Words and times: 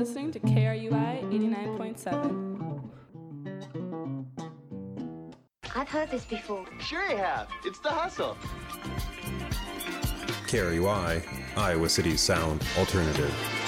everybody. 0.00 0.14
Thanks 0.14 0.14
for 0.14 0.20
listening 0.20 0.32
to 0.32 0.40
KRUI 0.40 1.22
89.7. 1.30 2.90
I've 5.76 5.88
heard 5.88 6.10
this 6.10 6.24
before. 6.24 6.66
Sure 6.80 7.08
you 7.10 7.16
have. 7.16 7.48
It's 7.64 7.78
the 7.80 7.90
hustle. 7.90 8.36
KRUI, 10.46 11.22
Iowa 11.56 11.88
City 11.88 12.16
Sound 12.16 12.64
Alternative. 12.78 13.59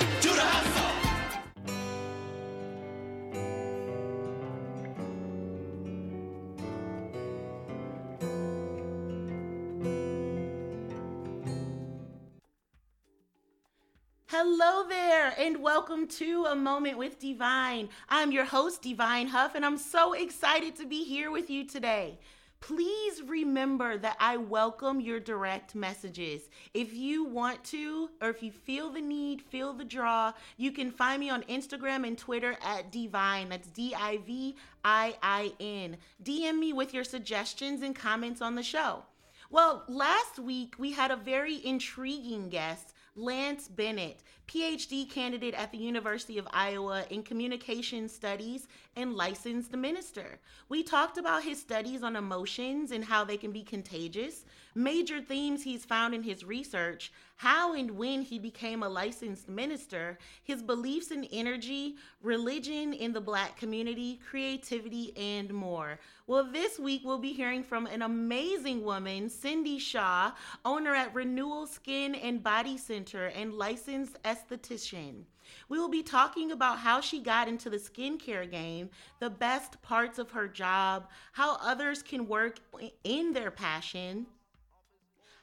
And 15.38 15.62
welcome 15.62 16.06
to 16.06 16.44
A 16.44 16.54
Moment 16.54 16.98
with 16.98 17.18
Divine. 17.18 17.88
I'm 18.10 18.32
your 18.32 18.44
host, 18.44 18.82
Divine 18.82 19.28
Huff, 19.28 19.54
and 19.54 19.64
I'm 19.64 19.78
so 19.78 20.12
excited 20.12 20.76
to 20.76 20.86
be 20.86 21.04
here 21.04 21.30
with 21.30 21.48
you 21.48 21.66
today. 21.66 22.18
Please 22.60 23.22
remember 23.22 23.96
that 23.96 24.16
I 24.20 24.36
welcome 24.36 25.00
your 25.00 25.20
direct 25.20 25.74
messages. 25.74 26.50
If 26.74 26.92
you 26.92 27.24
want 27.24 27.64
to, 27.64 28.10
or 28.20 28.28
if 28.28 28.42
you 28.42 28.52
feel 28.52 28.90
the 28.90 29.00
need, 29.00 29.40
feel 29.40 29.72
the 29.72 29.84
draw, 29.84 30.32
you 30.58 30.70
can 30.70 30.90
find 30.90 31.18
me 31.18 31.30
on 31.30 31.44
Instagram 31.44 32.06
and 32.06 32.18
Twitter 32.18 32.56
at 32.62 32.92
Divine. 32.92 33.48
That's 33.48 33.68
D 33.68 33.94
I 33.98 34.18
V 34.18 34.54
I 34.84 35.14
I 35.22 35.52
N. 35.60 35.96
DM 36.22 36.58
me 36.58 36.74
with 36.74 36.92
your 36.92 37.04
suggestions 37.04 37.82
and 37.82 37.96
comments 37.96 38.42
on 38.42 38.54
the 38.54 38.62
show. 38.62 39.04
Well, 39.50 39.84
last 39.88 40.38
week 40.38 40.74
we 40.78 40.92
had 40.92 41.10
a 41.10 41.16
very 41.16 41.64
intriguing 41.64 42.50
guest 42.50 42.92
Lance 43.14 43.68
Bennett, 43.68 44.22
PhD 44.52 45.08
candidate 45.08 45.54
at 45.54 45.72
the 45.72 45.78
University 45.78 46.36
of 46.36 46.46
Iowa 46.50 47.04
in 47.08 47.22
Communication 47.22 48.06
Studies 48.06 48.68
and 48.96 49.14
licensed 49.14 49.72
minister. 49.72 50.38
We 50.68 50.82
talked 50.82 51.16
about 51.16 51.42
his 51.42 51.58
studies 51.58 52.02
on 52.02 52.16
emotions 52.16 52.90
and 52.90 53.02
how 53.02 53.24
they 53.24 53.38
can 53.38 53.50
be 53.50 53.62
contagious, 53.62 54.44
major 54.74 55.22
themes 55.22 55.62
he's 55.62 55.86
found 55.86 56.14
in 56.14 56.22
his 56.22 56.44
research, 56.44 57.12
how 57.36 57.72
and 57.72 57.92
when 57.92 58.20
he 58.20 58.38
became 58.38 58.82
a 58.82 58.88
licensed 58.88 59.48
minister, 59.48 60.18
his 60.44 60.62
beliefs 60.62 61.10
in 61.10 61.24
energy, 61.32 61.96
religion 62.22 62.92
in 62.92 63.14
the 63.14 63.20
black 63.22 63.56
community, 63.56 64.20
creativity, 64.28 65.16
and 65.16 65.50
more. 65.50 65.98
Well, 66.32 66.48
this 66.50 66.78
week 66.78 67.02
we'll 67.04 67.18
be 67.18 67.34
hearing 67.34 67.62
from 67.62 67.84
an 67.84 68.00
amazing 68.00 68.82
woman, 68.84 69.28
Cindy 69.28 69.78
Shaw, 69.78 70.32
owner 70.64 70.94
at 70.94 71.14
Renewal 71.14 71.66
Skin 71.66 72.14
and 72.14 72.42
Body 72.42 72.78
Center 72.78 73.26
and 73.26 73.52
licensed 73.52 74.16
esthetician. 74.22 75.24
We 75.68 75.78
will 75.78 75.90
be 75.90 76.02
talking 76.02 76.50
about 76.50 76.78
how 76.78 77.02
she 77.02 77.20
got 77.20 77.48
into 77.48 77.68
the 77.68 77.76
skincare 77.76 78.50
game, 78.50 78.88
the 79.20 79.28
best 79.28 79.82
parts 79.82 80.18
of 80.18 80.30
her 80.30 80.48
job, 80.48 81.10
how 81.32 81.58
others 81.60 82.02
can 82.02 82.26
work 82.26 82.60
in 83.04 83.34
their 83.34 83.50
passion, 83.50 84.24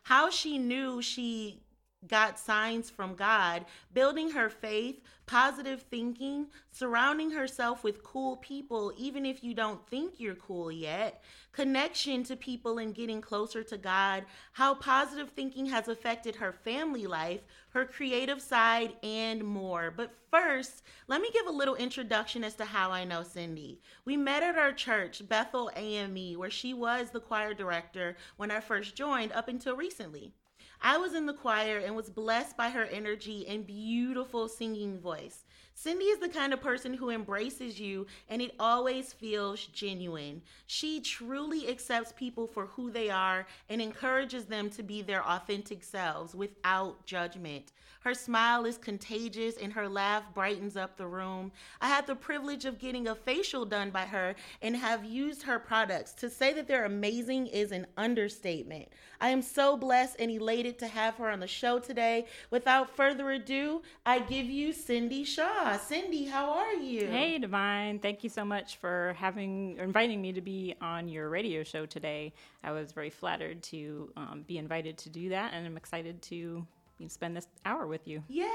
how 0.01 0.31
she 0.31 0.57
knew 0.57 1.03
she 1.03 1.61
got 2.08 2.39
signs 2.39 2.89
from 2.89 3.16
God, 3.16 3.66
building 3.94 4.31
her 4.31 4.50
faith, 4.50 5.02
positive 5.25 5.83
thinking, 5.92 6.48
surrounding 6.71 7.30
herself 7.32 7.83
with 7.83 8.04
cool 8.04 8.37
people, 8.37 8.93
even 8.98 9.26
if 9.26 9.43
you 9.43 9.54
don't 9.54 9.86
think 9.89 10.14
you're 10.17 10.36
cool 10.36 10.71
yet, 10.71 11.21
connection 11.52 12.23
to 12.23 12.36
people 12.36 12.77
and 12.77 12.95
getting 12.95 13.21
closer 13.21 13.64
to 13.64 13.77
God, 13.77 14.26
how 14.54 14.73
positive 14.76 15.30
thinking 15.30 15.65
has 15.67 15.88
affected 15.88 16.36
her 16.38 16.54
family 16.54 17.05
life, 17.05 17.42
her 17.71 17.86
creative 17.86 18.42
side, 18.42 18.93
and 19.04 19.43
more. 19.43 19.93
But 19.95 20.11
first, 20.32 20.83
let 21.08 21.21
me 21.21 21.30
give 21.33 21.48
a 21.48 21.52
little 21.52 21.76
introduction 21.76 22.43
as 22.43 22.55
to 22.55 22.65
how 22.65 22.92
I 22.92 23.04
know 23.04 23.23
Cindy. 23.23 23.82
We 24.05 24.17
met 24.17 24.42
at 24.42 24.58
our 24.58 24.71
church, 24.71 25.27
Bethel 25.27 25.70
AME, 25.76 26.39
where 26.39 26.49
she 26.49 26.73
was 26.73 27.09
the 27.09 27.20
choir 27.20 27.54
director 27.54 28.15
when 28.38 28.52
I 28.52 28.61
first 28.61 28.95
joined 28.95 29.33
up 29.33 29.48
until 29.48 29.76
recently. 29.76 30.33
I 30.81 30.97
was 30.97 31.13
in 31.13 31.25
the 31.25 31.33
choir 31.33 31.77
and 31.77 31.95
was 31.95 32.09
blessed 32.09 32.55
by 32.55 32.69
her 32.69 32.85
energy 32.85 33.45
and 33.47 33.67
beautiful 33.67 34.47
singing 34.47 34.99
voice. 34.99 35.43
Cindy 35.81 36.07
is 36.07 36.19
the 36.19 36.27
kind 36.27 36.51
of 36.51 36.59
person 36.59 36.93
who 36.93 37.09
embraces 37.09 37.79
you 37.79 38.05
and 38.27 38.41
it 38.41 38.53
always 38.59 39.13
feels 39.13 39.65
genuine. 39.67 40.41
She 40.67 40.99
truly 40.99 41.69
accepts 41.69 42.11
people 42.11 42.47
for 42.47 42.65
who 42.65 42.91
they 42.91 43.09
are 43.09 43.47
and 43.69 43.81
encourages 43.81 44.43
them 44.43 44.69
to 44.71 44.83
be 44.83 45.01
their 45.01 45.25
authentic 45.25 45.85
selves 45.85 46.35
without 46.35 47.05
judgment. 47.05 47.71
Her 48.01 48.13
smile 48.13 48.65
is 48.65 48.77
contagious 48.77 49.55
and 49.57 49.71
her 49.73 49.87
laugh 49.87 50.23
brightens 50.33 50.77
up 50.77 50.97
the 50.97 51.07
room. 51.07 51.51
I 51.79 51.87
had 51.87 52.07
the 52.07 52.15
privilege 52.15 52.65
of 52.65 52.79
getting 52.79 53.07
a 53.07 53.15
facial 53.15 53.65
done 53.65 53.89
by 53.89 54.05
her 54.05 54.35
and 54.61 54.75
have 54.75 55.03
used 55.03 55.43
her 55.43 55.59
products. 55.59 56.13
To 56.13 56.29
say 56.29 56.53
that 56.53 56.67
they're 56.67 56.85
amazing 56.85 57.47
is 57.47 57.71
an 57.71 57.87
understatement. 57.97 58.87
I 59.21 59.29
am 59.29 59.41
so 59.41 59.75
blessed 59.75 60.15
and 60.17 60.31
elated 60.31 60.79
to 60.79 60.87
have 60.87 61.15
her 61.15 61.29
on 61.29 61.41
the 61.41 61.47
show 61.47 61.79
today. 61.79 62.25
Without 62.51 62.95
further 62.95 63.31
ado, 63.31 63.81
I 64.05 64.19
give 64.19 64.45
you 64.45 64.71
Cindy 64.71 65.25
Shaw. 65.25 65.68
Cindy, 65.77 66.25
how 66.25 66.52
are 66.52 66.73
you? 66.73 67.07
Hey, 67.07 67.37
Divine. 67.37 67.99
Thank 67.99 68.23
you 68.23 68.30
so 68.30 68.43
much 68.43 68.77
for 68.77 69.15
having 69.17 69.77
inviting 69.77 70.21
me 70.21 70.33
to 70.33 70.41
be 70.41 70.75
on 70.81 71.07
your 71.07 71.30
radio 71.30 71.63
show 71.63 71.85
today. 71.85 72.33
I 72.63 72.71
was 72.71 72.91
very 72.91 73.09
flattered 73.09 73.61
to 73.63 74.11
um, 74.15 74.43
be 74.47 74.58
invited 74.58 74.97
to 74.99 75.09
do 75.09 75.29
that, 75.29 75.53
and 75.53 75.65
I'm 75.65 75.77
excited 75.77 76.21
to 76.23 76.65
spend 77.08 77.35
this 77.37 77.47
hour 77.65 77.87
with 77.87 78.08
you. 78.08 78.23
Yay! 78.27 78.47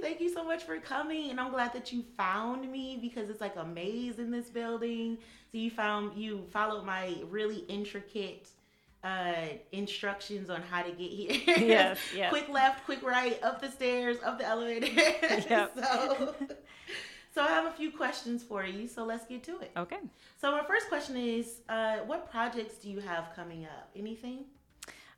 Thank 0.00 0.20
you 0.20 0.32
so 0.32 0.44
much 0.44 0.64
for 0.64 0.78
coming, 0.78 1.30
and 1.30 1.40
I'm 1.40 1.50
glad 1.50 1.72
that 1.72 1.92
you 1.92 2.04
found 2.16 2.70
me 2.70 2.98
because 3.00 3.28
it's 3.28 3.40
like 3.40 3.56
a 3.56 3.64
maze 3.64 4.18
in 4.18 4.30
this 4.30 4.48
building. 4.48 5.18
So 5.52 5.58
you 5.58 5.70
found 5.70 6.16
you 6.16 6.46
followed 6.50 6.84
my 6.84 7.16
really 7.28 7.58
intricate 7.68 8.48
uh, 9.02 9.34
instructions 9.72 10.50
on 10.50 10.62
how 10.62 10.82
to 10.82 10.90
get 10.90 11.10
here. 11.10 11.56
Yes, 11.58 11.98
yes. 12.14 12.30
quick 12.30 12.48
left, 12.48 12.84
quick 12.84 13.02
right, 13.02 13.42
up 13.42 13.60
the 13.60 13.70
stairs, 13.70 14.18
up 14.24 14.38
the 14.38 14.46
elevator. 14.46 14.86
Yep. 15.48 15.78
so, 15.78 16.34
so 17.34 17.42
I 17.42 17.48
have 17.48 17.66
a 17.66 17.72
few 17.72 17.90
questions 17.90 18.42
for 18.42 18.64
you. 18.64 18.86
So 18.86 19.04
let's 19.04 19.26
get 19.26 19.42
to 19.44 19.60
it. 19.60 19.70
Okay. 19.76 19.98
So 20.40 20.50
my 20.52 20.64
first 20.64 20.88
question 20.88 21.16
is, 21.16 21.60
uh, 21.68 21.98
what 22.06 22.30
projects 22.30 22.76
do 22.78 22.90
you 22.90 23.00
have 23.00 23.30
coming 23.34 23.64
up? 23.64 23.90
Anything? 23.96 24.44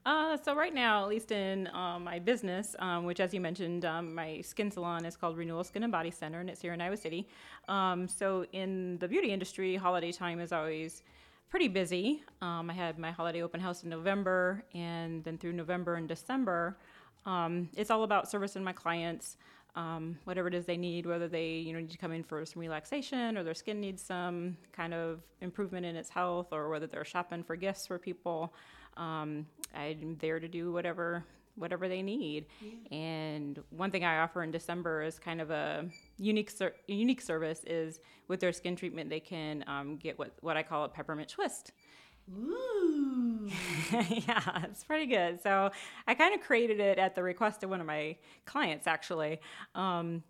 Uh, 0.05 0.37
so 0.37 0.55
right 0.55 0.75
now, 0.75 1.05
at 1.05 1.09
least 1.09 1.31
in 1.31 1.69
um, 1.73 2.03
my 2.03 2.19
business, 2.19 2.75
um, 2.81 3.05
which 3.05 3.21
as 3.21 3.33
you 3.33 3.41
mentioned, 3.41 3.85
um, 3.85 4.13
my 4.13 4.41
skin 4.41 4.69
salon 4.69 5.05
is 5.05 5.17
called 5.17 5.37
Renewal 5.37 5.63
Skin 5.63 5.85
and 5.85 5.93
Body 5.93 6.11
Center, 6.11 6.41
and 6.41 6.51
it's 6.51 6.61
here 6.61 6.73
in 6.73 6.81
Iowa 6.81 6.97
City. 6.97 7.29
Um, 7.69 8.09
so 8.09 8.45
in 8.53 8.99
the 8.99 9.07
beauty 9.07 9.31
industry, 9.31 9.77
holiday 9.77 10.11
time 10.11 10.41
is 10.41 10.53
always 10.53 11.03
pretty 11.53 11.69
busy. 11.69 12.25
Um, 12.41 12.71
I 12.71 12.73
had 12.73 12.99
my 12.99 13.11
holiday 13.11 13.43
open 13.43 13.61
house 13.61 13.83
in 13.85 13.91
November, 13.91 14.65
and 14.73 15.23
then 15.23 15.37
through 15.37 15.53
November 15.53 15.97
and 15.97 16.09
December, 16.09 16.79
um, 17.27 17.69
it's 17.77 17.91
all 17.91 18.05
about 18.05 18.31
servicing 18.31 18.65
my 18.65 18.73
clients. 18.73 19.37
Um, 19.77 20.17
whatever 20.25 20.49
it 20.49 20.55
is 20.55 20.65
they 20.65 20.79
need, 20.79 21.05
whether 21.05 21.29
they 21.29 21.49
you 21.51 21.75
know 21.75 21.81
need 21.81 21.91
to 21.91 21.99
come 21.99 22.11
in 22.13 22.25
for 22.25 22.45
some 22.47 22.61
relaxation 22.61 23.37
or 23.37 23.45
their 23.45 23.53
skin 23.53 23.81
needs 23.83 24.03
some 24.03 24.57
kind 24.73 24.95
of 24.95 25.21
improvement 25.43 25.85
in 25.85 25.95
its 25.95 26.09
health, 26.09 26.49
or 26.53 26.71
whether 26.71 26.87
they're 26.87 27.05
shopping 27.05 27.43
for 27.45 27.55
gifts 27.55 27.87
for 27.87 27.99
people. 27.99 28.55
Um, 28.97 29.45
I'm 29.75 30.17
there 30.21 30.41
to 30.41 30.49
do 30.49 30.73
whatever 30.73 31.23
whatever 31.57 31.89
they 31.89 32.03
need. 32.03 32.47
Yeah. 32.61 32.99
And 32.99 33.63
one 33.71 33.91
thing 33.91 34.05
I 34.05 34.21
offer 34.21 34.43
in 34.43 34.51
December 34.51 35.03
is 35.03 35.19
kind 35.19 35.41
of 35.41 35.51
a 35.51 35.87
unique 36.19 36.51
ser- 36.51 36.75
unique 36.87 37.21
service 37.21 37.63
is 37.67 38.01
with 38.29 38.41
their 38.41 38.53
skin 38.53 38.77
treatment 38.77 39.11
they 39.11 39.21
can 39.21 39.65
um, 39.67 39.97
get 39.97 40.19
what 40.19 40.33
what 40.41 40.57
I 40.57 40.63
call 40.63 40.85
a 40.85 40.89
peppermint 40.89 41.29
twist. 41.29 41.73
Ooh. 42.39 43.51
yeah, 43.93 44.65
it's 44.65 44.85
pretty 44.85 45.07
good. 45.07 45.43
So 45.43 45.71
I 46.07 46.15
kind 46.15 46.35
of 46.35 46.41
created 46.41 46.81
it 46.81 46.99
at 46.99 47.15
the 47.15 47.23
request 47.23 47.63
of 47.65 47.71
one 47.71 47.81
of 47.81 47.87
my 47.87 48.17
clients, 48.45 48.87
actually. 48.87 49.41
Um, 49.75 50.23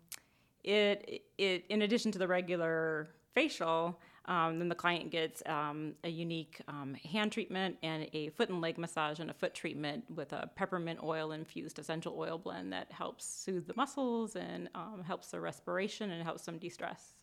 it, 0.63 1.23
it, 1.37 1.65
in 1.69 1.83
addition 1.83 2.11
to 2.13 2.19
the 2.19 2.27
regular 2.27 3.09
facial, 3.33 3.99
um, 4.25 4.59
then 4.59 4.69
the 4.69 4.75
client 4.75 5.11
gets 5.11 5.43
um, 5.45 5.95
a 6.03 6.09
unique 6.09 6.61
um, 6.67 6.95
hand 7.11 7.31
treatment 7.31 7.77
and 7.83 8.07
a 8.13 8.29
foot 8.29 8.49
and 8.49 8.61
leg 8.61 8.77
massage 8.77 9.19
and 9.19 9.29
a 9.29 9.33
foot 9.33 9.53
treatment 9.53 10.05
with 10.13 10.31
a 10.31 10.49
peppermint 10.55 10.99
oil 11.03 11.31
infused 11.31 11.77
essential 11.77 12.15
oil 12.17 12.37
blend 12.37 12.71
that 12.71 12.91
helps 12.91 13.25
soothe 13.25 13.67
the 13.67 13.73
muscles 13.75 14.35
and 14.35 14.69
um, 14.75 15.03
helps 15.05 15.27
the 15.27 15.39
respiration 15.39 16.11
and 16.11 16.23
helps 16.23 16.45
them 16.45 16.57
de 16.57 16.69
stress. 16.69 17.15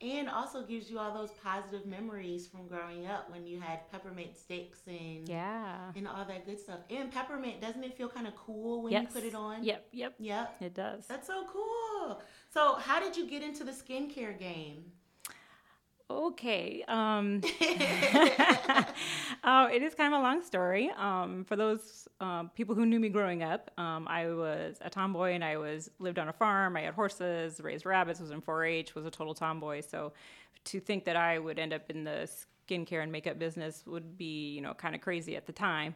And 0.00 0.30
also 0.30 0.62
gives 0.64 0.88
you 0.88 1.00
all 1.00 1.12
those 1.12 1.32
positive 1.42 1.84
memories 1.84 2.46
from 2.46 2.68
growing 2.68 3.06
up 3.06 3.28
when 3.32 3.44
you 3.44 3.60
had 3.60 3.90
peppermint 3.90 4.38
sticks 4.38 4.78
and 4.86 5.28
yeah 5.28 5.90
and 5.96 6.06
all 6.06 6.24
that 6.24 6.46
good 6.46 6.60
stuff. 6.60 6.78
And 6.88 7.10
peppermint, 7.10 7.60
doesn't 7.60 7.82
it 7.82 7.96
feel 7.96 8.08
kind 8.08 8.28
of 8.28 8.36
cool 8.36 8.82
when 8.82 8.92
yes. 8.92 9.02
you 9.02 9.08
put 9.08 9.24
it 9.24 9.34
on? 9.34 9.64
Yep, 9.64 9.88
yep, 9.90 10.14
yep. 10.20 10.54
It 10.60 10.74
does. 10.74 11.04
That's 11.08 11.26
so 11.26 11.46
cool. 11.52 12.22
So, 12.48 12.76
how 12.76 13.00
did 13.00 13.16
you 13.16 13.28
get 13.28 13.42
into 13.42 13.64
the 13.64 13.72
skincare 13.72 14.38
game? 14.38 14.84
Okay. 16.10 16.84
Um, 16.88 17.42
uh, 19.44 19.68
it 19.70 19.82
is 19.82 19.94
kind 19.94 20.14
of 20.14 20.20
a 20.20 20.22
long 20.22 20.42
story. 20.42 20.90
Um, 20.96 21.44
for 21.44 21.54
those 21.54 22.08
um, 22.20 22.50
people 22.54 22.74
who 22.74 22.86
knew 22.86 22.98
me 22.98 23.10
growing 23.10 23.42
up, 23.42 23.70
um, 23.78 24.08
I 24.08 24.28
was 24.28 24.78
a 24.80 24.88
tomboy 24.88 25.32
and 25.32 25.44
I 25.44 25.58
was 25.58 25.90
lived 25.98 26.18
on 26.18 26.28
a 26.28 26.32
farm. 26.32 26.76
I 26.76 26.82
had 26.82 26.94
horses, 26.94 27.60
raised 27.60 27.84
rabbits, 27.84 28.20
was 28.20 28.30
in 28.30 28.40
4-H, 28.40 28.94
was 28.94 29.04
a 29.04 29.10
total 29.10 29.34
tomboy. 29.34 29.82
So 29.82 30.12
to 30.64 30.80
think 30.80 31.04
that 31.04 31.16
I 31.16 31.38
would 31.38 31.58
end 31.58 31.74
up 31.74 31.90
in 31.90 32.04
the 32.04 32.28
skincare 32.68 33.02
and 33.02 33.12
makeup 33.12 33.38
business 33.38 33.84
would 33.86 34.16
be, 34.16 34.50
you 34.54 34.62
know, 34.62 34.72
kind 34.72 34.94
of 34.94 35.02
crazy 35.02 35.36
at 35.36 35.46
the 35.46 35.52
time. 35.52 35.94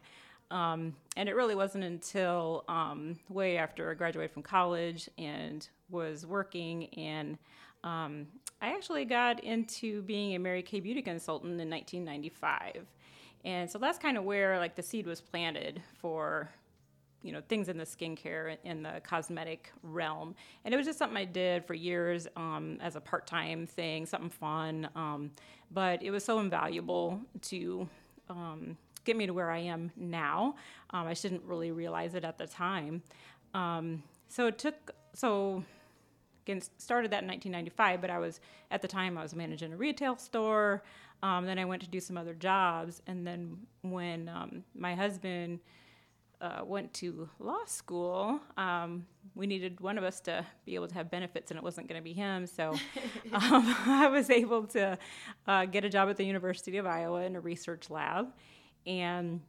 Um, 0.51 0.95
and 1.17 1.31
it 1.31 1.35
really 1.35 1.55
wasn't 1.55 1.85
until 1.85 2.65
um, 2.69 3.19
way 3.31 3.57
after 3.57 3.91
I 3.91 3.95
graduated 3.95 4.33
from 4.33 4.43
college 4.43 5.09
and 5.17 5.67
was 5.89 6.27
working 6.27 6.89
and 6.95 7.39
um, 7.85 8.27
I 8.63 8.69
actually 8.69 9.05
got 9.05 9.43
into 9.43 10.03
being 10.03 10.37
a 10.37 10.39
Mary 10.39 10.63
Kay 10.63 10.79
beauty 10.79 11.03
consultant 11.03 11.61
in 11.61 11.69
1995. 11.69 12.87
And 13.45 13.69
so 13.69 13.77
that's 13.79 13.99
kind 13.99 14.17
of 14.17 14.23
where 14.23 14.57
like 14.61 14.77
the 14.77 14.85
seed 14.85 15.05
was 15.05 15.21
planted 15.21 15.83
for 15.99 16.49
you 17.23 17.33
know 17.33 17.41
things 17.49 17.69
in 17.69 17.77
the 17.77 17.85
skincare 17.85 18.57
in 18.63 18.85
the 18.85 19.01
cosmetic 19.03 19.73
realm. 19.83 20.37
And 20.65 20.73
it 20.73 20.77
was 20.77 20.87
just 20.87 20.99
something 20.99 21.17
i 21.17 21.25
did 21.25 21.65
for 21.65 21.75
years 21.75 22.29
um, 22.37 22.79
as 22.81 22.95
a 22.95 23.01
part-time 23.01 23.67
thing 23.67 24.07
something 24.07 24.31
fun 24.31 24.89
um, 24.95 25.31
but 25.71 26.03
it 26.03 26.11
was 26.11 26.25
so 26.25 26.39
invaluable 26.39 27.21
to 27.43 27.89
um, 28.29 28.77
get 29.05 29.17
me 29.17 29.27
to 29.27 29.35
where 29.35 29.51
i 29.51 29.59
am 29.59 29.91
now. 29.97 30.55
Um, 30.91 31.07
i 31.09 31.15
didn't 31.15 31.43
really 31.45 31.73
realize 31.73 32.15
it 32.15 32.25
at 32.25 32.39
the 32.39 32.47
time. 32.47 33.03
Um, 33.55 34.05
so 34.29 34.47
it 34.47 34.59
took 34.59 34.93
so 35.15 35.65
again 36.45 36.61
started 36.79 37.11
that 37.11 37.23
in 37.23 37.29
1995 37.29 38.01
but 38.01 38.11
i 38.11 38.19
was 38.19 38.41
at 38.71 38.83
the 38.83 38.89
time 38.89 39.17
i 39.19 39.23
was 39.23 39.35
managing 39.35 39.73
a 39.73 39.77
retail 39.77 40.17
store. 40.17 40.83
Um, 41.23 41.47
then 41.47 41.59
i 41.59 41.65
went 41.65 41.83
to 41.83 41.89
do 41.89 42.01
some 42.01 42.17
other 42.19 42.35
jobs. 42.35 43.01
And 43.07 43.27
then 43.27 43.59
when 43.83 44.29
um, 44.29 44.65
my 44.75 44.95
husband 44.95 45.61
uh, 46.41 46.63
went 46.65 46.93
to 46.95 47.29
law 47.39 47.65
school 47.67 48.41
um, 48.57 49.07
we 49.35 49.47
needed 49.47 49.81
one 49.81 49.99
of 49.99 50.05
us 50.05 50.21
to 50.21 50.45
be 50.65 50.75
able 50.75 50.89
to 50.89 50.95
have 50.95 51.11
benefits 51.11 51.51
and 51.51 51.59
it 51.59 51.63
wasn't 51.63 51.89
going 51.89 52.01
to 52.01 52.05
be 52.05 52.13
him. 52.13 52.47
So 52.47 52.71
um, 53.33 53.77
i 53.87 54.09
was 54.09 54.31
able 54.31 54.65
to 54.69 54.99
uh, 55.47 55.65
get 55.67 55.85
a 55.85 55.89
job 55.89 56.09
at 56.09 56.17
the 56.17 56.25
university 56.25 56.79
of 56.79 56.87
iowa 56.87 57.23
in 57.23 57.37
a 57.37 57.41
research 57.41 57.89
lab. 57.89 58.33
And 58.87 59.41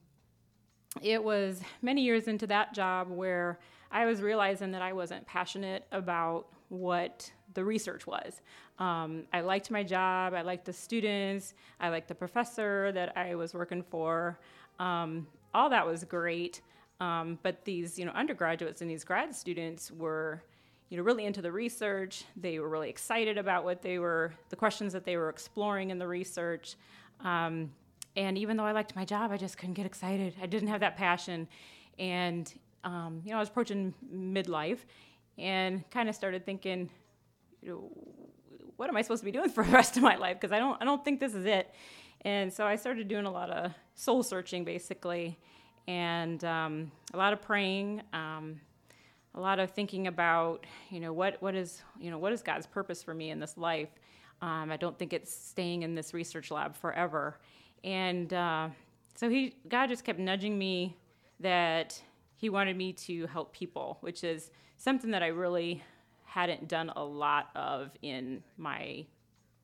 it 1.01 1.23
was 1.23 1.61
many 1.81 2.03
years 2.03 2.27
into 2.27 2.47
that 2.47 2.73
job 2.73 3.09
where 3.09 3.59
I 3.91 4.05
was 4.05 4.21
realizing 4.21 4.71
that 4.71 4.81
I 4.81 4.93
wasn't 4.93 5.25
passionate 5.25 5.85
about 5.91 6.47
what 6.73 7.31
the 7.53 7.63
research 7.63 8.07
was. 8.07 8.41
Um, 8.79 9.23
I 9.31 9.41
liked 9.41 9.69
my 9.69 9.83
job, 9.83 10.33
I 10.33 10.41
liked 10.41 10.65
the 10.65 10.73
students, 10.73 11.53
I 11.79 11.89
liked 11.89 12.07
the 12.07 12.15
professor 12.15 12.91
that 12.93 13.15
I 13.15 13.35
was 13.35 13.53
working 13.53 13.83
for. 13.83 14.39
Um, 14.79 15.27
all 15.53 15.69
that 15.69 15.85
was 15.85 16.03
great. 16.03 16.61
Um, 16.99 17.37
but 17.43 17.63
these, 17.63 17.99
you 17.99 18.05
know, 18.05 18.11
undergraduates 18.11 18.81
and 18.81 18.89
these 18.89 19.03
grad 19.03 19.35
students 19.35 19.91
were, 19.91 20.41
you 20.89 20.97
know, 20.97 21.03
really 21.03 21.25
into 21.25 21.41
the 21.41 21.51
research. 21.51 22.23
They 22.35 22.59
were 22.59 22.69
really 22.69 22.89
excited 22.89 23.37
about 23.37 23.63
what 23.63 23.81
they 23.81 23.99
were, 23.99 24.33
the 24.49 24.55
questions 24.55 24.93
that 24.93 25.03
they 25.03 25.17
were 25.17 25.29
exploring 25.29 25.91
in 25.91 25.99
the 25.99 26.07
research. 26.07 26.75
Um, 27.19 27.71
and 28.15 28.37
even 28.37 28.57
though 28.57 28.65
I 28.65 28.71
liked 28.71 28.95
my 28.95 29.05
job, 29.05 29.31
I 29.31 29.37
just 29.37 29.57
couldn't 29.57 29.73
get 29.73 29.85
excited. 29.85 30.35
I 30.41 30.45
didn't 30.45 30.69
have 30.69 30.79
that 30.81 30.97
passion. 30.97 31.47
And, 31.99 32.51
um, 32.83 33.21
you 33.23 33.31
know, 33.31 33.37
I 33.37 33.39
was 33.39 33.49
approaching 33.49 33.93
midlife 34.13 34.79
and 35.37 35.89
kind 35.91 36.09
of 36.09 36.15
started 36.15 36.45
thinking, 36.45 36.89
you 37.61 37.69
know, 37.69 37.91
what 38.77 38.89
am 38.89 38.97
I 38.97 39.01
supposed 39.01 39.21
to 39.21 39.25
be 39.25 39.31
doing 39.31 39.49
for 39.49 39.63
the 39.65 39.71
rest 39.71 39.97
of 39.97 40.03
my 40.03 40.15
life? 40.15 40.39
Because 40.39 40.51
I 40.51 40.59
don't, 40.59 40.81
I 40.81 40.85
don't 40.85 41.03
think 41.03 41.19
this 41.19 41.33
is 41.33 41.45
it. 41.45 41.73
And 42.21 42.51
so 42.51 42.65
I 42.65 42.75
started 42.75 43.07
doing 43.07 43.25
a 43.25 43.31
lot 43.31 43.49
of 43.49 43.71
soul 43.95 44.23
searching, 44.23 44.63
basically, 44.63 45.37
and 45.87 46.43
um, 46.45 46.91
a 47.13 47.17
lot 47.17 47.33
of 47.33 47.41
praying, 47.41 48.01
um, 48.13 48.61
a 49.35 49.41
lot 49.41 49.59
of 49.59 49.71
thinking 49.71 50.07
about, 50.07 50.65
you 50.89 50.99
know, 50.99 51.11
what, 51.11 51.41
what 51.41 51.55
is, 51.55 51.81
you 51.99 52.11
know, 52.11 52.17
what 52.17 52.31
is 52.31 52.41
God's 52.41 52.65
purpose 52.65 53.03
for 53.03 53.13
me 53.13 53.29
in 53.29 53.39
this 53.39 53.57
life? 53.57 53.89
Um, 54.41 54.71
I 54.71 54.77
don't 54.77 54.97
think 54.97 55.11
it's 55.11 55.33
staying 55.33 55.83
in 55.83 55.95
this 55.95 56.13
research 56.13 56.51
lab 56.51 56.75
forever. 56.75 57.39
And 57.83 58.33
uh, 58.33 58.69
so 59.15 59.29
he, 59.29 59.55
God 59.67 59.87
just 59.87 60.03
kept 60.03 60.19
nudging 60.19 60.57
me 60.57 60.97
that 61.39 61.99
he 62.35 62.49
wanted 62.49 62.77
me 62.77 62.93
to 62.93 63.27
help 63.27 63.53
people, 63.53 63.97
which 64.01 64.23
is 64.23 64.51
something 64.83 65.11
that 65.11 65.23
I 65.23 65.27
really 65.27 65.81
hadn't 66.25 66.67
done 66.67 66.91
a 66.97 67.03
lot 67.03 67.49
of 67.55 67.91
in 68.01 68.43
my 68.57 69.05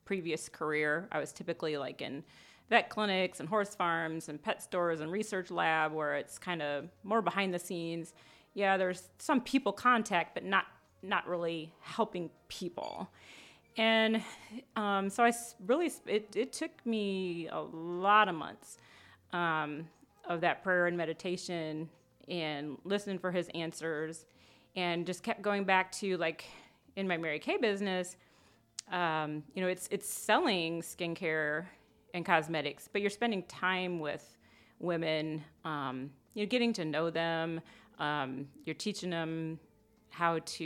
previous 0.06 0.48
career. 0.48 1.10
I 1.12 1.20
was 1.20 1.34
typically 1.34 1.76
like 1.76 2.02
in 2.02 2.24
vet 2.70 2.90
clinics 2.90 3.42
and 3.42 3.50
horse 3.50 3.76
farms 3.76 4.30
and 4.30 4.42
pet 4.42 4.64
stores 4.64 5.02
and 5.02 5.12
research 5.12 5.52
lab 5.52 5.92
where 5.92 6.16
it's 6.16 6.38
kind 6.38 6.62
of 6.62 6.88
more 7.04 7.22
behind 7.22 7.54
the 7.54 7.60
scenes. 7.60 8.14
Yeah, 8.54 8.78
there's 8.78 9.10
some 9.18 9.42
people 9.42 9.74
contact, 9.74 10.34
but 10.34 10.46
not 10.46 10.68
not 11.04 11.28
really 11.28 11.74
helping 11.82 12.30
people. 12.48 13.10
And 13.76 14.24
um, 14.78 15.10
so 15.10 15.26
I 15.26 15.34
really 15.66 15.92
it, 16.06 16.34
it 16.34 16.54
took 16.54 16.72
me 16.86 17.50
a 17.52 17.60
lot 17.60 18.30
of 18.30 18.36
months 18.36 18.78
um, 19.34 19.86
of 20.24 20.40
that 20.42 20.64
prayer 20.64 20.88
and 20.88 20.96
meditation 20.96 21.90
and 22.30 22.78
listening 22.86 23.20
for 23.20 23.32
his 23.32 23.50
answers 23.54 24.26
and 24.76 25.06
just 25.06 25.24
kept 25.24 25.42
going 25.42 25.64
back 25.64 25.92
to 25.94 26.18
like 26.18 26.46
in 26.96 27.08
my 27.08 27.18
Mary 27.18 27.40
Kay 27.40 27.58
business, 27.58 28.18
um, 28.92 29.44
you 29.54 29.62
know, 29.62 29.68
it's 29.68 29.88
it's 29.92 30.08
selling 30.08 30.82
skincare 30.82 31.66
and 32.14 32.26
cosmetics, 32.26 32.90
but 32.92 33.02
you're 33.02 33.10
spending 33.10 33.44
time 33.44 34.00
with 34.00 34.38
women, 34.80 35.44
um, 35.66 36.10
you 36.34 36.44
know, 36.44 36.50
getting 36.50 36.74
to 36.74 36.86
know 36.86 37.10
them. 37.10 37.62
Um, 38.00 38.48
you're 38.66 38.74
teaching 38.74 39.10
them 39.10 39.60
how 40.10 40.40
to, 40.40 40.64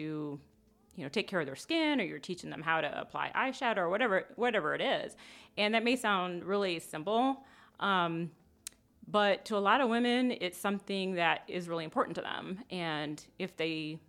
you 0.95 1.03
know, 1.03 1.09
take 1.09 1.27
care 1.27 1.39
of 1.39 1.45
their 1.45 1.55
skin, 1.55 2.00
or 2.00 2.03
you're 2.03 2.19
teaching 2.19 2.50
them 2.50 2.61
how 2.61 2.79
to 2.81 3.00
apply 3.00 3.31
eyeshadow, 3.35 3.77
or 3.77 3.89
whatever 3.89 4.25
whatever 4.35 4.73
it 4.75 4.81
is. 4.81 5.15
And 5.57 5.73
that 5.73 5.83
may 5.83 5.95
sound 5.95 6.45
really 6.45 6.79
simple, 6.79 7.44
um, 7.79 8.31
but 9.07 9.45
to 9.45 9.57
a 9.57 9.59
lot 9.59 9.81
of 9.81 9.89
women, 9.89 10.31
it's 10.31 10.57
something 10.57 11.15
that 11.15 11.41
is 11.47 11.67
really 11.67 11.83
important 11.83 12.15
to 12.15 12.22
them. 12.22 12.60
And 12.69 13.24
if 13.39 13.55
they 13.57 14.00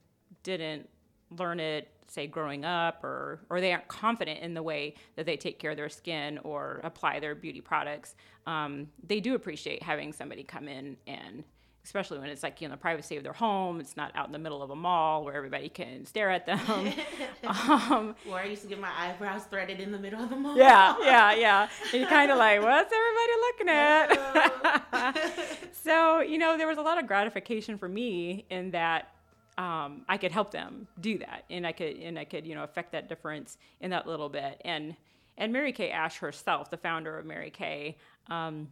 didn't 0.42 0.88
learn 1.30 1.60
it, 1.60 1.88
say 2.06 2.26
growing 2.26 2.64
up, 2.64 3.02
or 3.02 3.40
or 3.50 3.60
they 3.60 3.72
aren't 3.72 3.88
confident 3.88 4.40
in 4.40 4.54
the 4.54 4.62
way 4.62 4.94
that 5.16 5.26
they 5.26 5.36
take 5.36 5.58
care 5.58 5.72
of 5.72 5.76
their 5.76 5.88
skin 5.88 6.38
or 6.44 6.80
apply 6.84 7.18
their 7.18 7.34
beauty 7.34 7.60
products, 7.60 8.14
um, 8.46 8.88
they 9.06 9.20
do 9.20 9.34
appreciate 9.34 9.82
having 9.82 10.12
somebody 10.12 10.42
come 10.44 10.68
in 10.68 10.96
and 11.06 11.44
especially 11.84 12.18
when 12.18 12.28
it's 12.28 12.42
like 12.42 12.60
you 12.60 12.68
know 12.68 12.74
the 12.74 12.78
privacy 12.78 13.16
of 13.16 13.22
their 13.22 13.32
home 13.32 13.80
it's 13.80 13.96
not 13.96 14.12
out 14.14 14.26
in 14.26 14.32
the 14.32 14.38
middle 14.38 14.62
of 14.62 14.70
a 14.70 14.76
mall 14.76 15.24
where 15.24 15.34
everybody 15.34 15.68
can 15.68 16.04
stare 16.06 16.30
at 16.30 16.46
them. 16.46 16.92
Um, 17.44 18.14
or 18.30 18.38
i 18.38 18.46
used 18.46 18.62
to 18.62 18.68
get 18.68 18.80
my 18.80 18.90
eyebrows 18.96 19.44
threaded 19.44 19.78
in 19.78 19.92
the 19.92 19.98
middle 19.98 20.22
of 20.22 20.30
the 20.30 20.36
mall. 20.36 20.56
Yeah 20.56 20.96
yeah 21.02 21.34
yeah. 21.44 21.68
And 21.92 22.00
you're 22.00 22.08
kind 22.08 22.30
of 22.30 22.38
like 22.38 22.62
what's 22.62 22.92
everybody 22.92 23.32
looking 23.46 23.68
at? 23.68 25.72
so 25.84 26.20
you 26.20 26.38
know 26.38 26.56
there 26.56 26.66
was 26.66 26.78
a 26.78 26.82
lot 26.82 26.98
of 26.98 27.06
gratification 27.06 27.76
for 27.76 27.88
me 27.88 28.46
in 28.48 28.70
that 28.70 29.14
um, 29.58 30.02
I 30.08 30.16
could 30.16 30.32
help 30.32 30.50
them 30.50 30.88
do 31.00 31.18
that, 31.18 31.44
and 31.48 31.66
I 31.66 31.72
could 31.72 31.96
and 31.96 32.18
I 32.18 32.24
could 32.24 32.46
you 32.46 32.54
know 32.54 32.64
affect 32.64 32.92
that 32.92 33.08
difference 33.08 33.56
in 33.80 33.90
that 33.90 34.06
little 34.06 34.28
bit. 34.28 34.60
And 34.64 34.96
and 35.36 35.52
Mary 35.52 35.72
Kay 35.72 35.90
Ash 35.90 36.18
herself, 36.18 36.70
the 36.70 36.76
founder 36.76 37.18
of 37.18 37.26
Mary 37.26 37.50
Kay, 37.50 37.96
um, 38.28 38.68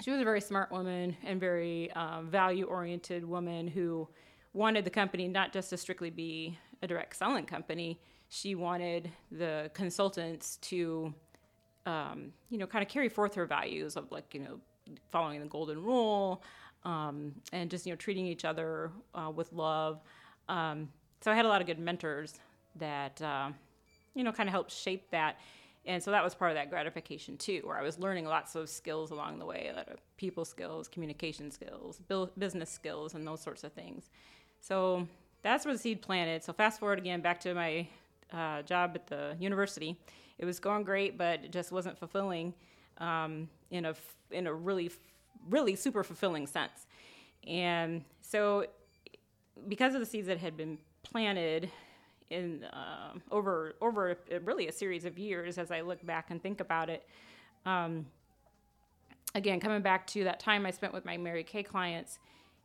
she 0.00 0.10
was 0.10 0.20
a 0.20 0.24
very 0.24 0.40
smart 0.40 0.70
woman 0.72 1.16
and 1.24 1.38
very 1.38 1.90
um, 1.92 2.28
value 2.28 2.64
oriented 2.64 3.24
woman 3.24 3.68
who 3.68 4.08
wanted 4.52 4.84
the 4.84 4.90
company 4.90 5.28
not 5.28 5.52
just 5.52 5.70
to 5.70 5.76
strictly 5.76 6.10
be 6.10 6.58
a 6.82 6.86
direct 6.86 7.16
selling 7.16 7.46
company. 7.46 8.00
She 8.28 8.54
wanted 8.54 9.10
the 9.30 9.70
consultants 9.74 10.56
to, 10.62 11.14
um, 11.86 12.32
you 12.50 12.58
know, 12.58 12.66
kind 12.66 12.82
of 12.82 12.88
carry 12.88 13.08
forth 13.08 13.34
her 13.34 13.46
values 13.46 13.96
of 13.96 14.10
like, 14.10 14.34
you 14.34 14.40
know, 14.40 14.60
following 15.10 15.40
the 15.40 15.46
golden 15.46 15.82
rule 15.82 16.42
um, 16.84 17.34
and 17.52 17.70
just, 17.70 17.86
you 17.86 17.92
know, 17.92 17.96
treating 17.96 18.26
each 18.26 18.44
other 18.44 18.90
uh, 19.14 19.30
with 19.30 19.52
love. 19.52 20.00
Um, 20.48 20.88
so 21.20 21.30
I 21.30 21.34
had 21.34 21.44
a 21.44 21.48
lot 21.48 21.60
of 21.60 21.66
good 21.66 21.78
mentors 21.78 22.40
that, 22.76 23.20
uh, 23.22 23.50
you 24.14 24.24
know, 24.24 24.32
kind 24.32 24.48
of 24.48 24.52
helped 24.52 24.72
shape 24.72 25.10
that 25.10 25.38
and 25.84 26.02
so 26.02 26.10
that 26.10 26.22
was 26.22 26.34
part 26.34 26.50
of 26.50 26.56
that 26.56 26.70
gratification 26.70 27.36
too 27.36 27.60
where 27.64 27.76
i 27.76 27.82
was 27.82 27.98
learning 27.98 28.24
lots 28.24 28.54
of 28.54 28.68
skills 28.68 29.10
along 29.10 29.38
the 29.38 29.46
way 29.46 29.70
that 29.74 29.98
people 30.16 30.44
skills 30.44 30.86
communication 30.86 31.50
skills 31.50 32.00
business 32.38 32.70
skills 32.70 33.14
and 33.14 33.26
those 33.26 33.40
sorts 33.40 33.64
of 33.64 33.72
things. 33.72 34.10
So 34.60 35.08
that's 35.42 35.64
where 35.64 35.74
the 35.74 35.80
seed 35.80 36.00
planted. 36.00 36.44
So 36.44 36.52
fast 36.52 36.78
forward 36.78 36.98
again 36.98 37.20
back 37.20 37.40
to 37.40 37.54
my 37.54 37.88
uh, 38.32 38.62
job 38.62 38.92
at 38.94 39.08
the 39.08 39.36
university. 39.38 39.98
It 40.38 40.44
was 40.44 40.60
going 40.60 40.84
great 40.84 41.18
but 41.18 41.44
it 41.44 41.52
just 41.52 41.72
wasn't 41.72 41.98
fulfilling 41.98 42.54
um, 42.98 43.48
in 43.70 43.84
a 43.84 43.94
in 44.30 44.46
a 44.46 44.54
really 44.54 44.90
really 45.50 45.74
super 45.74 46.04
fulfilling 46.04 46.46
sense. 46.46 46.86
And 47.46 48.04
so 48.20 48.66
because 49.66 49.94
of 49.94 50.00
the 50.00 50.06
seeds 50.06 50.28
that 50.28 50.38
had 50.38 50.56
been 50.56 50.78
planted 51.02 51.68
in 52.32 52.64
uh, 52.64 53.12
over 53.30 53.74
over 53.80 54.16
really 54.44 54.68
a 54.68 54.72
series 54.72 55.04
of 55.04 55.18
years 55.18 55.58
as 55.58 55.70
I 55.70 55.82
look 55.82 56.04
back 56.04 56.30
and 56.30 56.42
think 56.42 56.60
about 56.60 56.88
it. 56.90 57.06
Um, 57.66 58.06
again, 59.34 59.60
coming 59.60 59.82
back 59.82 60.06
to 60.08 60.24
that 60.24 60.40
time 60.40 60.66
I 60.66 60.70
spent 60.70 60.92
with 60.92 61.04
my 61.04 61.16
Mary 61.16 61.44
Kay 61.44 61.62
clients, 61.62 62.18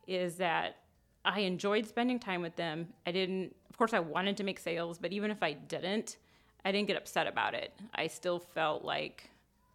is 0.06 0.36
that 0.36 0.76
I 1.24 1.40
enjoyed 1.40 1.86
spending 1.86 2.18
time 2.18 2.42
with 2.42 2.56
them. 2.56 2.88
I 3.06 3.12
didn't, 3.12 3.54
of 3.70 3.76
course, 3.76 3.92
I 3.92 4.00
wanted 4.00 4.36
to 4.38 4.44
make 4.44 4.58
sales, 4.58 4.98
but 4.98 5.12
even 5.12 5.30
if 5.30 5.42
I 5.42 5.52
didn't, 5.52 6.16
I 6.64 6.72
didn't 6.72 6.88
get 6.88 6.96
upset 6.96 7.26
about 7.26 7.54
it. 7.54 7.72
I 7.94 8.06
still 8.06 8.38
felt 8.38 8.84
like 8.84 9.30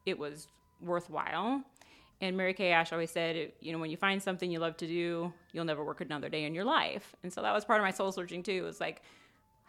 it 0.05 0.17
was 0.17 0.47
worthwhile. 0.81 1.63
And 2.21 2.37
Mary 2.37 2.53
Kay 2.53 2.71
Ash 2.71 2.93
always 2.93 3.11
said, 3.11 3.51
you 3.59 3.73
know, 3.73 3.79
when 3.79 3.89
you 3.89 3.97
find 3.97 4.21
something 4.21 4.49
you 4.49 4.59
love 4.59 4.77
to 4.77 4.87
do, 4.87 5.33
you'll 5.51 5.65
never 5.65 5.83
work 5.83 6.01
another 6.01 6.29
day 6.29 6.45
in 6.45 6.55
your 6.55 6.63
life. 6.63 7.15
And 7.23 7.33
so 7.33 7.41
that 7.41 7.53
was 7.53 7.65
part 7.65 7.81
of 7.81 7.83
my 7.83 7.91
soul 7.91 8.11
searching 8.11 8.43
too. 8.43 8.53
It 8.53 8.61
was 8.61 8.79
like, 8.79 9.01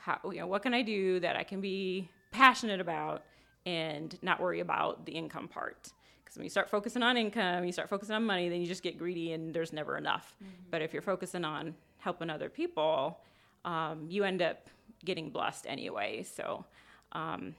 how, 0.05 0.19
you 0.31 0.41
know, 0.41 0.47
what 0.47 0.63
can 0.63 0.75
I 0.75 0.83
do 0.83 1.19
that 1.21 1.35
I 1.35 1.45
can 1.45 1.63
be 1.63 2.11
passionate 2.31 2.79
about 2.79 3.25
and 3.65 4.17
not 4.21 4.39
worry 4.39 4.61
about 4.61 5.07
the 5.07 5.13
income 5.13 5.49
part? 5.49 5.89
Because 6.23 6.37
when 6.37 6.45
you 6.45 6.51
start 6.51 6.69
focusing 6.69 7.03
on 7.03 7.17
income, 7.17 7.65
you 7.65 7.73
start 7.73 7.89
focusing 7.89 8.15
on 8.15 8.25
money, 8.25 8.51
then 8.51 8.61
you 8.61 8.67
just 8.67 8.83
get 8.83 8.99
greedy 8.99 9.33
and 9.33 9.55
there's 9.55 9.73
never 9.73 9.97
enough. 9.97 10.37
Mm-hmm. 10.43 10.53
But 10.71 10.83
if 10.83 10.93
you're 10.93 11.01
focusing 11.01 11.43
on 11.43 11.75
helping 11.97 12.29
other 12.29 12.51
people, 12.51 13.19
um, 13.65 14.07
you 14.11 14.25
end 14.25 14.43
up 14.43 14.69
getting 15.07 15.31
blessed 15.31 15.65
anyway. 15.67 16.23
So, 16.23 16.67
um, 17.13 17.55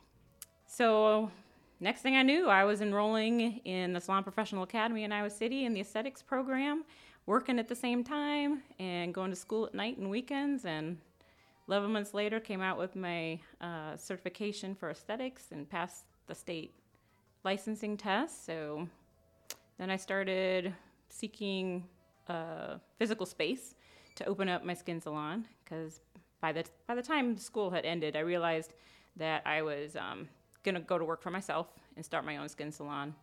so 0.68 1.32
next 1.80 2.02
thing 2.02 2.16
I 2.16 2.22
knew, 2.22 2.48
I 2.48 2.64
was 2.64 2.80
enrolling 2.82 3.58
in 3.66 3.94
the 3.94 4.00
Salon 4.00 4.22
Professional 4.22 4.62
Academy 4.62 5.04
in 5.04 5.12
Iowa 5.12 5.32
City 5.32 5.66
in 5.66 5.74
the 5.74 5.82
aesthetics 5.82 6.22
program, 6.22 6.84
working 7.25 7.58
at 7.58 7.68
the 7.68 7.75
same 7.75 8.04
time 8.04 8.62
and 8.78 9.16
going 9.16 9.32
to 9.32 9.36
school 9.36 9.66
at 9.66 9.74
night 9.74 9.98
and 9.98 10.12
weekends. 10.12 10.66
And 10.66 11.00
11 11.67 11.91
months 11.91 12.13
later, 12.13 12.39
came 12.39 12.62
out 12.62 12.77
with 12.77 12.95
my 12.95 13.39
uh, 13.60 13.95
certification 13.98 14.75
for 14.75 14.89
aesthetics 14.89 15.51
and 15.51 15.69
passed 15.69 16.05
the 16.27 16.36
state 16.36 16.74
licensing 17.43 17.98
test. 17.98 18.45
So 18.45 18.88
then 19.77 19.89
I 19.89 19.95
started 19.95 20.74
seeking 21.10 21.86
a 22.27 22.79
physical 22.98 23.25
space 23.25 23.75
to 24.15 24.25
open 24.25 24.50
up 24.50 24.63
my 24.63 24.74
skin 24.74 25.01
salon 25.01 25.45
because 25.63 26.01
by 26.41 26.51
the 26.51 26.63
by 26.88 26.95
the 26.95 27.01
time 27.01 27.38
school 27.38 27.69
had 27.69 27.86
ended, 27.86 28.15
I 28.15 28.19
realized 28.19 28.74
that 29.17 29.41
I 29.45 29.62
was 29.62 29.95
um, 29.95 30.27
gonna 30.63 30.81
go 30.81 30.98
to 30.98 31.05
work 31.05 31.22
for 31.22 31.31
myself 31.31 31.67
and 31.95 32.03
start 32.03 32.25
my 32.25 32.38
own 32.38 32.50
skin 32.50 32.72
salon. 32.72 33.15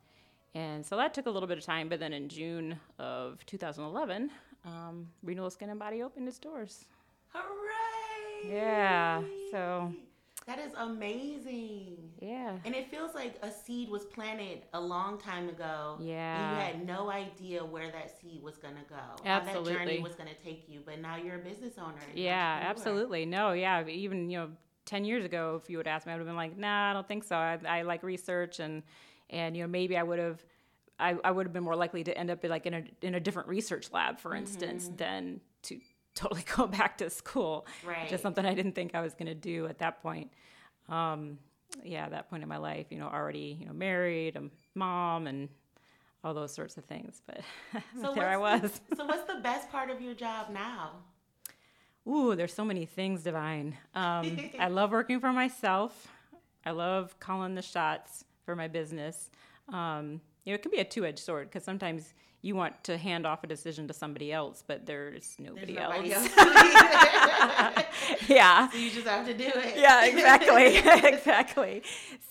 And 0.54 0.84
so 0.84 0.96
that 0.96 1.14
took 1.14 1.26
a 1.26 1.30
little 1.30 1.46
bit 1.46 1.58
of 1.58 1.64
time, 1.64 1.88
but 1.88 1.98
then 1.98 2.12
in 2.12 2.28
June 2.28 2.78
of 2.98 3.44
2011, 3.46 4.30
um, 4.66 5.08
Renewal 5.22 5.50
Skin 5.50 5.70
and 5.70 5.78
Body 5.78 6.02
opened 6.02 6.28
its 6.28 6.38
doors. 6.38 6.84
Hooray! 7.32 7.91
Yeah. 8.48 9.22
So 9.50 9.92
that 10.46 10.58
is 10.58 10.72
amazing. 10.76 11.96
Yeah. 12.20 12.56
And 12.64 12.74
it 12.74 12.90
feels 12.90 13.14
like 13.14 13.36
a 13.42 13.50
seed 13.50 13.88
was 13.88 14.04
planted 14.04 14.62
a 14.74 14.80
long 14.80 15.18
time 15.18 15.48
ago. 15.48 15.96
Yeah. 16.00 16.36
And 16.36 16.56
you 16.56 16.64
had 16.64 16.86
no 16.86 17.10
idea 17.10 17.64
where 17.64 17.90
that 17.90 18.18
seed 18.20 18.42
was 18.42 18.56
going 18.56 18.74
to 18.74 18.88
go. 18.88 18.96
Absolutely. 19.24 19.72
How 19.72 19.78
that 19.78 19.86
journey 19.86 20.00
was 20.00 20.14
going 20.14 20.28
to 20.28 20.42
take 20.42 20.68
you. 20.68 20.80
But 20.84 21.00
now 21.00 21.16
you're 21.16 21.36
a 21.36 21.38
business 21.38 21.74
owner. 21.78 21.94
Yeah, 22.14 22.60
absolutely. 22.62 23.24
No, 23.24 23.52
yeah. 23.52 23.86
Even, 23.86 24.30
you 24.30 24.38
know, 24.38 24.48
10 24.86 25.04
years 25.04 25.24
ago, 25.24 25.60
if 25.62 25.70
you 25.70 25.76
would 25.76 25.86
ask 25.86 26.06
me, 26.06 26.12
I 26.12 26.16
would 26.16 26.20
have 26.20 26.28
been 26.28 26.36
like, 26.36 26.56
nah, 26.56 26.90
I 26.90 26.92
don't 26.92 27.06
think 27.06 27.24
so. 27.24 27.36
I, 27.36 27.58
I 27.66 27.82
like 27.82 28.02
research 28.02 28.58
and, 28.58 28.82
and, 29.30 29.56
you 29.56 29.62
know, 29.62 29.68
maybe 29.68 29.96
I 29.96 30.02
would 30.02 30.18
have, 30.18 30.44
I, 30.98 31.16
I 31.22 31.30
would 31.30 31.46
have 31.46 31.52
been 31.52 31.64
more 31.64 31.76
likely 31.76 32.02
to 32.04 32.16
end 32.16 32.30
up 32.30 32.44
like 32.44 32.66
in 32.66 32.74
a, 32.74 32.84
in 33.00 33.14
a 33.14 33.20
different 33.20 33.48
research 33.48 33.92
lab, 33.92 34.18
for 34.18 34.34
instance, 34.34 34.86
mm-hmm. 34.86 34.96
than 34.96 35.40
to 35.62 35.80
totally 36.14 36.44
go 36.56 36.66
back 36.66 36.98
to 36.98 37.10
school. 37.10 37.66
Right. 37.84 38.08
Just 38.08 38.22
something 38.22 38.44
I 38.44 38.54
didn't 38.54 38.72
think 38.72 38.94
I 38.94 39.00
was 39.00 39.14
going 39.14 39.26
to 39.26 39.34
do 39.34 39.66
at 39.66 39.78
that 39.78 40.02
point. 40.02 40.30
Um, 40.88 41.38
yeah, 41.82 42.08
that 42.08 42.28
point 42.28 42.42
in 42.42 42.48
my 42.48 42.58
life, 42.58 42.86
you 42.90 42.98
know, 42.98 43.08
already, 43.08 43.56
you 43.60 43.66
know, 43.66 43.72
married, 43.72 44.36
a 44.36 44.42
mom, 44.74 45.26
and 45.26 45.48
all 46.24 46.34
those 46.34 46.52
sorts 46.52 46.76
of 46.76 46.84
things. 46.84 47.22
But 47.26 47.40
so 48.00 48.14
there 48.14 48.28
I 48.28 48.36
was. 48.36 48.80
The, 48.90 48.96
so, 48.96 49.06
what's 49.06 49.32
the 49.32 49.40
best 49.40 49.70
part 49.70 49.90
of 49.90 50.00
your 50.00 50.14
job 50.14 50.50
now? 50.50 50.90
Ooh, 52.06 52.34
there's 52.34 52.52
so 52.52 52.64
many 52.64 52.84
things, 52.84 53.22
Divine. 53.22 53.76
Um, 53.94 54.50
I 54.58 54.68
love 54.68 54.90
working 54.90 55.20
for 55.20 55.32
myself. 55.32 56.08
I 56.66 56.72
love 56.72 57.18
calling 57.20 57.54
the 57.54 57.62
shots 57.62 58.24
for 58.44 58.56
my 58.56 58.66
business. 58.66 59.30
Um, 59.68 60.20
you 60.44 60.52
know, 60.52 60.54
it 60.56 60.62
can 60.62 60.72
be 60.72 60.78
a 60.78 60.84
two-edged 60.84 61.20
sword 61.20 61.48
because 61.48 61.64
sometimes 61.64 62.12
you 62.44 62.56
want 62.56 62.82
to 62.84 62.98
hand 62.98 63.24
off 63.24 63.44
a 63.44 63.46
decision 63.46 63.86
to 63.86 63.94
somebody 63.94 64.32
else, 64.32 64.64
but 64.66 64.84
there's 64.84 65.36
nobody, 65.38 65.74
there's 65.74 65.88
nobody 65.88 66.12
else. 66.12 66.28
else. 66.36 67.84
yeah. 68.28 68.68
So 68.68 68.78
you 68.78 68.90
just 68.90 69.06
have 69.06 69.24
to 69.26 69.34
do 69.34 69.44
it. 69.54 69.78
Yeah, 69.78 70.04
exactly, 70.04 70.76
exactly. 71.08 71.82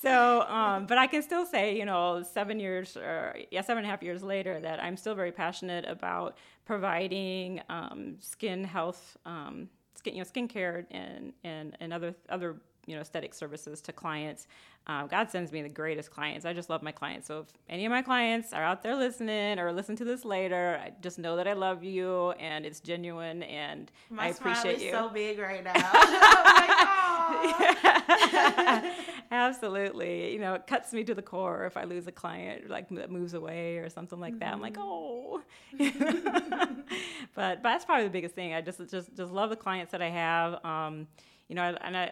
So, 0.01 0.41
um, 0.41 0.85
but 0.85 0.97
I 0.97 1.07
can 1.07 1.21
still 1.21 1.45
say, 1.45 1.77
you 1.77 1.85
know, 1.85 2.23
seven 2.29 2.59
years 2.59 2.97
or 2.97 3.37
yeah, 3.51 3.61
seven 3.61 3.83
and 3.83 3.87
a 3.87 3.89
half 3.89 4.03
years 4.03 4.21
later, 4.21 4.59
that 4.59 4.83
I'm 4.83 4.97
still 4.97 5.15
very 5.15 5.31
passionate 5.31 5.85
about 5.87 6.37
providing 6.65 7.61
um, 7.69 8.17
skin 8.19 8.65
health, 8.65 9.17
um, 9.25 9.69
skin, 9.95 10.15
you 10.15 10.19
know, 10.19 10.25
skincare 10.29 10.85
and 10.91 11.31
and 11.45 11.77
and 11.79 11.93
other 11.93 12.15
other 12.29 12.57
you 12.85 12.95
know 12.95 13.01
aesthetic 13.01 13.33
services 13.33 13.81
to 13.81 13.91
clients. 13.91 14.47
Um, 14.88 15.07
god 15.07 15.29
sends 15.29 15.51
me 15.51 15.61
the 15.61 15.69
greatest 15.69 16.09
clients. 16.11 16.45
I 16.45 16.53
just 16.53 16.69
love 16.69 16.81
my 16.81 16.91
clients. 16.91 17.27
So 17.27 17.41
if 17.41 17.47
any 17.69 17.85
of 17.85 17.91
my 17.91 18.01
clients 18.01 18.53
are 18.53 18.63
out 18.63 18.81
there 18.81 18.95
listening 18.95 19.59
or 19.59 19.71
listen 19.71 19.95
to 19.97 20.03
this 20.03 20.25
later 20.25 20.81
I 20.83 20.91
just 21.01 21.19
know 21.19 21.35
that 21.35 21.47
i 21.47 21.53
love 21.53 21.83
you 21.83 22.31
and 22.31 22.65
it's 22.65 22.79
genuine 22.79 23.43
and 23.43 23.91
my 24.09 24.25
i 24.25 24.29
appreciate 24.29 24.77
is 24.77 24.83
you. 24.83 24.91
so 24.91 25.09
big 25.09 25.38
right 25.39 25.63
now. 25.63 25.73
Absolutely. 29.31 30.33
You 30.33 30.39
know 30.39 30.55
it 30.55 30.67
cuts 30.67 30.93
me 30.93 31.03
to 31.03 31.13
the 31.13 31.21
core 31.21 31.65
if 31.65 31.77
i 31.77 31.83
lose 31.83 32.07
a 32.07 32.11
client 32.11 32.69
like 32.69 32.89
that 32.89 33.11
moves 33.11 33.33
away 33.33 33.77
or 33.77 33.89
something 33.89 34.19
like 34.19 34.39
that. 34.39 34.53
I'm 34.53 34.61
like 34.61 34.73
mm-hmm. 34.73 34.83
oh. 34.83 35.41
But, 37.33 37.63
but 37.63 37.63
that's 37.63 37.85
probably 37.85 38.05
the 38.05 38.09
biggest 38.09 38.35
thing. 38.35 38.53
I 38.53 38.61
just 38.61 38.79
just 38.89 39.15
just 39.15 39.31
love 39.31 39.50
the 39.50 39.55
clients 39.55 39.91
that 39.91 40.01
i 40.01 40.09
have. 40.09 40.63
Um, 40.65 41.07
you 41.51 41.55
know, 41.55 41.75
and 41.81 41.98
I, 41.98 42.03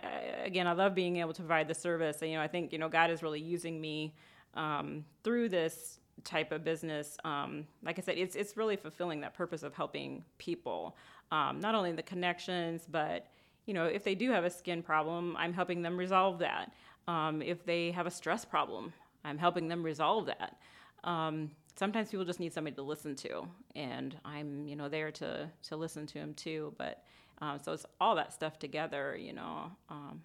again, 0.44 0.68
I 0.68 0.74
love 0.74 0.94
being 0.94 1.16
able 1.16 1.32
to 1.32 1.42
provide 1.42 1.70
the 1.70 1.74
service. 1.74 2.22
And, 2.22 2.30
you 2.30 2.36
know, 2.36 2.44
I 2.44 2.50
think, 2.50 2.74
you 2.74 2.78
know, 2.78 2.90
God 2.90 3.10
is 3.10 3.24
really 3.24 3.40
using 3.40 3.80
me 3.80 4.14
um, 4.54 5.06
through 5.24 5.48
this 5.48 6.00
type 6.26 6.52
of 6.52 6.66
business. 6.66 7.16
Um, 7.24 7.66
like 7.82 7.98
I 7.98 8.02
said, 8.02 8.18
it's, 8.18 8.36
it's 8.36 8.58
really 8.58 8.76
fulfilling 8.76 9.22
that 9.22 9.34
purpose 9.34 9.64
of 9.64 9.74
helping 9.74 10.26
people, 10.40 10.98
um, 11.32 11.62
not 11.62 11.74
only 11.74 11.94
the 11.94 12.04
connections, 12.04 12.86
but, 12.92 13.28
you 13.66 13.74
know, 13.74 13.86
if 13.86 14.04
they 14.04 14.14
do 14.14 14.30
have 14.30 14.44
a 14.44 14.50
skin 14.50 14.84
problem, 14.84 15.38
I'm 15.38 15.54
helping 15.54 15.84
them 15.84 15.96
resolve 15.96 16.40
that. 16.40 16.74
Um, 17.08 17.42
if 17.42 17.64
they 17.66 17.92
have 17.92 18.08
a 18.08 18.12
stress 18.12 18.44
problem, 18.44 18.92
I'm 19.24 19.38
helping 19.38 19.70
them 19.70 19.84
resolve 19.84 20.26
that. 20.26 20.58
Um, 21.06 21.52
sometimes 21.78 22.10
people 22.10 22.26
just 22.26 22.42
need 22.42 22.52
somebody 22.52 22.76
to 22.76 22.82
listen 22.82 23.16
to, 23.16 23.48
and 23.74 24.18
I'm, 24.26 24.68
you 24.68 24.76
know, 24.76 24.90
there 24.90 25.12
to, 25.12 25.50
to 25.70 25.78
listen 25.78 26.06
to 26.08 26.16
them 26.16 26.34
too. 26.34 26.74
But, 26.78 27.06
um, 27.42 27.60
so 27.64 27.74
it's 27.74 27.86
all 28.00 28.16
that 28.16 28.34
stuff 28.34 28.60
together, 28.60 29.18
you 29.18 29.34
know. 29.34 29.72
Um, 29.90 30.22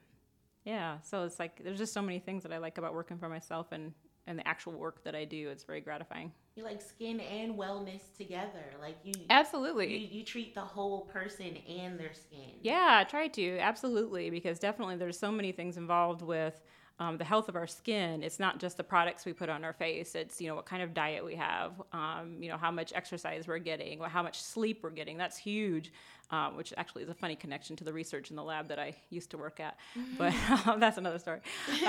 yeah, 0.65 0.99
so 1.03 1.25
it's 1.25 1.39
like 1.39 1.63
there's 1.63 1.79
just 1.79 1.93
so 1.93 2.03
many 2.03 2.19
things 2.19 2.43
that 2.43 2.53
I 2.53 2.59
like 2.59 2.79
about 2.79 2.95
working 2.95 3.19
for 3.19 3.29
myself 3.29 3.73
and 3.73 3.93
and 4.27 4.39
the 4.39 4.49
actual 4.49 4.73
work 4.73 5.05
that 5.05 5.15
I 5.15 5.25
do. 5.25 5.51
It's 5.51 5.65
very 5.65 5.81
gratifying. 5.83 6.33
You 6.57 6.65
like 6.65 6.81
skin 6.81 7.21
and 7.21 7.57
wellness 7.59 8.17
together, 8.17 8.65
like 8.81 8.97
you. 9.05 9.13
Absolutely. 9.29 9.97
You, 9.97 10.19
you 10.19 10.25
treat 10.25 10.55
the 10.55 10.63
whole 10.63 11.03
person 11.03 11.59
and 11.69 11.99
their 11.99 12.15
skin. 12.15 12.55
Yeah, 12.63 13.01
I 13.01 13.05
try 13.05 13.29
to 13.29 13.59
absolutely 13.59 14.31
because 14.31 14.59
definitely 14.59 14.97
there's 14.97 15.19
so 15.19 15.31
many 15.31 15.53
things 15.53 15.77
involved 15.77 16.23
with 16.23 16.63
um, 17.01 17.19
the 17.19 17.25
health 17.25 17.49
of 17.49 17.57
our 17.57 17.67
skin. 17.67 18.23
It's 18.23 18.39
not 18.39 18.59
just 18.61 18.77
the 18.77 18.85
products 18.85 19.25
we 19.25 19.33
put 19.33 19.49
on 19.49 19.65
our 19.65 19.73
face. 19.73 20.15
It's 20.15 20.41
you 20.41 20.49
know 20.49 20.55
what 20.55 20.67
kind 20.67 20.83
of 20.83 20.95
diet 20.95 21.25
we 21.25 21.35
have, 21.35 21.73
um, 21.93 22.37
you 22.41 22.49
know 22.49 22.57
how 22.57 22.71
much 22.71 22.93
exercise 22.95 23.49
we're 23.49 23.59
getting, 23.59 24.01
how 24.01 24.23
much 24.23 24.41
sleep 24.41 24.81
we're 24.83 24.91
getting. 24.91 25.17
That's 25.17 25.37
huge, 25.37 25.93
um, 26.31 26.57
which 26.57 26.73
actually 26.77 27.03
is 27.03 27.09
a 27.09 27.15
funny 27.15 27.35
connection 27.35 27.75
to 27.77 27.85
the 27.85 27.93
research 27.93 28.31
in 28.31 28.37
the 28.37 28.45
lab 28.45 28.69
that 28.69 28.79
I 28.79 28.95
used 29.11 29.31
to 29.31 29.39
work 29.39 29.61
at. 29.61 29.77
But 30.19 30.35
um, 30.67 30.79
that's 30.85 30.99
another 30.99 31.19
story. 31.19 31.41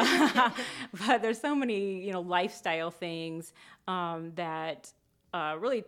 but 1.08 1.22
there's 1.22 1.40
so 1.40 1.54
many 1.54 2.04
you 2.04 2.12
know 2.12 2.22
lifestyle 2.22 2.90
things 2.90 3.54
um, 3.88 4.32
that 4.36 4.92
uh, 5.34 5.56
really 5.60 5.84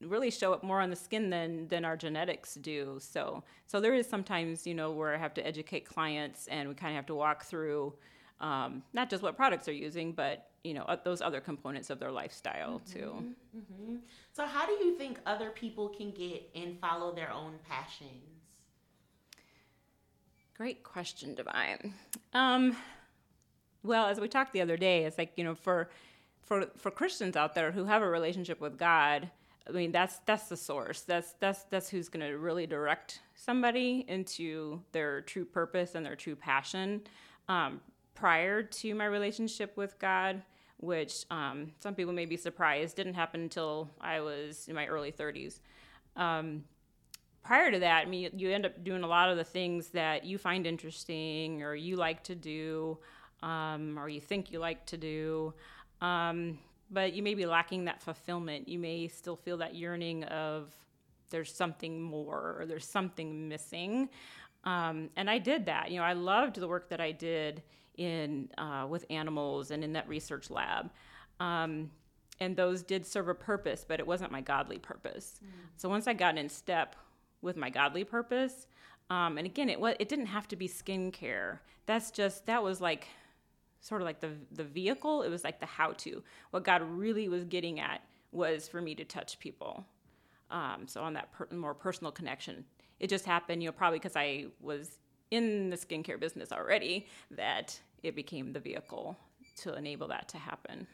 really 0.00 0.30
show 0.30 0.54
up 0.54 0.62
more 0.62 0.80
on 0.80 0.90
the 0.90 0.96
skin 0.96 1.28
than 1.28 1.66
than 1.66 1.84
our 1.84 1.96
genetics 1.96 2.54
do. 2.54 2.98
So 3.00 3.42
so 3.66 3.80
there 3.80 3.94
is 3.94 4.08
sometimes 4.08 4.64
you 4.64 4.74
know 4.74 4.92
where 4.92 5.12
I 5.12 5.18
have 5.18 5.34
to 5.34 5.44
educate 5.44 5.84
clients 5.86 6.46
and 6.46 6.68
we 6.68 6.76
kind 6.76 6.92
of 6.92 6.96
have 6.96 7.06
to 7.06 7.16
walk 7.16 7.44
through 7.44 7.94
um, 8.40 8.82
not 8.92 9.10
just 9.10 9.22
what 9.22 9.36
products 9.36 9.66
they're 9.66 9.74
using, 9.74 10.12
but 10.12 10.48
you 10.64 10.74
know 10.74 10.84
those 11.04 11.22
other 11.22 11.40
components 11.40 11.90
of 11.90 11.98
their 11.98 12.12
lifestyle 12.12 12.80
mm-hmm, 12.80 12.98
too. 12.98 13.34
Mm-hmm. 13.56 13.96
So, 14.32 14.46
how 14.46 14.66
do 14.66 14.72
you 14.72 14.96
think 14.96 15.18
other 15.26 15.50
people 15.50 15.88
can 15.88 16.10
get 16.10 16.48
and 16.54 16.78
follow 16.78 17.14
their 17.14 17.32
own 17.32 17.54
passions? 17.68 18.40
Great 20.56 20.82
question, 20.82 21.34
Divine. 21.34 21.94
Um, 22.34 22.76
well, 23.82 24.06
as 24.06 24.20
we 24.20 24.28
talked 24.28 24.52
the 24.52 24.60
other 24.60 24.76
day, 24.76 25.04
it's 25.04 25.18
like 25.18 25.32
you 25.36 25.44
know 25.44 25.54
for 25.54 25.90
for 26.42 26.66
for 26.76 26.90
Christians 26.90 27.36
out 27.36 27.54
there 27.54 27.72
who 27.72 27.84
have 27.84 28.02
a 28.02 28.08
relationship 28.08 28.60
with 28.60 28.78
God, 28.78 29.30
I 29.68 29.72
mean, 29.72 29.92
that's 29.92 30.18
that's 30.26 30.48
the 30.48 30.56
source. 30.56 31.02
That's 31.02 31.34
that's 31.40 31.64
that's 31.64 31.88
who's 31.88 32.08
going 32.08 32.26
to 32.26 32.38
really 32.38 32.66
direct 32.66 33.20
somebody 33.34 34.04
into 34.08 34.82
their 34.92 35.20
true 35.22 35.44
purpose 35.44 35.94
and 35.94 36.04
their 36.04 36.16
true 36.16 36.36
passion. 36.36 37.02
Um, 37.48 37.80
prior 38.20 38.62
to 38.62 38.94
my 38.94 39.06
relationship 39.06 39.74
with 39.78 39.98
God, 39.98 40.42
which 40.76 41.24
um, 41.30 41.72
some 41.78 41.94
people 41.94 42.12
may 42.12 42.26
be 42.26 42.36
surprised 42.36 42.94
didn't 42.94 43.14
happen 43.14 43.40
until 43.40 43.88
I 43.98 44.20
was 44.20 44.68
in 44.68 44.74
my 44.74 44.86
early 44.86 45.10
30s. 45.10 45.60
Um, 46.16 46.64
prior 47.42 47.70
to 47.70 47.78
that, 47.78 48.06
I 48.06 48.10
mean, 48.10 48.30
you 48.36 48.50
end 48.50 48.66
up 48.66 48.84
doing 48.84 49.04
a 49.04 49.06
lot 49.06 49.30
of 49.30 49.38
the 49.38 49.44
things 49.44 49.88
that 49.88 50.26
you 50.26 50.36
find 50.36 50.66
interesting 50.66 51.62
or 51.62 51.74
you 51.74 51.96
like 51.96 52.22
to 52.24 52.34
do 52.34 52.98
um, 53.42 53.98
or 53.98 54.10
you 54.10 54.20
think 54.20 54.52
you 54.52 54.58
like 54.58 54.84
to 54.86 54.98
do. 54.98 55.54
Um, 56.02 56.58
but 56.90 57.14
you 57.14 57.22
may 57.22 57.34
be 57.34 57.46
lacking 57.46 57.86
that 57.86 58.02
fulfillment. 58.02 58.68
You 58.68 58.78
may 58.78 59.08
still 59.08 59.36
feel 59.36 59.56
that 59.58 59.74
yearning 59.74 60.24
of 60.24 60.74
there's 61.30 61.54
something 61.54 62.02
more 62.02 62.56
or 62.58 62.66
there's 62.66 62.86
something 62.86 63.48
missing. 63.48 64.10
Um, 64.64 65.08
and 65.16 65.30
I 65.30 65.38
did 65.38 65.64
that. 65.66 65.90
You 65.90 66.00
know, 66.00 66.04
I 66.04 66.12
loved 66.12 66.56
the 66.56 66.68
work 66.68 66.90
that 66.90 67.00
I 67.00 67.12
did 67.12 67.62
in 67.96 68.48
uh, 68.58 68.86
with 68.88 69.04
animals 69.10 69.70
and 69.70 69.84
in 69.84 69.92
that 69.94 70.08
research 70.08 70.50
lab. 70.50 70.90
Um, 71.38 71.90
and 72.40 72.56
those 72.56 72.82
did 72.82 73.06
serve 73.06 73.28
a 73.28 73.34
purpose, 73.34 73.84
but 73.86 74.00
it 74.00 74.06
wasn't 74.06 74.32
my 74.32 74.40
godly 74.40 74.78
purpose. 74.78 75.40
Mm. 75.44 75.48
So 75.76 75.88
once 75.88 76.06
I 76.06 76.14
got 76.14 76.38
in 76.38 76.48
step 76.48 76.96
with 77.42 77.56
my 77.56 77.68
godly 77.68 78.04
purpose, 78.04 78.66
um, 79.10 79.38
and 79.38 79.46
again, 79.46 79.68
it 79.68 79.80
was 79.80 79.96
it 79.98 80.08
didn't 80.08 80.26
have 80.26 80.48
to 80.48 80.56
be 80.56 80.68
skincare. 80.68 81.58
That's 81.86 82.10
just 82.10 82.46
that 82.46 82.62
was 82.62 82.80
like 82.80 83.08
sort 83.80 84.00
of 84.00 84.06
like 84.06 84.20
the 84.20 84.30
the 84.52 84.64
vehicle. 84.64 85.22
It 85.22 85.28
was 85.28 85.44
like 85.44 85.60
the 85.60 85.66
how 85.66 85.92
to. 85.98 86.22
What 86.50 86.64
God 86.64 86.82
really 86.82 87.28
was 87.28 87.44
getting 87.44 87.80
at 87.80 88.02
was 88.32 88.68
for 88.68 88.80
me 88.80 88.94
to 88.94 89.04
touch 89.04 89.38
people. 89.40 89.84
Um, 90.50 90.86
so 90.86 91.02
on 91.02 91.12
that 91.14 91.32
per- 91.32 91.48
more 91.54 91.74
personal 91.74 92.12
connection, 92.12 92.64
it 93.00 93.08
just 93.08 93.26
happened. 93.26 93.62
You 93.62 93.68
know, 93.68 93.72
probably 93.72 93.98
because 93.98 94.16
I 94.16 94.46
was 94.60 94.98
in 95.30 95.70
the 95.70 95.76
skincare 95.76 96.18
business 96.18 96.52
already, 96.52 97.06
that 97.30 97.78
it 98.02 98.16
became 98.16 98.52
the 98.52 98.60
vehicle 98.60 99.16
to 99.56 99.74
enable 99.74 100.08
that 100.08 100.28
to 100.28 100.38
happen. 100.38 100.86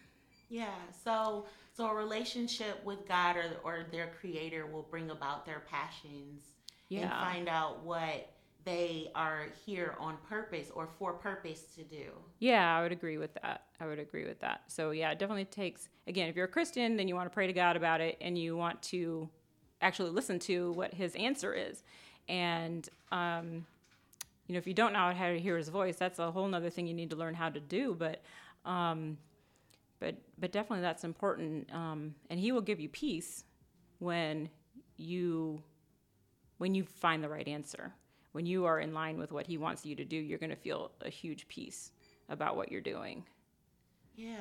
Yeah. 0.49 0.75
So 1.05 1.47
so 1.73 1.87
a 1.87 1.95
relationship 1.95 2.85
with 2.85 3.07
God 3.07 3.37
or 3.37 3.45
or 3.65 3.87
their 3.91 4.13
creator 4.21 4.67
will 4.67 4.87
bring 4.91 5.11
about 5.11 5.45
their 5.45 5.63
passions 5.69 6.43
yeah. 6.89 7.03
and 7.03 7.11
find 7.11 7.49
out 7.49 7.85
what 7.85 8.31
they 8.65 9.11
are 9.15 9.47
here 9.65 9.95
on 10.01 10.17
purpose 10.29 10.71
or 10.75 10.89
for 10.99 11.13
purpose 11.13 11.63
to 11.77 11.85
do. 11.85 12.11
Yeah, 12.41 12.77
I 12.77 12.83
would 12.83 12.93
agree 12.93 13.17
with 13.17 13.33
that. 13.35 13.63
I 13.81 13.87
would 13.87 14.01
agree 14.01 14.25
with 14.25 14.41
that. 14.41 14.63
So 14.69 14.91
yeah, 14.91 15.11
it 15.13 15.19
definitely 15.19 15.45
takes 15.45 15.89
again, 16.07 16.29
if 16.29 16.37
you're 16.37 16.47
a 16.47 16.49
Christian, 16.49 16.97
then 16.97 17.09
you 17.09 17.15
want 17.15 17.31
to 17.31 17.35
pray 17.35 17.47
to 17.47 17.53
God 17.53 17.77
about 17.77 18.01
it 18.01 18.17
and 18.21 18.37
you 18.37 18.57
want 18.57 18.83
to 18.83 19.29
actually 19.81 20.11
listen 20.11 20.39
to 20.41 20.73
what 20.73 20.95
his 20.95 21.15
answer 21.15 21.55
is. 21.55 21.83
And 22.29 22.89
um, 23.13 23.67
you 24.47 24.55
know, 24.55 24.59
if 24.59 24.67
you 24.67 24.75
don't 24.75 24.93
know 24.93 25.13
how 25.13 25.29
to 25.29 25.39
hear 25.39 25.57
his 25.57 25.69
voice, 25.69 25.97
that's 25.97 26.19
a 26.19 26.31
whole 26.31 26.53
other 26.55 26.71
thing 26.71 26.87
you 26.87 26.95
need 26.95 27.11
to 27.11 27.17
learn 27.17 27.35
how 27.35 27.51
to 27.51 27.61
do. 27.61 27.95
But 27.99 28.23
um, 28.65 29.19
but 30.01 30.17
but 30.39 30.53
definitely 30.53 30.83
that's 30.83 31.05
important. 31.05 31.73
Um, 31.73 32.15
and 32.31 32.39
he 32.39 32.53
will 32.53 32.61
give 32.61 32.81
you 32.81 32.89
peace 32.89 33.45
when 33.99 34.49
you 34.97 35.63
when 36.59 36.75
you 36.75 36.85
find 36.85 37.23
the 37.23 37.29
right 37.29 37.47
answer 37.47 37.93
when 38.37 38.45
you 38.45 38.67
are 38.67 38.81
in 38.81 38.93
line 38.93 39.17
with 39.17 39.33
what 39.33 39.47
he 39.47 39.57
wants 39.57 39.87
you 39.87 39.97
to 39.97 40.05
do, 40.05 40.15
you're 40.15 40.39
going 40.39 40.51
to 40.51 40.57
feel 40.57 40.93
a 41.01 41.09
huge 41.09 41.49
peace 41.49 41.93
about 42.29 42.55
what 42.55 42.71
you're 42.71 42.83
doing. 42.83 43.25
Yeah. 44.15 44.37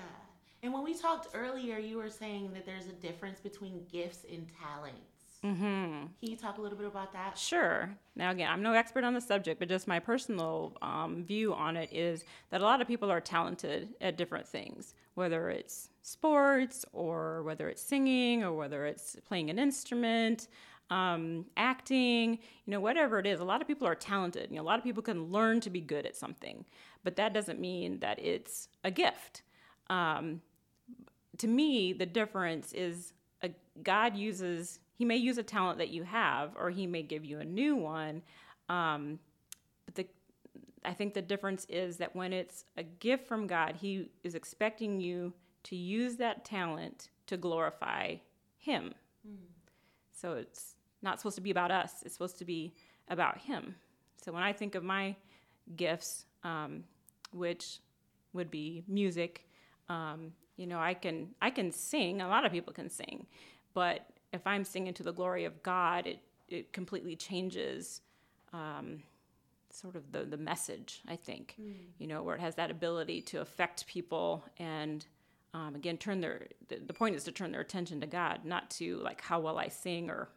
And 0.64 0.74
when 0.74 0.84
we 0.84 0.94
talked 0.94 1.30
earlier, 1.34 1.78
you 1.78 1.96
were 1.96 2.10
saying 2.10 2.52
that 2.56 2.66
there's 2.66 2.88
a 2.88 2.92
difference 2.92 3.40
between 3.40 3.86
gifts 3.90 4.26
and 4.30 4.46
talents. 4.62 5.14
Mm-hmm. 5.46 5.64
Can 5.64 6.10
you 6.22 6.36
talk 6.36 6.58
a 6.58 6.62
little 6.62 6.78
bit 6.78 6.88
about 6.88 7.14
that? 7.14 7.38
Sure. 7.38 7.96
Now, 8.16 8.32
again, 8.32 8.50
I'm 8.50 8.64
no 8.64 8.74
expert 8.74 9.04
on 9.04 9.14
the 9.14 9.22
subject, 9.22 9.60
but 9.60 9.69
just 9.69 9.88
my 9.88 10.00
personal 10.00 10.76
um, 10.82 11.24
view 11.24 11.54
on 11.54 11.78
it 11.78 11.93
is 11.93 12.24
that 12.50 12.62
a 12.62 12.63
lot 12.63 12.82
of 12.82 12.88
people 12.88 13.12
are 13.12 13.22
talented 13.22 13.89
at 14.02 14.17
different 14.17 14.48
things, 14.48 14.96
whether 15.13 15.50
it's 15.50 15.89
sports 16.02 16.84
or 16.93 17.43
whether 17.43 17.69
it's 17.69 17.82
singing 17.82 18.43
or 18.43 18.54
whether 18.54 18.86
it's 18.88 19.17
playing 19.28 19.50
an 19.50 19.60
instrument 19.60 20.48
um, 20.89 21.46
acting, 21.58 22.39
you 22.65 22.72
know, 22.72 22.80
whatever 22.80 23.19
it 23.19 23.26
is. 23.26 23.39
A 23.39 23.43
lot 23.43 23.62
of 23.62 23.67
people 23.67 23.88
are 23.88 23.96
talented. 23.96 24.50
You 24.50 24.58
know, 24.58 24.62
a 24.62 24.67
lot 24.67 24.78
of 24.78 24.84
people 24.84 25.04
can 25.04 25.32
learn 25.32 25.60
to 25.62 25.69
be 25.69 25.82
good 25.82 26.06
at 26.06 26.15
something, 26.15 26.65
but 27.04 27.15
that 27.15 27.34
doesn't 27.34 27.60
mean 27.60 28.00
that 28.00 28.19
it's 28.19 28.69
a 28.84 28.91
gift. 28.91 29.41
Um, 29.89 30.41
to 31.38 31.48
me, 31.48 31.93
the 31.93 32.06
difference 32.06 32.72
is 32.74 33.13
a, 33.41 33.50
God 33.84 34.15
uses, 34.15 34.80
He 34.95 35.05
may 35.05 35.17
use 35.17 35.38
a 35.38 35.43
talent 35.43 35.77
that 35.79 35.89
you 35.89 36.03
have, 36.03 36.51
or 36.58 36.69
He 36.69 36.88
may 36.88 37.03
give 37.03 37.25
you 37.25 37.39
a 37.39 37.45
new 37.45 37.75
one. 37.75 38.21
Um, 38.69 39.19
but 39.86 39.95
the, 39.95 40.08
I 40.84 40.93
think 40.93 41.13
the 41.13 41.21
difference 41.21 41.65
is 41.69 41.97
that 41.97 42.15
when 42.15 42.34
it's 42.34 42.65
a 42.77 42.84
gift 42.84 43.27
from 43.27 43.47
God, 43.47 43.75
He 43.75 44.10
is 44.23 44.36
expecting 44.36 44.99
you 44.99 45.34
to 45.63 45.75
use 45.75 46.15
that 46.17 46.45
talent 46.45 47.10
to 47.27 47.38
glorify 47.38 48.15
Him. 48.58 48.93
Mm. 49.27 49.36
So 50.12 50.34
it's 50.34 50.75
not 51.01 51.19
supposed 51.19 51.36
to 51.36 51.41
be 51.41 51.51
about 51.51 51.71
us. 51.71 52.03
It's 52.05 52.13
supposed 52.13 52.39
to 52.39 52.45
be 52.45 52.73
about 53.10 53.39
Him. 53.39 53.75
So 54.23 54.31
when 54.31 54.43
I 54.43 54.53
think 54.53 54.75
of 54.75 54.84
my 54.84 55.15
gifts, 55.75 56.25
um, 56.43 56.84
which 57.31 57.79
would 58.34 58.49
be 58.49 58.84
music, 58.88 59.47
um, 59.89 60.31
you 60.58 60.67
know, 60.67 60.79
I 60.79 60.93
can 60.93 61.29
I 61.41 61.49
can 61.49 61.71
sing. 61.71 62.21
A 62.21 62.27
lot 62.27 62.45
of 62.45 62.51
people 62.51 62.73
can 62.73 62.89
sing, 62.89 63.27
but 63.73 64.08
if 64.34 64.46
I'm 64.46 64.64
singing 64.64 64.94
to 64.96 65.04
the 65.04 65.14
glory 65.14 65.46
of 65.46 65.64
God, 65.64 66.08
it 66.08 66.20
it 66.48 66.74
completely 66.74 67.16
changes. 67.16 68.02
Um, 68.54 69.04
sort 69.72 69.98
of 69.98 70.12
the, 70.14 70.24
the 70.24 70.38
message, 70.38 71.02
I 71.06 71.18
think, 71.18 71.56
mm. 71.60 71.74
you 71.98 72.08
know, 72.08 72.24
where 72.24 72.36
it 72.36 72.40
has 72.40 72.56
that 72.56 72.72
ability 72.72 73.22
to 73.24 73.42
affect 73.42 73.86
people 73.88 74.46
and 74.58 75.06
um, 75.54 75.76
again, 75.76 75.98
turn 75.98 76.20
their, 76.20 76.48
the, 76.68 76.80
the, 76.86 76.94
point 76.94 77.16
is 77.16 77.24
to 77.26 77.32
turn 77.32 77.52
their 77.52 77.62
attention 77.62 78.02
to 78.02 78.08
God, 78.08 78.42
not 78.44 78.70
to 78.72 78.98
like 78.98 79.22
how 79.22 79.40
well 79.40 79.58
I 79.58 79.70
sing 79.70 80.10
or 80.10 80.30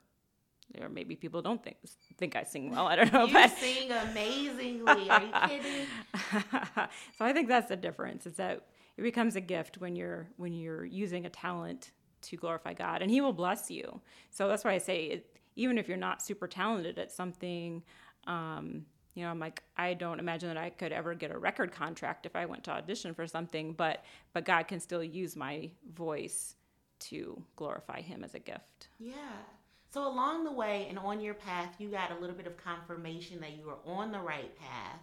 or 0.80 0.88
maybe 0.88 1.16
people 1.16 1.40
don't 1.40 1.62
think 1.62 1.76
think 2.18 2.36
I 2.36 2.42
sing 2.42 2.70
well. 2.70 2.86
I 2.86 2.96
don't 2.96 3.12
know. 3.12 3.24
You 3.24 3.32
but... 3.32 3.50
sing 3.58 3.90
amazingly. 3.90 5.08
Are 5.08 5.22
you 5.22 5.32
kidding? 5.48 5.86
so 7.16 7.24
I 7.24 7.32
think 7.32 7.48
that's 7.48 7.68
the 7.68 7.76
difference. 7.76 8.26
Is 8.26 8.34
that 8.34 8.66
it 8.96 9.02
becomes 9.02 9.34
a 9.34 9.40
gift 9.40 9.78
when 9.78 9.96
you're 9.96 10.28
when 10.36 10.52
you're 10.52 10.84
using 10.84 11.26
a 11.26 11.30
talent 11.30 11.92
to 12.22 12.36
glorify 12.36 12.74
God, 12.74 13.02
and 13.02 13.10
He 13.10 13.20
will 13.20 13.32
bless 13.32 13.70
you. 13.70 14.00
So 14.30 14.48
that's 14.48 14.64
why 14.64 14.72
I 14.72 14.78
say, 14.78 15.04
it, 15.06 15.36
even 15.56 15.78
if 15.78 15.88
you're 15.88 15.96
not 15.96 16.22
super 16.22 16.46
talented 16.46 16.98
at 16.98 17.10
something. 17.10 17.82
Um, 18.26 18.86
you 19.14 19.24
know, 19.24 19.30
I'm 19.30 19.40
like, 19.40 19.64
I 19.76 19.94
don't 19.94 20.20
imagine 20.20 20.48
that 20.48 20.56
I 20.56 20.70
could 20.70 20.92
ever 20.92 21.12
get 21.12 21.32
a 21.32 21.38
record 21.38 21.72
contract 21.72 22.24
if 22.24 22.36
I 22.36 22.46
went 22.46 22.62
to 22.64 22.70
audition 22.70 23.14
for 23.14 23.26
something, 23.26 23.72
but 23.72 24.04
but 24.32 24.44
God 24.44 24.68
can 24.68 24.78
still 24.78 25.02
use 25.02 25.34
my 25.34 25.70
voice 25.92 26.54
to 27.00 27.42
glorify 27.56 28.00
Him 28.00 28.22
as 28.22 28.34
a 28.34 28.38
gift. 28.38 28.88
Yeah. 29.00 29.14
So 29.90 30.06
along 30.06 30.44
the 30.44 30.52
way 30.52 30.86
and 30.88 31.00
on 31.00 31.20
your 31.20 31.34
path, 31.34 31.74
you 31.78 31.88
got 31.88 32.12
a 32.12 32.20
little 32.20 32.36
bit 32.36 32.46
of 32.46 32.56
confirmation 32.58 33.40
that 33.40 33.56
you 33.56 33.66
were 33.66 33.78
on 33.84 34.12
the 34.12 34.20
right 34.20 34.56
path, 34.56 35.00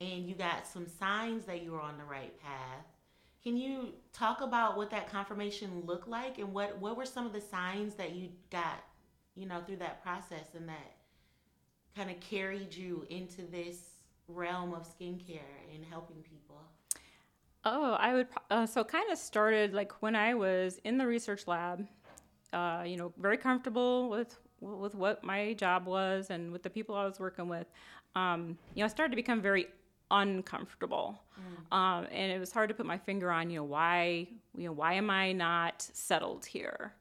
and 0.00 0.28
you 0.28 0.36
got 0.36 0.68
some 0.68 0.86
signs 0.86 1.44
that 1.46 1.64
you 1.64 1.72
were 1.72 1.80
on 1.80 1.98
the 1.98 2.04
right 2.04 2.40
path. 2.40 2.86
Can 3.44 3.56
you 3.56 3.92
talk 4.12 4.40
about 4.40 4.76
what 4.76 4.90
that 4.90 5.10
confirmation 5.10 5.82
looked 5.84 6.08
like, 6.08 6.38
and 6.38 6.52
what 6.52 6.78
what 6.78 6.96
were 6.96 7.06
some 7.06 7.26
of 7.26 7.32
the 7.32 7.40
signs 7.40 7.94
that 7.94 8.14
you 8.14 8.30
got, 8.50 8.82
you 9.34 9.46
know, 9.46 9.60
through 9.66 9.76
that 9.76 10.02
process, 10.02 10.54
and 10.54 10.68
that 10.68 10.96
kind 11.94 12.10
of 12.10 12.18
carried 12.20 12.74
you 12.74 13.06
into 13.10 13.42
this 13.42 13.98
realm 14.28 14.72
of 14.72 14.86
skincare 14.86 15.40
and 15.74 15.84
helping 15.84 16.22
people? 16.22 16.60
Oh, 17.66 17.92
I 17.92 18.14
would. 18.14 18.28
Uh, 18.50 18.66
so 18.66 18.82
kind 18.82 19.10
of 19.12 19.18
started 19.18 19.74
like 19.74 19.92
when 20.02 20.16
I 20.16 20.34
was 20.34 20.80
in 20.84 20.96
the 20.96 21.06
research 21.06 21.46
lab 21.46 21.86
uh, 22.54 22.84
you 22.86 22.96
know, 22.96 23.12
very 23.18 23.36
comfortable 23.36 24.08
with 24.08 24.38
with 24.60 24.94
what 24.94 25.22
my 25.22 25.52
job 25.54 25.86
was 25.86 26.30
and 26.30 26.50
with 26.50 26.62
the 26.62 26.70
people 26.70 26.94
I 26.94 27.04
was 27.04 27.20
working 27.20 27.48
with. 27.48 27.66
Um, 28.14 28.56
you 28.74 28.80
know, 28.80 28.86
I 28.86 28.88
started 28.88 29.10
to 29.10 29.16
become 29.16 29.42
very 29.42 29.66
uncomfortable, 30.10 31.22
mm. 31.38 31.76
um, 31.76 32.06
and 32.12 32.32
it 32.32 32.38
was 32.38 32.52
hard 32.52 32.68
to 32.68 32.74
put 32.74 32.86
my 32.86 32.98
finger 32.98 33.30
on. 33.30 33.50
You 33.50 33.60
know, 33.60 33.64
why? 33.64 34.28
You 34.56 34.66
know, 34.66 34.72
why 34.72 34.94
am 34.94 35.10
I 35.10 35.32
not 35.32 35.82
settled 35.82 36.46
here? 36.46 36.94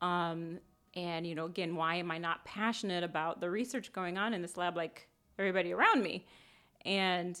Um, 0.00 0.60
and 0.94 1.26
you 1.26 1.34
know, 1.34 1.46
again, 1.46 1.76
why 1.76 1.96
am 1.96 2.10
I 2.10 2.18
not 2.18 2.44
passionate 2.44 3.04
about 3.04 3.40
the 3.40 3.50
research 3.50 3.92
going 3.92 4.18
on 4.18 4.34
in 4.34 4.42
this 4.42 4.56
lab 4.56 4.76
like 4.76 5.08
everybody 5.38 5.72
around 5.72 6.02
me? 6.02 6.26
And 6.84 7.40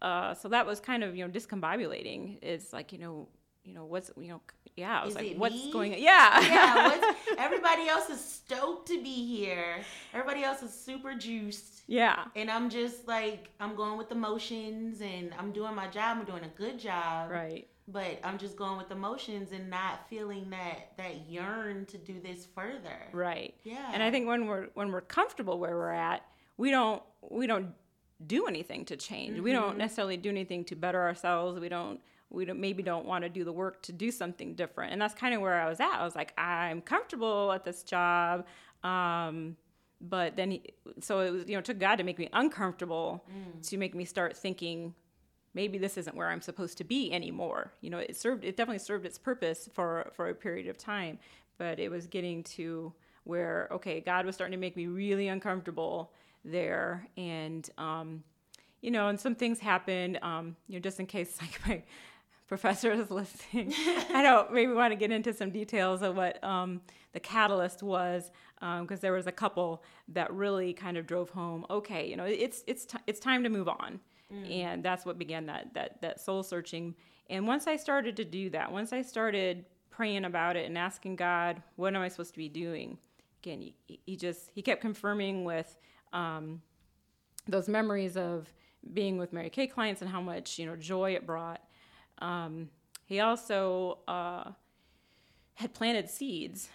uh, 0.00 0.34
so 0.34 0.48
that 0.48 0.66
was 0.66 0.80
kind 0.80 1.02
of 1.04 1.16
you 1.16 1.26
know 1.26 1.30
discombobulating. 1.30 2.38
It's 2.42 2.72
like 2.72 2.92
you 2.92 2.98
know 2.98 3.28
you 3.68 3.74
know 3.74 3.84
what's 3.84 4.10
you 4.16 4.28
know 4.28 4.40
yeah 4.76 5.00
i 5.00 5.04
was 5.04 5.14
is 5.14 5.20
like 5.20 5.36
what's 5.36 5.54
me? 5.54 5.72
going 5.72 5.92
on 5.92 6.00
yeah 6.00 6.40
yeah 6.40 7.14
everybody 7.38 7.86
else 7.86 8.08
is 8.08 8.24
stoked 8.24 8.88
to 8.88 9.02
be 9.02 9.26
here 9.26 9.80
everybody 10.14 10.42
else 10.42 10.62
is 10.62 10.72
super 10.72 11.14
juiced 11.14 11.77
yeah 11.88 12.26
and 12.36 12.48
i'm 12.50 12.70
just 12.70 13.08
like 13.08 13.50
i'm 13.58 13.74
going 13.74 13.98
with 13.98 14.08
the 14.08 14.14
motions 14.14 15.00
and 15.00 15.34
i'm 15.38 15.50
doing 15.50 15.74
my 15.74 15.88
job 15.88 16.18
i'm 16.20 16.24
doing 16.24 16.44
a 16.44 16.58
good 16.58 16.78
job 16.78 17.30
right 17.30 17.66
but 17.90 18.20
I'm 18.22 18.36
just 18.36 18.56
going 18.56 18.76
with 18.76 18.90
emotions 18.90 19.50
and 19.52 19.70
not 19.70 20.08
feeling 20.08 20.50
that 20.50 20.92
that 20.98 21.28
yearn 21.28 21.86
to 21.86 21.96
do 21.96 22.20
this 22.20 22.46
further. 22.54 23.08
Right. 23.12 23.54
Yeah. 23.64 23.90
And 23.92 24.02
I 24.02 24.10
think 24.10 24.28
when 24.28 24.46
we're 24.46 24.66
when 24.74 24.92
we're 24.92 25.00
comfortable 25.00 25.58
where 25.58 25.74
we're 25.74 25.90
at, 25.90 26.22
we 26.58 26.70
don't 26.70 27.02
we 27.30 27.46
don't 27.46 27.72
do 28.26 28.46
anything 28.46 28.84
to 28.86 28.96
change. 28.96 29.40
We 29.40 29.52
don't 29.52 29.78
necessarily 29.78 30.16
do 30.16 30.28
anything 30.28 30.64
to 30.66 30.76
better 30.76 31.00
ourselves. 31.00 31.58
We 31.58 31.68
don't 31.68 32.00
we 32.30 32.44
don't 32.44 32.60
maybe 32.60 32.82
don't 32.82 33.06
want 33.06 33.24
to 33.24 33.30
do 33.30 33.42
the 33.42 33.52
work 33.52 33.82
to 33.84 33.92
do 33.92 34.10
something 34.10 34.54
different. 34.54 34.92
And 34.92 35.00
that's 35.00 35.14
kind 35.14 35.34
of 35.34 35.40
where 35.40 35.58
I 35.58 35.68
was 35.68 35.80
at. 35.80 35.94
I 35.94 36.04
was 36.04 36.14
like, 36.14 36.38
I'm 36.38 36.82
comfortable 36.82 37.52
at 37.52 37.64
this 37.64 37.82
job. 37.82 38.44
Um, 38.84 39.56
but 40.00 40.36
then 40.36 40.52
he, 40.52 40.62
so 41.00 41.20
it 41.20 41.30
was 41.30 41.48
you 41.48 41.54
know 41.54 41.58
it 41.58 41.64
took 41.64 41.78
God 41.78 41.96
to 41.96 42.04
make 42.04 42.18
me 42.18 42.28
uncomfortable 42.32 43.24
to 43.62 43.76
make 43.76 43.94
me 43.94 44.04
start 44.04 44.36
thinking 44.36 44.94
maybe 45.54 45.78
this 45.78 45.96
isn't 45.96 46.14
where 46.14 46.28
I'm 46.28 46.40
supposed 46.40 46.78
to 46.78 46.84
be 46.84 47.12
anymore. 47.12 47.72
You 47.80 47.90
know, 47.90 47.98
it 47.98 48.16
served 48.16 48.44
it 48.44 48.56
definitely 48.56 48.78
served 48.78 49.04
its 49.06 49.18
purpose 49.18 49.68
for 49.72 50.10
for 50.14 50.28
a 50.28 50.34
period 50.34 50.68
of 50.68 50.78
time, 50.78 51.18
but 51.58 51.78
it 51.80 51.90
was 51.90 52.06
getting 52.06 52.44
to 52.44 52.92
where 53.24 53.68
okay, 53.72 54.00
God 54.00 54.24
was 54.24 54.34
starting 54.34 54.52
to 54.52 54.60
make 54.60 54.76
me 54.76 54.86
really 54.86 55.28
uncomfortable 55.28 56.12
there, 56.44 57.08
and 57.16 57.68
um, 57.76 58.22
you 58.80 58.90
know, 58.90 59.08
and 59.08 59.18
some 59.18 59.34
things 59.34 59.58
happened. 59.58 60.18
Um, 60.22 60.56
you 60.68 60.74
know, 60.74 60.80
just 60.80 61.00
in 61.00 61.06
case 61.06 61.38
like 61.42 61.60
my 61.66 61.82
professor 62.48 62.90
is 62.90 63.10
listening, 63.10 63.72
I 64.14 64.22
don't 64.22 64.52
maybe 64.52 64.72
want 64.72 64.92
to 64.92 64.96
get 64.96 65.12
into 65.12 65.32
some 65.32 65.50
details 65.50 66.02
of 66.02 66.16
what 66.16 66.42
um, 66.42 66.80
the 67.12 67.20
catalyst 67.20 67.82
was 67.82 68.30
because 68.60 69.00
there 69.00 69.12
was 69.12 69.26
a 69.26 69.32
couple 69.32 69.84
that 70.08 70.32
really 70.32 70.72
kind 70.72 70.96
of 70.96 71.06
drove 71.06 71.30
home. 71.30 71.64
Okay, 71.70 72.08
you 72.08 72.16
know, 72.16 72.24
it's 72.24 72.64
it's 72.66 72.86
t- 72.86 72.98
it's 73.06 73.20
time 73.20 73.44
to 73.44 73.50
move 73.50 73.68
on. 73.68 74.00
And 74.50 74.82
that's 74.82 75.06
what 75.06 75.18
began 75.18 75.46
that 75.46 75.72
that 75.74 76.00
that 76.02 76.20
soul 76.20 76.42
searching. 76.42 76.94
And 77.30 77.46
once 77.46 77.66
i 77.66 77.76
started 77.76 78.16
to 78.16 78.24
do 78.24 78.48
that 78.50 78.72
once 78.72 78.92
i 78.92 79.02
started 79.02 79.66
praying 79.90 80.24
about 80.24 80.56
it 80.56 80.66
and 80.66 80.78
asking 80.78 81.16
god 81.16 81.62
what 81.76 81.94
am 81.94 82.00
i 82.00 82.08
supposed 82.08 82.32
to 82.32 82.38
be 82.38 82.48
doing? 82.48 82.98
Again 83.42 83.60
he, 83.60 84.00
he 84.06 84.16
just 84.16 84.50
he 84.54 84.62
kept 84.62 84.80
confirming 84.80 85.44
with 85.44 85.76
um, 86.12 86.62
those 87.46 87.68
memories 87.68 88.16
of 88.16 88.52
being 88.94 89.18
with 89.18 89.32
mary 89.32 89.50
kay 89.50 89.66
clients 89.66 90.00
and 90.02 90.10
how 90.10 90.20
much 90.20 90.58
you 90.58 90.64
know 90.64 90.76
joy 90.76 91.14
it 91.14 91.26
brought 91.26 91.60
um, 92.20 92.70
he 93.04 93.20
also 93.20 93.98
uh, 94.06 94.52
had 95.54 95.74
planted 95.74 96.08
seeds 96.10 96.68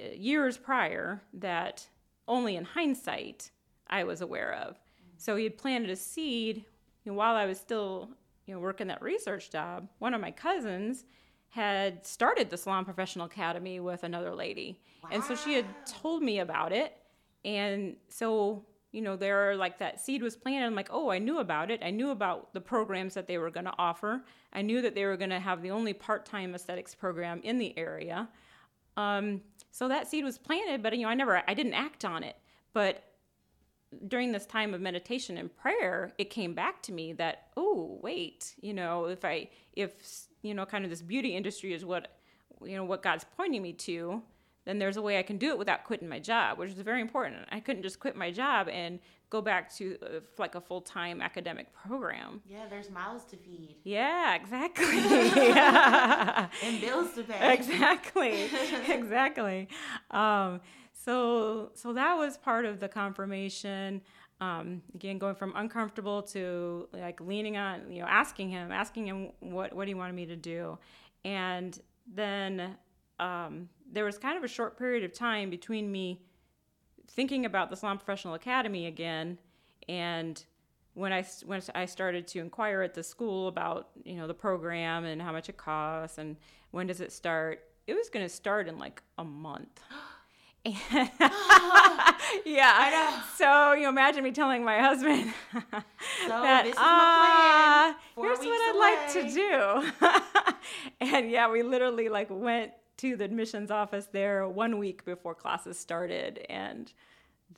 uh, 0.00 0.04
years 0.14 0.56
prior 0.56 1.22
that 1.32 1.86
only 2.28 2.56
in 2.56 2.64
hindsight 2.64 3.50
I 3.88 4.04
was 4.04 4.20
aware 4.20 4.54
of. 4.54 4.78
So 5.16 5.36
he 5.36 5.44
had 5.44 5.58
planted 5.58 5.90
a 5.90 5.96
seed 5.96 6.64
you 7.04 7.12
know, 7.12 7.14
while 7.14 7.36
I 7.36 7.46
was 7.46 7.58
still 7.58 8.10
you 8.46 8.54
know 8.54 8.60
working 8.60 8.88
that 8.88 9.02
research 9.02 9.50
job. 9.50 9.88
One 9.98 10.14
of 10.14 10.20
my 10.20 10.30
cousins 10.30 11.04
had 11.48 12.06
started 12.06 12.50
the 12.50 12.56
Salon 12.56 12.84
Professional 12.84 13.26
Academy 13.26 13.80
with 13.80 14.04
another 14.04 14.34
lady, 14.34 14.80
and 15.10 15.22
so 15.22 15.34
she 15.34 15.54
had 15.54 15.66
told 15.86 16.22
me 16.22 16.40
about 16.40 16.72
it. 16.72 16.96
And 17.44 17.96
so 18.08 18.64
you 18.92 19.00
know, 19.00 19.16
there 19.16 19.50
are 19.50 19.56
like 19.56 19.78
that 19.78 20.00
seed 20.00 20.22
was 20.22 20.36
planted. 20.36 20.66
I'm 20.66 20.74
like, 20.74 20.90
oh, 20.92 21.10
I 21.10 21.18
knew 21.18 21.38
about 21.38 21.70
it. 21.70 21.80
I 21.82 21.90
knew 21.90 22.10
about 22.10 22.52
the 22.52 22.60
programs 22.60 23.14
that 23.14 23.26
they 23.26 23.38
were 23.38 23.50
going 23.50 23.64
to 23.64 23.74
offer. 23.78 24.22
I 24.52 24.60
knew 24.62 24.82
that 24.82 24.94
they 24.94 25.06
were 25.06 25.16
going 25.16 25.30
to 25.30 25.40
have 25.40 25.62
the 25.62 25.70
only 25.70 25.94
part-time 25.94 26.54
aesthetics 26.54 26.94
program 26.94 27.40
in 27.42 27.58
the 27.58 27.76
area. 27.78 28.28
Um, 28.98 29.40
so 29.70 29.88
that 29.88 30.08
seed 30.08 30.24
was 30.24 30.36
planted, 30.36 30.82
but 30.82 30.94
you 30.94 31.02
know, 31.04 31.08
I 31.08 31.14
never, 31.14 31.42
I 31.48 31.54
didn't 31.54 31.72
act 31.72 32.04
on 32.04 32.22
it. 32.22 32.36
But 32.74 33.02
during 34.08 34.32
this 34.32 34.46
time 34.46 34.74
of 34.74 34.80
meditation 34.80 35.38
and 35.38 35.54
prayer, 35.56 36.12
it 36.18 36.28
came 36.28 36.54
back 36.54 36.82
to 36.82 36.92
me 36.92 37.14
that, 37.14 37.48
oh, 37.56 37.98
wait, 38.02 38.54
you 38.60 38.74
know, 38.74 39.06
if 39.06 39.24
I, 39.24 39.48
if, 39.72 39.92
you 40.42 40.54
know, 40.54 40.66
kind 40.66 40.84
of 40.84 40.90
this 40.90 41.02
beauty 41.02 41.34
industry 41.34 41.72
is 41.72 41.84
what, 41.84 42.18
you 42.62 42.76
know, 42.76 42.84
what 42.84 43.02
God's 43.02 43.24
pointing 43.36 43.62
me 43.62 43.72
to, 43.72 44.22
then 44.64 44.78
there's 44.78 44.96
a 44.96 45.02
way 45.02 45.18
I 45.18 45.22
can 45.22 45.38
do 45.38 45.48
it 45.50 45.58
without 45.58 45.84
quitting 45.84 46.08
my 46.08 46.18
job, 46.20 46.58
which 46.58 46.70
is 46.70 46.78
very 46.80 47.00
important. 47.00 47.46
I 47.50 47.60
couldn't 47.60 47.82
just 47.82 47.98
quit 47.98 48.14
my 48.16 48.30
job 48.30 48.68
and 48.68 49.00
go 49.28 49.40
back 49.42 49.74
to 49.76 49.96
uh, 50.02 50.20
like 50.38 50.54
a 50.54 50.60
full 50.60 50.80
time 50.82 51.20
academic 51.20 51.72
program. 51.74 52.42
Yeah, 52.48 52.66
there's 52.70 52.90
mouths 52.90 53.24
to 53.26 53.36
feed 53.36 53.74
Yeah, 53.82 54.34
exactly. 54.36 54.86
yeah. 55.48 56.48
and 56.62 56.80
bills 56.80 57.12
to 57.14 57.22
pay. 57.24 57.52
exactly 57.54 58.48
exactly 58.88 59.68
um, 60.10 60.60
so 60.92 61.70
so 61.74 61.92
that 61.94 62.14
was 62.16 62.36
part 62.36 62.64
of 62.64 62.78
the 62.80 62.88
confirmation 62.88 64.00
um, 64.40 64.82
again 64.94 65.18
going 65.18 65.34
from 65.34 65.52
uncomfortable 65.56 66.22
to 66.22 66.88
like 66.92 67.20
leaning 67.20 67.56
on 67.56 67.90
you 67.90 68.00
know 68.00 68.08
asking 68.08 68.50
him 68.50 68.70
asking 68.70 69.06
him 69.06 69.30
what 69.40 69.72
what 69.74 69.88
he 69.88 69.94
wanted 69.94 70.14
me 70.14 70.26
to 70.26 70.36
do 70.36 70.78
and 71.24 71.80
then 72.12 72.76
um, 73.18 73.68
there 73.90 74.04
was 74.04 74.18
kind 74.18 74.36
of 74.36 74.44
a 74.44 74.48
short 74.48 74.78
period 74.78 75.04
of 75.04 75.12
time 75.12 75.50
between 75.50 75.90
me 75.90 76.22
thinking 77.08 77.44
about 77.44 77.70
the 77.70 77.76
Salon 77.76 77.98
Professional 77.98 78.34
Academy 78.34 78.86
again 78.86 79.38
and 79.88 80.44
when 80.94 81.12
I 81.12 81.24
when 81.46 81.62
I 81.74 81.86
started 81.86 82.26
to 82.28 82.40
inquire 82.40 82.82
at 82.82 82.94
the 82.94 83.02
school 83.02 83.48
about 83.48 83.88
you 84.04 84.16
know 84.16 84.26
the 84.26 84.34
program 84.34 85.04
and 85.04 85.22
how 85.22 85.32
much 85.32 85.48
it 85.48 85.56
costs 85.56 86.18
and 86.18 86.36
when 86.70 86.86
does 86.86 87.00
it 87.00 87.12
start, 87.12 87.64
it 87.86 87.94
was 87.94 88.08
going 88.08 88.24
to 88.24 88.28
start 88.28 88.68
in 88.68 88.78
like 88.78 89.02
a 89.18 89.24
month. 89.24 89.80
And 90.64 90.76
yeah, 92.46 93.20
So 93.34 93.72
you 93.72 93.88
imagine 93.88 94.22
me 94.22 94.30
telling 94.30 94.64
my 94.64 94.78
husband 94.78 95.34
that 96.28 96.62
this 96.62 96.74
is 96.74 96.78
my 96.78 96.84
ah, 96.84 97.96
here's 98.16 98.38
what 98.38 98.46
I'd 98.46 98.76
away." 98.76 99.24
like 99.24 99.32
to 99.32 100.50
do. 101.00 101.00
and 101.00 101.32
yeah, 101.32 101.50
we 101.50 101.64
literally 101.64 102.08
like 102.08 102.28
went 102.30 102.70
to 103.02 103.16
the 103.16 103.24
admissions 103.24 103.70
office 103.70 104.06
there 104.12 104.48
one 104.48 104.78
week 104.78 105.04
before 105.04 105.34
classes 105.34 105.76
started 105.76 106.46
and 106.48 106.92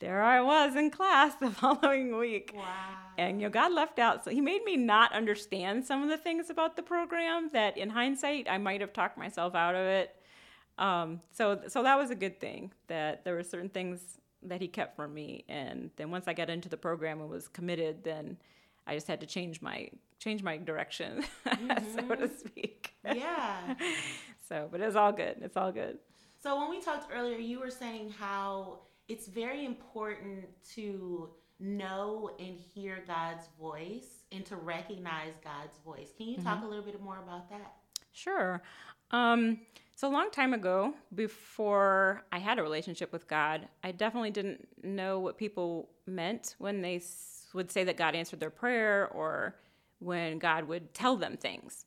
there 0.00 0.22
I 0.22 0.40
was 0.40 0.74
in 0.74 0.90
class 0.90 1.34
the 1.40 1.50
following 1.50 2.16
week. 2.16 2.52
Wow. 2.54 2.64
And 3.18 3.40
you 3.40 3.46
know, 3.46 3.52
God 3.52 3.72
left 3.72 3.98
out. 3.98 4.24
So 4.24 4.30
He 4.30 4.40
made 4.40 4.64
me 4.64 4.76
not 4.76 5.12
understand 5.12 5.84
some 5.84 6.02
of 6.02 6.08
the 6.08 6.16
things 6.16 6.48
about 6.48 6.76
the 6.76 6.82
program 6.82 7.50
that, 7.52 7.76
in 7.76 7.90
hindsight, 7.90 8.48
I 8.48 8.58
might 8.58 8.80
have 8.80 8.92
talked 8.92 9.18
myself 9.18 9.54
out 9.54 9.74
of 9.74 9.86
it. 9.86 10.16
Um, 10.78 11.20
so, 11.30 11.60
so 11.68 11.82
that 11.82 11.96
was 11.96 12.10
a 12.10 12.16
good 12.16 12.40
thing 12.40 12.72
that 12.88 13.24
there 13.24 13.34
were 13.34 13.44
certain 13.44 13.68
things 13.68 14.18
that 14.42 14.60
He 14.60 14.66
kept 14.66 14.96
from 14.96 15.14
me. 15.14 15.44
And 15.48 15.90
then 15.96 16.10
once 16.10 16.26
I 16.26 16.32
got 16.32 16.50
into 16.50 16.68
the 16.70 16.76
program 16.78 17.20
and 17.20 17.28
was 17.28 17.48
committed, 17.48 18.02
then 18.02 18.38
I 18.86 18.94
just 18.94 19.06
had 19.06 19.20
to 19.20 19.26
change 19.26 19.62
my 19.62 19.88
change 20.18 20.42
my 20.42 20.56
direction, 20.56 21.24
so 21.94 22.14
to 22.14 22.28
speak. 22.28 22.94
Yeah. 23.04 23.74
So, 24.46 24.68
but 24.70 24.82
it's 24.82 24.94
all 24.94 25.10
good. 25.10 25.36
It's 25.40 25.56
all 25.56 25.72
good. 25.72 25.96
So 26.42 26.60
when 26.60 26.68
we 26.68 26.78
talked 26.78 27.10
earlier, 27.10 27.38
you 27.38 27.60
were 27.60 27.70
saying 27.70 28.10
how 28.10 28.80
it's 29.08 29.26
very 29.26 29.64
important 29.64 30.44
to 30.74 31.30
know 31.58 32.30
and 32.38 32.58
hear 32.58 33.02
God's 33.06 33.46
voice 33.58 34.24
and 34.32 34.44
to 34.44 34.56
recognize 34.56 35.32
God's 35.42 35.78
voice. 35.82 36.10
Can 36.18 36.26
you 36.28 36.36
talk 36.36 36.62
a 36.62 36.66
little 36.66 36.84
bit 36.84 37.00
more 37.00 37.20
about 37.22 37.48
that? 37.48 37.72
Sure. 38.12 38.62
Um, 39.10 39.60
so 39.96 40.08
a 40.08 40.12
long 40.12 40.30
time 40.30 40.52
ago, 40.52 40.92
before 41.14 42.24
I 42.32 42.38
had 42.38 42.58
a 42.58 42.62
relationship 42.62 43.12
with 43.12 43.28
God, 43.28 43.68
I 43.82 43.92
definitely 43.92 44.30
didn't 44.30 44.66
know 44.82 45.20
what 45.20 45.38
people 45.38 45.88
meant 46.06 46.56
when 46.58 46.82
they 46.82 46.98
would 47.54 47.70
say 47.70 47.84
that 47.84 47.96
God 47.96 48.14
answered 48.14 48.40
their 48.40 48.50
prayer 48.50 49.08
or 49.08 49.56
when 50.00 50.38
God 50.38 50.68
would 50.68 50.92
tell 50.92 51.16
them 51.16 51.36
things. 51.38 51.86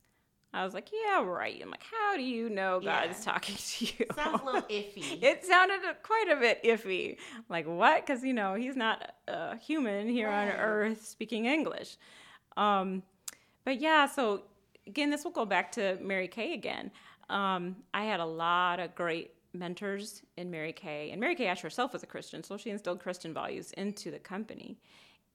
I 0.52 0.64
was 0.64 0.72
like, 0.72 0.88
yeah, 0.92 1.22
right. 1.22 1.60
I'm 1.62 1.70
like, 1.70 1.82
how 1.82 2.16
do 2.16 2.22
you 2.22 2.48
know 2.48 2.80
God's 2.80 3.18
Yeah. 3.24 3.32
talking 3.32 3.54
to 3.56 3.84
you? 3.84 4.06
Sounds 4.16 4.40
a 4.42 4.44
little 4.44 4.62
iffy. 4.62 5.22
it 5.22 5.44
sounded 5.44 5.80
quite 6.02 6.26
a 6.30 6.36
bit 6.36 6.64
iffy. 6.64 7.18
Like, 7.50 7.66
what? 7.66 8.04
Because, 8.04 8.24
you 8.24 8.32
know, 8.32 8.54
he's 8.54 8.74
not 8.74 9.12
a 9.28 9.56
human 9.58 10.08
here 10.08 10.30
on 10.30 10.48
earth 10.48 11.06
speaking 11.06 11.44
English. 11.44 11.98
Um, 12.56 13.02
but 13.64 13.78
yeah, 13.78 14.06
so 14.06 14.44
again, 14.86 15.10
this 15.10 15.22
will 15.22 15.30
go 15.32 15.44
back 15.44 15.70
to 15.72 15.98
Mary 16.00 16.28
Kay 16.28 16.54
again. 16.54 16.90
Um, 17.28 17.76
I 17.92 18.04
had 18.04 18.20
a 18.20 18.24
lot 18.24 18.80
of 18.80 18.94
great 18.94 19.32
mentors 19.52 20.22
in 20.38 20.50
Mary 20.50 20.72
Kay, 20.72 21.10
and 21.10 21.20
Mary 21.20 21.34
Kay 21.34 21.46
Ash 21.46 21.60
herself 21.60 21.92
was 21.92 22.02
a 22.02 22.06
Christian, 22.06 22.42
so 22.42 22.56
she 22.56 22.70
instilled 22.70 23.00
Christian 23.00 23.34
values 23.34 23.72
into 23.72 24.10
the 24.10 24.18
company. 24.18 24.78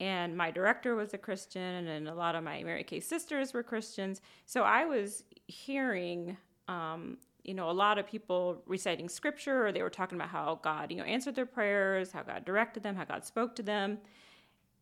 And 0.04 0.36
my 0.36 0.52
director 0.52 0.96
was 0.96 1.14
a 1.14 1.18
Christian, 1.18 1.88
and 1.88 2.10
a 2.10 2.14
lot 2.14 2.36
of 2.36 2.44
my 2.44 2.62
Mary 2.62 2.84
Kay 2.84 3.00
sisters 3.00 3.54
were 3.54 3.64
Christians. 3.64 4.20
So 4.46 4.64
I 4.64 4.84
was 4.84 5.24
hearing, 5.48 6.36
um, 6.68 7.20
you 7.46 7.54
know, 7.54 7.70
a 7.70 7.72
lot 7.72 7.98
of 7.98 8.06
people 8.06 8.62
reciting 8.66 9.08
scripture, 9.08 9.66
or 9.66 9.72
they 9.72 9.82
were 9.82 9.90
talking 9.90 10.18
about 10.18 10.28
how 10.28 10.60
God, 10.62 10.92
you 10.92 10.98
know, 10.98 11.06
answered 11.06 11.36
their 11.36 11.46
prayers, 11.46 12.12
how 12.12 12.22
God 12.22 12.44
directed 12.44 12.84
them, 12.84 12.98
how 12.98 13.06
God 13.06 13.24
spoke 13.24 13.56
to 13.56 13.64
them 13.64 13.98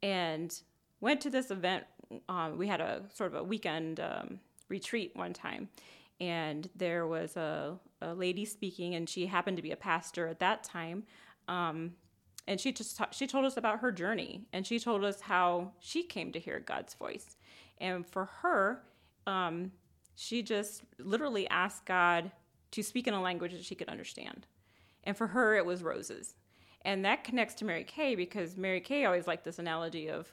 and 0.01 0.59
went 1.01 1.21
to 1.21 1.29
this 1.29 1.51
event. 1.51 1.83
Um, 2.27 2.57
we 2.57 2.67
had 2.67 2.81
a 2.81 3.03
sort 3.13 3.31
of 3.31 3.41
a 3.41 3.43
weekend 3.43 3.99
um, 3.99 4.39
retreat 4.69 5.11
one 5.13 5.33
time, 5.33 5.69
and 6.19 6.67
there 6.75 7.05
was 7.05 7.37
a, 7.37 7.77
a 8.01 8.15
lady 8.15 8.43
speaking, 8.43 8.95
and 8.95 9.07
she 9.07 9.27
happened 9.27 9.57
to 9.57 9.63
be 9.63 9.71
a 9.71 9.77
pastor 9.77 10.27
at 10.27 10.39
that 10.39 10.63
time. 10.63 11.03
Um, 11.47 11.91
and 12.47 12.59
she 12.59 12.71
just 12.71 12.97
ta- 12.97 13.09
she 13.11 13.27
told 13.27 13.45
us 13.45 13.57
about 13.57 13.79
her 13.79 13.91
journey, 13.91 14.45
and 14.53 14.65
she 14.65 14.79
told 14.79 15.03
us 15.03 15.21
how 15.21 15.71
she 15.79 16.03
came 16.03 16.31
to 16.31 16.39
hear 16.39 16.59
God's 16.59 16.93
voice, 16.93 17.37
and 17.79 18.05
for 18.05 18.25
her, 18.41 18.83
um, 19.27 19.71
she 20.15 20.41
just 20.41 20.83
literally 20.99 21.47
asked 21.49 21.85
God 21.85 22.31
to 22.71 22.83
speak 22.83 23.07
in 23.07 23.13
a 23.13 23.21
language 23.21 23.51
that 23.51 23.65
she 23.65 23.75
could 23.75 23.89
understand. 23.89 24.47
And 25.03 25.17
for 25.17 25.27
her, 25.27 25.55
it 25.55 25.65
was 25.65 25.83
roses. 25.83 26.35
And 26.83 27.05
that 27.05 27.23
connects 27.23 27.55
to 27.55 27.65
Mary 27.65 27.83
Kay 27.83 28.15
because 28.15 28.57
Mary 28.57 28.81
Kay 28.81 29.05
always 29.05 29.27
liked 29.27 29.43
this 29.43 29.59
analogy 29.59 30.07
of 30.09 30.31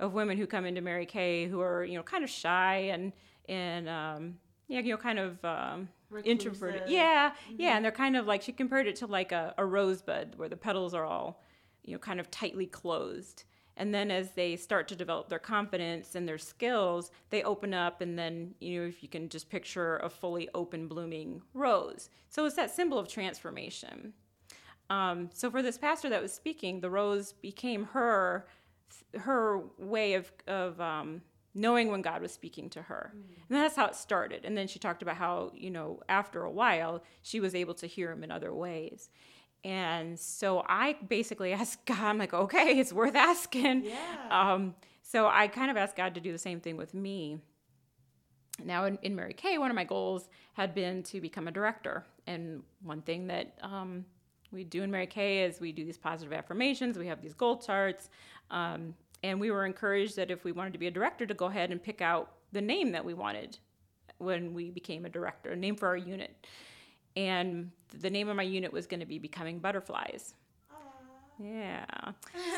of 0.00 0.14
women 0.14 0.38
who 0.38 0.46
come 0.46 0.64
into 0.64 0.80
Mary 0.80 1.06
Kay 1.06 1.46
who 1.46 1.60
are 1.60 1.84
you 1.84 1.96
know 1.96 2.04
kind 2.04 2.22
of 2.22 2.30
shy 2.30 2.90
and 2.92 3.12
and 3.48 3.88
um, 3.88 4.38
yeah 4.68 4.80
you 4.80 4.92
know 4.92 4.96
kind 4.96 5.18
of 5.18 5.44
um, 5.44 5.88
introverted. 6.24 6.82
Yeah, 6.86 7.32
yeah, 7.56 7.76
and 7.76 7.84
they're 7.84 7.92
kind 7.92 8.16
of 8.16 8.26
like 8.26 8.42
she 8.42 8.52
compared 8.52 8.86
it 8.86 8.96
to 8.96 9.06
like 9.06 9.32
a, 9.32 9.54
a 9.58 9.64
rosebud 9.64 10.34
where 10.36 10.48
the 10.48 10.56
petals 10.56 10.94
are 10.94 11.04
all 11.04 11.42
you 11.88 11.94
know 11.94 11.98
kind 11.98 12.20
of 12.20 12.30
tightly 12.30 12.66
closed. 12.66 13.44
And 13.80 13.94
then 13.94 14.10
as 14.10 14.32
they 14.32 14.56
start 14.56 14.88
to 14.88 14.96
develop 14.96 15.28
their 15.28 15.38
confidence 15.38 16.16
and 16.16 16.26
their 16.26 16.36
skills, 16.36 17.12
they 17.30 17.44
open 17.44 17.72
up 17.72 18.00
and 18.00 18.18
then 18.18 18.54
you 18.60 18.80
know 18.80 18.88
if 18.88 19.02
you 19.02 19.08
can 19.08 19.28
just 19.28 19.48
picture 19.48 19.98
a 19.98 20.10
fully 20.10 20.48
open 20.54 20.88
blooming 20.88 21.42
rose. 21.54 22.10
So 22.28 22.44
it's 22.44 22.56
that 22.56 22.74
symbol 22.74 22.98
of 22.98 23.08
transformation. 23.08 24.12
Um, 24.90 25.30
so 25.32 25.50
for 25.50 25.62
this 25.62 25.78
pastor 25.78 26.08
that 26.10 26.22
was 26.22 26.32
speaking, 26.32 26.80
the 26.80 26.90
rose 26.90 27.32
became 27.32 27.84
her 27.86 28.46
her 29.18 29.60
way 29.78 30.14
of 30.14 30.32
of 30.46 30.80
um, 30.80 31.22
knowing 31.54 31.90
when 31.90 32.02
God 32.02 32.22
was 32.22 32.32
speaking 32.32 32.70
to 32.70 32.82
her, 32.82 33.12
and 33.14 33.58
that's 33.58 33.76
how 33.76 33.86
it 33.86 33.94
started. 33.94 34.44
And 34.44 34.56
then 34.56 34.66
she 34.66 34.78
talked 34.78 35.02
about 35.02 35.16
how 35.16 35.52
you 35.54 35.70
know 35.70 36.00
after 36.08 36.42
a 36.42 36.50
while 36.50 37.02
she 37.22 37.40
was 37.40 37.54
able 37.54 37.74
to 37.74 37.86
hear 37.86 38.10
Him 38.10 38.24
in 38.24 38.30
other 38.30 38.54
ways. 38.54 39.10
And 39.64 40.18
so 40.18 40.64
I 40.66 40.96
basically 41.08 41.52
asked 41.54 41.84
God, 41.86 41.98
I'm 41.98 42.18
like, 42.18 42.34
okay, 42.34 42.78
it's 42.78 42.92
worth 42.92 43.14
asking. 43.14 43.84
Yeah. 43.84 43.94
Um, 44.30 44.74
so 45.02 45.26
I 45.26 45.48
kind 45.48 45.70
of 45.70 45.76
asked 45.76 45.96
God 45.96 46.14
to 46.14 46.20
do 46.20 46.32
the 46.32 46.38
same 46.38 46.60
thing 46.60 46.76
with 46.76 46.94
me. 46.94 47.38
Now, 48.64 48.84
in, 48.84 48.98
in 49.02 49.14
Mary 49.14 49.34
Kay, 49.34 49.58
one 49.58 49.70
of 49.70 49.76
my 49.76 49.84
goals 49.84 50.28
had 50.54 50.74
been 50.74 51.02
to 51.04 51.20
become 51.20 51.46
a 51.48 51.50
director. 51.50 52.04
And 52.26 52.62
one 52.82 53.02
thing 53.02 53.28
that 53.28 53.56
um, 53.62 54.04
we 54.50 54.64
do 54.64 54.82
in 54.82 54.90
Mary 54.90 55.06
Kay 55.06 55.44
is 55.44 55.60
we 55.60 55.72
do 55.72 55.84
these 55.84 55.96
positive 55.96 56.32
affirmations, 56.32 56.98
we 56.98 57.06
have 57.06 57.22
these 57.22 57.34
goal 57.34 57.58
charts. 57.58 58.10
Um, 58.50 58.94
and 59.22 59.40
we 59.40 59.50
were 59.50 59.66
encouraged 59.66 60.16
that 60.16 60.30
if 60.30 60.44
we 60.44 60.52
wanted 60.52 60.72
to 60.72 60.78
be 60.78 60.86
a 60.86 60.90
director, 60.90 61.26
to 61.26 61.34
go 61.34 61.46
ahead 61.46 61.70
and 61.70 61.82
pick 61.82 62.00
out 62.00 62.32
the 62.52 62.60
name 62.60 62.92
that 62.92 63.04
we 63.04 63.14
wanted 63.14 63.58
when 64.18 64.54
we 64.54 64.70
became 64.70 65.04
a 65.04 65.08
director, 65.08 65.50
a 65.50 65.56
name 65.56 65.76
for 65.76 65.88
our 65.88 65.96
unit. 65.96 66.46
And 67.18 67.72
the 67.98 68.10
name 68.10 68.28
of 68.28 68.36
my 68.36 68.44
unit 68.44 68.72
was 68.72 68.86
going 68.86 69.00
to 69.00 69.06
be 69.06 69.18
Becoming 69.18 69.58
Butterflies. 69.58 70.34
Yeah. 71.36 71.84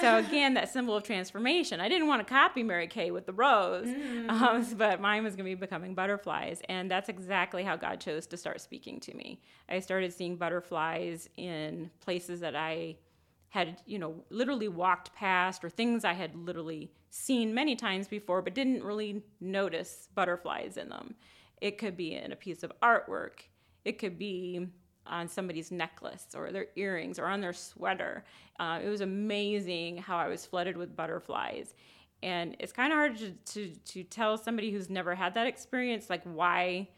So 0.02 0.18
again, 0.18 0.54
that 0.54 0.70
symbol 0.70 0.96
of 0.96 1.02
transformation. 1.02 1.80
I 1.80 1.88
didn't 1.88 2.08
want 2.08 2.26
to 2.26 2.30
copy 2.30 2.62
Mary 2.62 2.86
Kay 2.86 3.10
with 3.10 3.24
the 3.26 3.32
rose, 3.32 3.88
um, 4.28 4.66
but 4.76 5.00
mine 5.00 5.24
was 5.24 5.34
going 5.34 5.44
to 5.44 5.56
be 5.56 5.58
becoming 5.58 5.94
butterflies, 5.94 6.62
and 6.68 6.90
that's 6.90 7.08
exactly 7.08 7.62
how 7.62 7.76
God 7.76 8.00
chose 8.00 8.26
to 8.28 8.36
start 8.36 8.60
speaking 8.60 9.00
to 9.00 9.14
me. 9.14 9.40
I 9.68 9.80
started 9.80 10.12
seeing 10.12 10.36
butterflies 10.36 11.28
in 11.36 11.90
places 12.00 12.40
that 12.40 12.56
I 12.56 12.96
had, 13.50 13.82
you 13.84 13.98
know, 13.98 14.14
literally 14.30 14.68
walked 14.68 15.14
past, 15.14 15.62
or 15.64 15.68
things 15.68 16.04
I 16.04 16.14
had 16.14 16.34
literally 16.34 16.90
seen 17.10 17.52
many 17.52 17.76
times 17.76 18.08
before, 18.08 18.40
but 18.40 18.54
didn't 18.54 18.82
really 18.82 19.22
notice 19.40 20.08
butterflies 20.14 20.76
in 20.76 20.88
them. 20.88 21.16
It 21.60 21.76
could 21.76 21.96
be 21.96 22.14
in 22.14 22.32
a 22.32 22.36
piece 22.36 22.62
of 22.62 22.72
artwork. 22.82 23.49
It 23.84 23.98
could 23.98 24.18
be 24.18 24.66
on 25.06 25.28
somebody's 25.28 25.70
necklace 25.70 26.26
or 26.34 26.52
their 26.52 26.66
earrings 26.76 27.18
or 27.18 27.26
on 27.26 27.40
their 27.40 27.52
sweater. 27.52 28.24
Uh, 28.58 28.80
it 28.82 28.88
was 28.88 29.00
amazing 29.00 29.98
how 29.98 30.16
I 30.16 30.28
was 30.28 30.46
flooded 30.46 30.76
with 30.76 30.94
butterflies. 30.94 31.74
And 32.22 32.54
it's 32.58 32.72
kind 32.72 32.92
of 32.92 32.96
hard 32.96 33.16
to, 33.18 33.30
to, 33.30 33.74
to 33.86 34.04
tell 34.04 34.36
somebody 34.36 34.70
who's 34.70 34.90
never 34.90 35.14
had 35.14 35.34
that 35.34 35.46
experience, 35.46 36.10
like 36.10 36.22
why, 36.24 36.88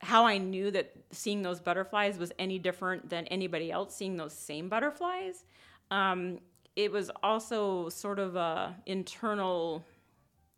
how 0.00 0.26
I 0.26 0.38
knew 0.38 0.70
that 0.70 0.92
seeing 1.10 1.42
those 1.42 1.60
butterflies 1.60 2.18
was 2.18 2.32
any 2.38 2.58
different 2.58 3.10
than 3.10 3.26
anybody 3.26 3.70
else 3.70 3.94
seeing 3.94 4.16
those 4.16 4.32
same 4.32 4.68
butterflies. 4.68 5.44
Um, 5.90 6.38
it 6.76 6.90
was 6.90 7.10
also 7.22 7.88
sort 7.88 8.18
of 8.18 8.36
a 8.36 8.74
internal 8.86 9.84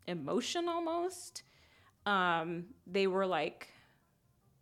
emotion 0.06 0.68
almost. 0.68 1.42
Um, 2.06 2.66
they 2.86 3.06
were 3.06 3.26
like 3.26 3.68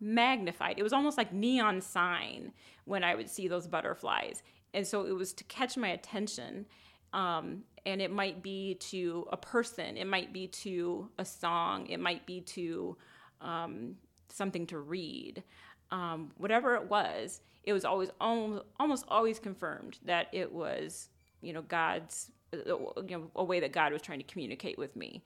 magnified. 0.01 0.79
It 0.79 0.83
was 0.83 0.93
almost 0.93 1.19
like 1.19 1.33
neon 1.33 1.81
sign 1.81 2.53
when 2.85 3.05
I 3.05 3.15
would 3.15 3.29
see 3.29 3.49
those 3.49 3.67
butterflies. 3.67 4.43
And 4.75 4.87
so 4.87 5.07
it 5.07 5.13
was 5.13 5.33
to 5.35 5.45
catch 5.45 5.77
my 5.77 5.89
attention. 5.89 6.67
Um, 7.13 7.65
and 7.87 8.03
it 8.03 8.11
might 8.11 8.43
be 8.43 8.75
to 8.75 9.27
a 9.33 9.37
person, 9.37 9.97
it 9.97 10.07
might 10.07 10.33
be 10.33 10.47
to 10.49 11.09
a 11.19 11.25
song, 11.25 11.87
it 11.87 11.99
might 11.99 12.27
be 12.27 12.43
to 12.43 12.97
um, 13.41 13.97
something 14.29 14.67
to 14.67 14.79
read. 14.79 15.43
Um, 15.91 16.33
whatever 16.37 16.75
it 16.75 16.89
was, 16.89 17.41
it 17.65 17.73
was 17.73 17.87
always 17.87 18.11
almost, 18.21 18.65
almost 18.79 19.05
always 19.09 19.39
confirmed 19.39 19.99
that 20.05 20.29
it 20.33 20.53
was, 20.53 21.09
you 21.41 21.55
know, 21.55 21.63
God's, 21.63 22.31
uh, 22.53 22.59
you 23.07 23.17
know, 23.17 23.31
a 23.37 23.45
way 23.45 23.61
that 23.61 23.73
God 23.73 23.93
was 23.93 24.03
trying 24.03 24.19
to 24.19 24.25
communicate 24.25 24.77
with 24.77 24.95
me. 24.95 25.23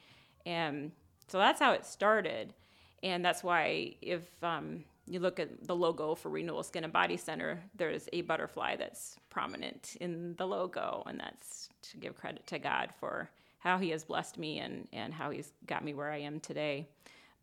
And 0.47 0.93
so 1.27 1.39
that's 1.39 1.59
how 1.59 1.73
it 1.73 1.85
started 1.85 2.55
and 3.03 3.25
that's 3.25 3.43
why 3.43 3.95
if 4.01 4.23
um, 4.43 4.85
you 5.07 5.21
look 5.21 5.41
at 5.41 5.67
the 5.67 5.75
logo 5.75 6.15
for 6.15 6.29
Renewal 6.29 6.63
Skin 6.63 6.85
and 6.85 6.93
Body 6.93 7.17
Center, 7.17 7.61
there's 7.77 8.09
a 8.13 8.23
butterfly 8.23 8.77
that's 8.77 9.17
prominent 9.31 9.97
in 10.01 10.35
the 10.37 10.47
logo, 10.47 11.03
and 11.07 11.19
that's 11.19 11.69
to 11.83 11.97
give 11.97 12.17
credit 12.17 12.47
to 12.49 12.59
God 12.59 12.91
for 13.01 13.31
how 13.59 13.79
He 13.79 13.91
has 13.91 14.05
blessed 14.05 14.39
me 14.39 14.59
and 14.59 14.87
and 14.93 15.13
how 15.13 15.31
He's 15.31 15.53
got 15.67 15.85
me 15.85 15.95
where 15.95 16.11
I 16.11 16.19
am 16.19 16.41
today. 16.41 16.87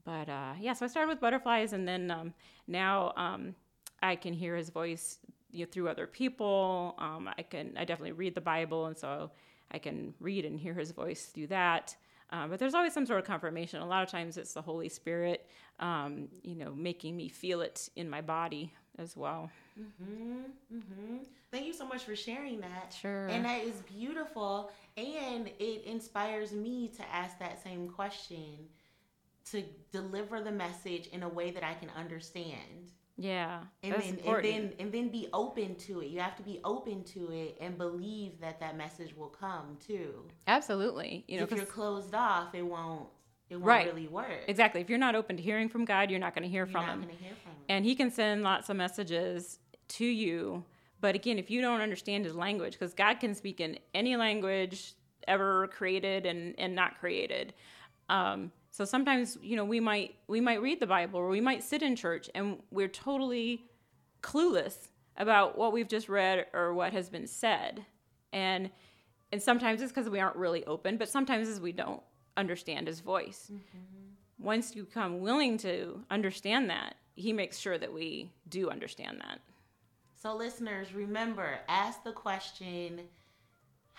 But 0.05 0.29
uh, 0.29 0.53
yeah, 0.59 0.73
so 0.73 0.85
I 0.85 0.87
started 0.87 1.09
with 1.09 1.19
butterflies, 1.19 1.73
and 1.73 1.87
then 1.87 2.09
um, 2.09 2.33
now 2.67 3.13
um, 3.17 3.55
I 4.01 4.15
can 4.15 4.33
hear 4.33 4.55
His 4.55 4.69
voice 4.69 5.19
you 5.51 5.65
know, 5.65 5.71
through 5.71 5.89
other 5.89 6.07
people. 6.07 6.95
Um, 6.97 7.29
I 7.37 7.41
can 7.41 7.73
I 7.77 7.83
definitely 7.83 8.13
read 8.13 8.35
the 8.35 8.41
Bible, 8.41 8.85
and 8.85 8.97
so 8.97 9.31
I 9.71 9.79
can 9.79 10.13
read 10.21 10.45
and 10.45 10.57
hear 10.57 10.73
His 10.73 10.91
voice 10.91 11.25
through 11.25 11.47
that. 11.47 11.95
Uh, 12.31 12.47
but 12.47 12.59
there's 12.59 12.73
always 12.73 12.93
some 12.93 13.05
sort 13.05 13.19
of 13.19 13.25
confirmation. 13.25 13.81
A 13.81 13.87
lot 13.87 14.03
of 14.03 14.09
times 14.09 14.37
it's 14.37 14.53
the 14.53 14.61
Holy 14.61 14.89
Spirit, 14.89 15.47
um, 15.79 16.27
you 16.43 16.55
know, 16.55 16.73
making 16.75 17.17
me 17.17 17.27
feel 17.27 17.61
it 17.61 17.89
in 17.95 18.09
my 18.09 18.21
body 18.21 18.71
as 18.99 19.17
well. 19.17 19.49
Thank 21.51 21.65
you 21.65 21.73
so 21.73 21.87
much 21.87 22.03
for 22.03 22.15
sharing 22.15 22.59
that. 22.61 22.95
Sure. 22.99 23.27
And 23.27 23.43
that 23.45 23.63
is 23.63 23.81
beautiful. 23.81 24.71
And 24.97 25.47
it 25.59 25.83
inspires 25.85 26.51
me 26.51 26.89
to 26.97 27.03
ask 27.11 27.39
that 27.39 27.63
same 27.63 27.89
question 27.89 28.67
to 29.51 29.63
deliver 29.91 30.41
the 30.41 30.51
message 30.51 31.07
in 31.07 31.23
a 31.23 31.29
way 31.29 31.49
that 31.51 31.63
I 31.63 31.73
can 31.73 31.89
understand. 31.97 32.91
Yeah, 33.21 33.63
And 33.83 33.91
then, 33.93 34.19
and 34.25 34.43
then 34.45 34.73
and 34.79 34.91
then 34.93 35.09
be 35.09 35.27
open 35.33 35.75
to 35.75 35.99
it. 35.99 36.07
You 36.07 36.21
have 36.21 36.37
to 36.37 36.43
be 36.43 36.61
open 36.63 37.03
to 37.15 37.31
it 37.31 37.57
and 37.59 37.77
believe 37.77 38.39
that 38.39 38.61
that 38.61 38.77
message 38.77 39.13
will 39.13 39.27
come 39.27 39.77
too. 39.85 40.23
Absolutely, 40.47 41.25
you 41.27 41.37
know, 41.37 41.43
if 41.43 41.51
you're 41.51 41.65
closed 41.65 42.15
off, 42.15 42.55
it 42.55 42.61
won't 42.61 43.09
it 43.49 43.55
won't 43.55 43.65
Right. 43.67 43.87
really 43.87 44.07
work. 44.07 44.45
exactly. 44.47 44.79
If 44.79 44.89
you're 44.89 44.97
not 44.99 45.15
open 45.15 45.35
to 45.35 45.43
hearing 45.43 45.67
from 45.67 45.83
God, 45.83 46.09
you're 46.09 46.19
not 46.19 46.33
going 46.33 46.43
to 46.43 46.49
hear 46.49 46.65
from 46.65 46.85
Him. 46.85 47.01
going 47.01 47.17
to 47.17 47.23
hear 47.23 47.33
from 47.43 47.51
him. 47.51 47.57
and 47.67 47.83
he 47.85 47.93
can 47.95 48.09
send 48.09 48.41
lots 48.43 48.69
of 48.69 48.77
messages 48.77 49.59
to 49.89 50.05
you 50.05 50.63
but 51.01 51.15
again 51.15 51.37
if 51.39 51.49
you 51.49 51.61
don't 51.61 51.81
understand 51.81 52.23
his 52.23 52.35
language 52.35 52.73
because 52.73 52.93
god 52.93 53.19
can 53.19 53.33
speak 53.33 53.59
in 53.59 53.79
any 53.95 54.15
language 54.15 54.93
ever 55.27 55.67
created 55.69 56.25
and, 56.27 56.53
and 56.59 56.75
not 56.75 56.99
created 56.99 57.53
um, 58.07 58.51
so 58.71 58.85
sometimes 58.85 59.37
you 59.41 59.55
know 59.55 59.65
we 59.65 59.79
might 59.79 60.15
we 60.27 60.39
might 60.41 60.61
read 60.61 60.79
the 60.79 60.87
bible 60.87 61.19
or 61.19 61.29
we 61.29 61.41
might 61.41 61.63
sit 61.63 61.81
in 61.81 61.95
church 61.95 62.29
and 62.35 62.57
we're 62.71 62.87
totally 62.87 63.63
clueless 64.21 64.89
about 65.19 65.57
what 65.57 65.73
we've 65.73 65.87
just 65.87 66.09
read 66.09 66.45
or 66.53 66.73
what 66.73 66.93
has 66.93 67.09
been 67.09 67.27
said. 67.27 67.85
And 68.31 68.71
and 69.31 69.41
sometimes 69.41 69.81
it's 69.81 69.91
because 69.91 70.09
we 70.09 70.19
aren't 70.19 70.37
really 70.37 70.65
open 70.65 70.97
but 70.97 71.07
sometimes 71.07 71.47
it's 71.47 71.59
we 71.59 71.71
don't 71.71 72.01
understand 72.37 72.87
his 72.87 73.01
voice. 73.01 73.51
Mm-hmm. 73.51 74.43
Once 74.43 74.75
you 74.75 74.85
become 74.85 75.19
willing 75.19 75.57
to 75.57 76.03
understand 76.09 76.69
that, 76.69 76.95
he 77.15 77.33
makes 77.33 77.59
sure 77.59 77.77
that 77.77 77.93
we 77.93 78.31
do 78.47 78.69
understand 78.69 79.19
that. 79.19 79.39
So, 80.15 80.33
listeners, 80.35 80.93
remember 80.93 81.59
ask 81.67 82.03
the 82.03 82.13
question 82.13 83.01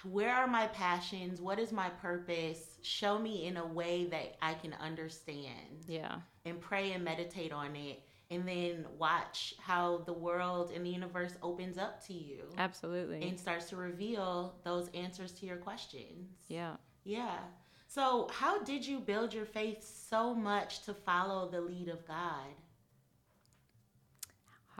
Where 0.05 0.35
are 0.35 0.47
my 0.47 0.67
passions? 0.69 1.41
What 1.41 1.59
is 1.59 1.73
my 1.73 1.89
purpose? 1.91 2.79
Show 2.83 3.19
me 3.19 3.47
in 3.47 3.57
a 3.57 3.67
way 3.67 4.07
that 4.07 4.37
I 4.41 4.55
can 4.55 4.75
understand 4.81 5.85
Yeah. 5.87 6.21
and 6.45 6.61
pray 6.61 6.93
and 6.93 7.05
meditate 7.05 7.53
on 7.53 7.77
it. 7.77 8.03
And 8.31 8.47
then 8.47 8.87
watch 8.97 9.55
how 9.61 9.99
the 10.07 10.13
world 10.13 10.71
and 10.71 10.87
the 10.87 10.91
universe 10.91 11.33
opens 11.43 11.77
up 11.79 12.05
to 12.07 12.13
you 12.15 12.45
Absolutely. 12.57 13.23
and 13.29 13.39
starts 13.39 13.69
to 13.71 13.77
reveal 13.77 14.55
those 14.63 14.89
answers 14.91 15.33
to 15.33 15.47
your 15.47 15.57
questions. 15.57 16.31
yeah. 16.49 16.77
Yeah. 17.05 17.39
So, 17.89 18.29
how 18.31 18.63
did 18.63 18.87
you 18.87 19.01
build 19.01 19.35
your 19.35 19.47
faith 19.47 19.83
so 19.83 20.33
much 20.33 20.83
to 20.83 20.95
follow 20.95 21.49
the 21.51 21.61
lead 21.61 21.89
of 21.89 22.07
God? 22.07 22.47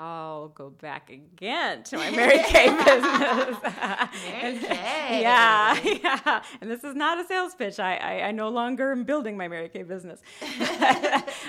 I'll 0.03 0.49
go 0.49 0.71
back 0.71 1.11
again 1.11 1.83
to 1.83 1.99
my 1.99 2.11
Mary 2.11 2.39
Kay 2.47 2.71
business. 2.71 3.57
Mary 3.63 4.59
Kay. 4.63 5.21
Yeah, 5.21 5.79
yeah. 5.85 6.43
And 6.63 6.71
this 6.71 6.85
is 6.85 6.95
not 6.95 7.21
a 7.21 7.27
sales 7.27 7.55
pitch. 7.55 7.79
I, 7.79 7.97
I, 7.97 8.23
I 8.29 8.31
no 8.31 8.49
longer 8.49 8.93
am 8.93 9.05
building 9.05 9.37
my 9.37 9.47
Mary 9.47 9.69
Kay 9.69 9.83
business. 9.83 10.23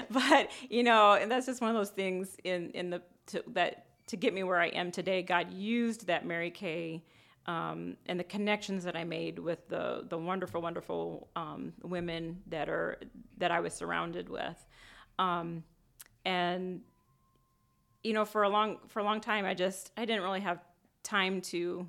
but, 0.09 0.51
you 0.69 0.83
know, 0.83 1.13
and 1.13 1.31
that's 1.31 1.45
just 1.45 1.61
one 1.61 1.69
of 1.69 1.77
those 1.77 1.91
things 1.91 2.35
in, 2.43 2.71
in 2.71 2.89
the, 2.89 3.01
to, 3.27 3.41
that 3.53 3.85
to 4.07 4.17
get 4.17 4.33
me 4.33 4.43
where 4.43 4.59
I 4.59 4.67
am 4.67 4.91
today, 4.91 5.21
God 5.21 5.53
used 5.53 6.07
that 6.07 6.25
Mary 6.25 6.51
Kay 6.51 7.05
um, 7.45 7.95
and 8.07 8.19
the 8.19 8.25
connections 8.25 8.83
that 8.83 8.97
I 8.97 9.05
made 9.05 9.39
with 9.39 9.65
the, 9.69 10.05
the 10.09 10.17
wonderful, 10.17 10.61
wonderful 10.61 11.29
um, 11.37 11.71
women 11.83 12.41
that 12.47 12.67
are, 12.67 12.99
that 13.37 13.51
I 13.51 13.61
was 13.61 13.73
surrounded 13.73 14.27
with. 14.27 14.57
Um, 15.17 15.63
and, 16.25 16.81
you 18.03 18.13
know, 18.13 18.25
for 18.25 18.43
a 18.43 18.49
long, 18.49 18.77
for 18.87 18.99
a 18.99 19.03
long 19.03 19.21
time, 19.21 19.45
I 19.45 19.53
just, 19.53 19.91
I 19.97 20.05
didn't 20.05 20.23
really 20.23 20.41
have 20.41 20.59
time 21.03 21.41
to 21.41 21.87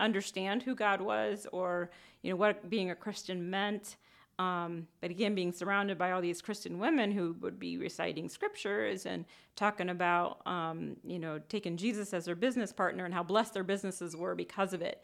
understand 0.00 0.62
who 0.62 0.74
God 0.74 1.00
was 1.00 1.46
or 1.52 1.90
you 2.22 2.30
know 2.30 2.36
what 2.36 2.68
being 2.68 2.90
a 2.90 2.94
Christian 2.94 3.50
meant. 3.50 3.96
Um, 4.38 4.88
but 5.00 5.10
again, 5.10 5.36
being 5.36 5.52
surrounded 5.52 5.96
by 5.96 6.10
all 6.10 6.20
these 6.20 6.42
Christian 6.42 6.80
women 6.80 7.12
who 7.12 7.36
would 7.40 7.60
be 7.60 7.78
reciting 7.78 8.28
scriptures 8.28 9.06
and 9.06 9.24
talking 9.54 9.90
about 9.90 10.44
um, 10.46 10.96
you 11.04 11.18
know 11.18 11.40
taking 11.48 11.76
Jesus 11.76 12.12
as 12.12 12.24
their 12.24 12.34
business 12.34 12.72
partner 12.72 13.04
and 13.04 13.14
how 13.14 13.22
blessed 13.22 13.54
their 13.54 13.64
businesses 13.64 14.16
were 14.16 14.34
because 14.34 14.72
of 14.72 14.82
it. 14.82 15.02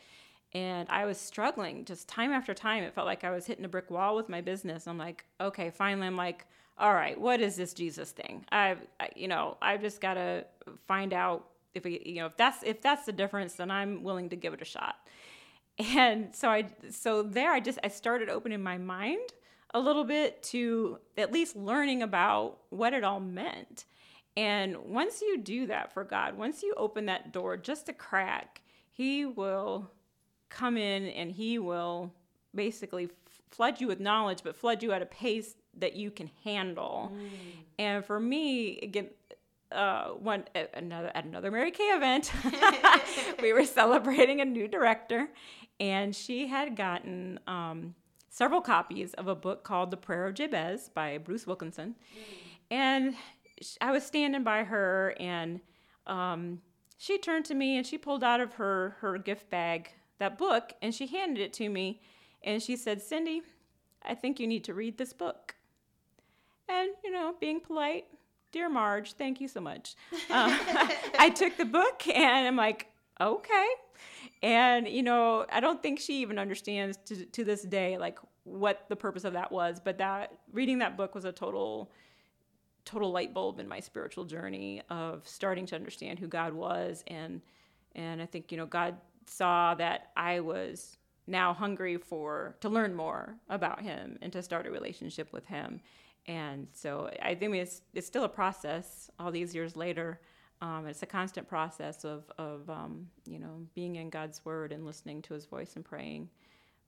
And 0.52 0.88
I 0.88 1.04
was 1.04 1.18
struggling 1.18 1.84
just 1.84 2.08
time 2.08 2.32
after 2.32 2.54
time. 2.54 2.82
It 2.82 2.92
felt 2.92 3.06
like 3.06 3.22
I 3.22 3.30
was 3.30 3.46
hitting 3.46 3.64
a 3.64 3.68
brick 3.68 3.88
wall 3.88 4.16
with 4.16 4.28
my 4.28 4.40
business. 4.40 4.88
I'm 4.88 4.98
like, 4.98 5.24
okay, 5.40 5.70
finally, 5.70 6.08
I'm 6.08 6.16
like, 6.16 6.44
all 6.80 6.94
right, 6.94 7.20
what 7.20 7.40
is 7.40 7.56
this 7.56 7.74
Jesus 7.74 8.10
thing? 8.10 8.44
I've, 8.50 8.78
I, 8.98 9.10
you 9.14 9.28
know, 9.28 9.58
I've 9.60 9.80
just 9.80 10.00
got 10.00 10.14
to 10.14 10.46
find 10.86 11.12
out 11.12 11.46
if 11.74 11.84
we, 11.84 12.02
you 12.04 12.16
know 12.16 12.26
if 12.26 12.36
that's 12.36 12.62
if 12.62 12.80
that's 12.80 13.06
the 13.06 13.12
difference 13.12 13.54
then 13.54 13.70
i'm 13.70 14.02
willing 14.02 14.28
to 14.28 14.36
give 14.36 14.52
it 14.52 14.62
a 14.62 14.64
shot 14.64 14.96
and 15.78 16.34
so 16.34 16.48
i 16.48 16.64
so 16.90 17.22
there 17.22 17.52
i 17.52 17.60
just 17.60 17.78
i 17.84 17.88
started 17.88 18.28
opening 18.28 18.62
my 18.62 18.78
mind 18.78 19.32
a 19.72 19.80
little 19.80 20.04
bit 20.04 20.42
to 20.42 20.98
at 21.16 21.32
least 21.32 21.54
learning 21.54 22.02
about 22.02 22.58
what 22.70 22.92
it 22.92 23.04
all 23.04 23.20
meant 23.20 23.84
and 24.36 24.76
once 24.78 25.20
you 25.20 25.38
do 25.38 25.66
that 25.66 25.92
for 25.92 26.04
god 26.04 26.36
once 26.36 26.62
you 26.62 26.74
open 26.76 27.06
that 27.06 27.32
door 27.32 27.56
just 27.56 27.88
a 27.88 27.92
crack 27.92 28.62
he 28.90 29.24
will 29.24 29.90
come 30.48 30.76
in 30.76 31.06
and 31.06 31.30
he 31.30 31.58
will 31.58 32.12
basically 32.54 33.08
flood 33.50 33.80
you 33.80 33.86
with 33.86 34.00
knowledge 34.00 34.40
but 34.42 34.56
flood 34.56 34.82
you 34.82 34.90
at 34.90 35.02
a 35.02 35.06
pace 35.06 35.54
that 35.80 35.94
you 35.94 36.10
can 36.10 36.30
handle 36.44 37.12
mm. 37.14 37.28
and 37.78 38.04
for 38.04 38.20
me 38.20 38.78
again 38.80 39.08
uh, 39.72 40.08
one 40.08 40.44
at 40.54 40.70
another 40.74 41.10
at 41.14 41.24
another 41.24 41.50
Mary 41.50 41.70
Kay 41.70 41.84
event, 41.84 42.32
we 43.42 43.52
were 43.52 43.64
celebrating 43.64 44.40
a 44.40 44.44
new 44.44 44.66
director, 44.66 45.28
and 45.78 46.14
she 46.14 46.48
had 46.48 46.76
gotten 46.76 47.38
um, 47.46 47.94
several 48.28 48.60
copies 48.60 49.14
of 49.14 49.28
a 49.28 49.34
book 49.34 49.62
called 49.62 49.90
The 49.90 49.96
Prayer 49.96 50.26
of 50.26 50.34
Jabez 50.34 50.88
by 50.88 51.18
Bruce 51.18 51.46
Wilkinson, 51.46 51.94
mm. 51.94 52.22
and 52.70 53.14
I 53.80 53.92
was 53.92 54.04
standing 54.04 54.42
by 54.42 54.64
her, 54.64 55.14
and 55.20 55.60
um, 56.06 56.60
she 56.98 57.18
turned 57.18 57.44
to 57.46 57.54
me 57.54 57.76
and 57.76 57.86
she 57.86 57.98
pulled 57.98 58.24
out 58.24 58.40
of 58.40 58.54
her 58.54 58.96
her 59.00 59.18
gift 59.18 59.50
bag 59.50 59.90
that 60.18 60.36
book, 60.36 60.72
and 60.82 60.94
she 60.94 61.06
handed 61.06 61.42
it 61.42 61.52
to 61.54 61.68
me, 61.68 62.00
and 62.42 62.62
she 62.62 62.76
said, 62.76 63.00
"Cindy, 63.00 63.42
I 64.02 64.14
think 64.14 64.40
you 64.40 64.46
need 64.46 64.64
to 64.64 64.74
read 64.74 64.98
this 64.98 65.12
book." 65.12 65.54
And 66.70 66.90
you 67.04 67.10
know, 67.10 67.34
being 67.40 67.60
polite, 67.60 68.06
Dear 68.52 68.68
Marge, 68.68 69.12
thank 69.12 69.40
you 69.40 69.48
so 69.48 69.60
much. 69.60 69.94
Uh, 70.28 70.58
I 71.18 71.30
took 71.30 71.56
the 71.56 71.64
book 71.64 72.06
and 72.08 72.46
I'm 72.46 72.56
like, 72.56 72.88
okay. 73.20 73.66
And, 74.42 74.88
you 74.88 75.02
know, 75.02 75.46
I 75.52 75.60
don't 75.60 75.82
think 75.82 76.00
she 76.00 76.20
even 76.22 76.38
understands 76.38 76.96
to, 77.06 77.24
to 77.26 77.44
this 77.44 77.62
day, 77.62 77.98
like, 77.98 78.18
what 78.44 78.86
the 78.88 78.96
purpose 78.96 79.24
of 79.24 79.34
that 79.34 79.52
was. 79.52 79.80
But 79.84 79.98
that 79.98 80.32
reading 80.52 80.78
that 80.78 80.96
book 80.96 81.14
was 81.14 81.24
a 81.24 81.32
total, 81.32 81.92
total 82.84 83.12
light 83.12 83.34
bulb 83.34 83.60
in 83.60 83.68
my 83.68 83.80
spiritual 83.80 84.24
journey 84.24 84.82
of 84.90 85.28
starting 85.28 85.66
to 85.66 85.76
understand 85.76 86.18
who 86.18 86.26
God 86.26 86.52
was. 86.52 87.04
And, 87.06 87.42
and 87.94 88.20
I 88.20 88.26
think, 88.26 88.50
you 88.50 88.58
know, 88.58 88.66
God 88.66 88.96
saw 89.26 89.74
that 89.74 90.10
I 90.16 90.40
was 90.40 90.96
now 91.26 91.52
hungry 91.52 91.98
for 91.98 92.56
to 92.60 92.68
learn 92.68 92.94
more 92.94 93.36
about 93.48 93.82
him 93.82 94.18
and 94.22 94.32
to 94.32 94.42
start 94.42 94.66
a 94.66 94.70
relationship 94.70 95.32
with 95.32 95.46
him 95.46 95.80
and 96.26 96.68
so 96.72 97.10
I 97.22 97.34
think 97.34 97.54
it's 97.54 97.82
it's 97.94 98.06
still 98.06 98.24
a 98.24 98.28
process 98.28 99.10
all 99.18 99.30
these 99.30 99.54
years 99.54 99.76
later. 99.76 100.20
Um, 100.62 100.86
it's 100.86 101.02
a 101.02 101.06
constant 101.06 101.48
process 101.48 102.04
of 102.04 102.30
of 102.38 102.68
um, 102.68 103.08
you 103.26 103.38
know 103.38 103.66
being 103.74 103.96
in 103.96 104.10
God's 104.10 104.44
Word 104.44 104.72
and 104.72 104.84
listening 104.84 105.22
to 105.22 105.34
His 105.34 105.46
voice 105.46 105.76
and 105.76 105.84
praying. 105.84 106.28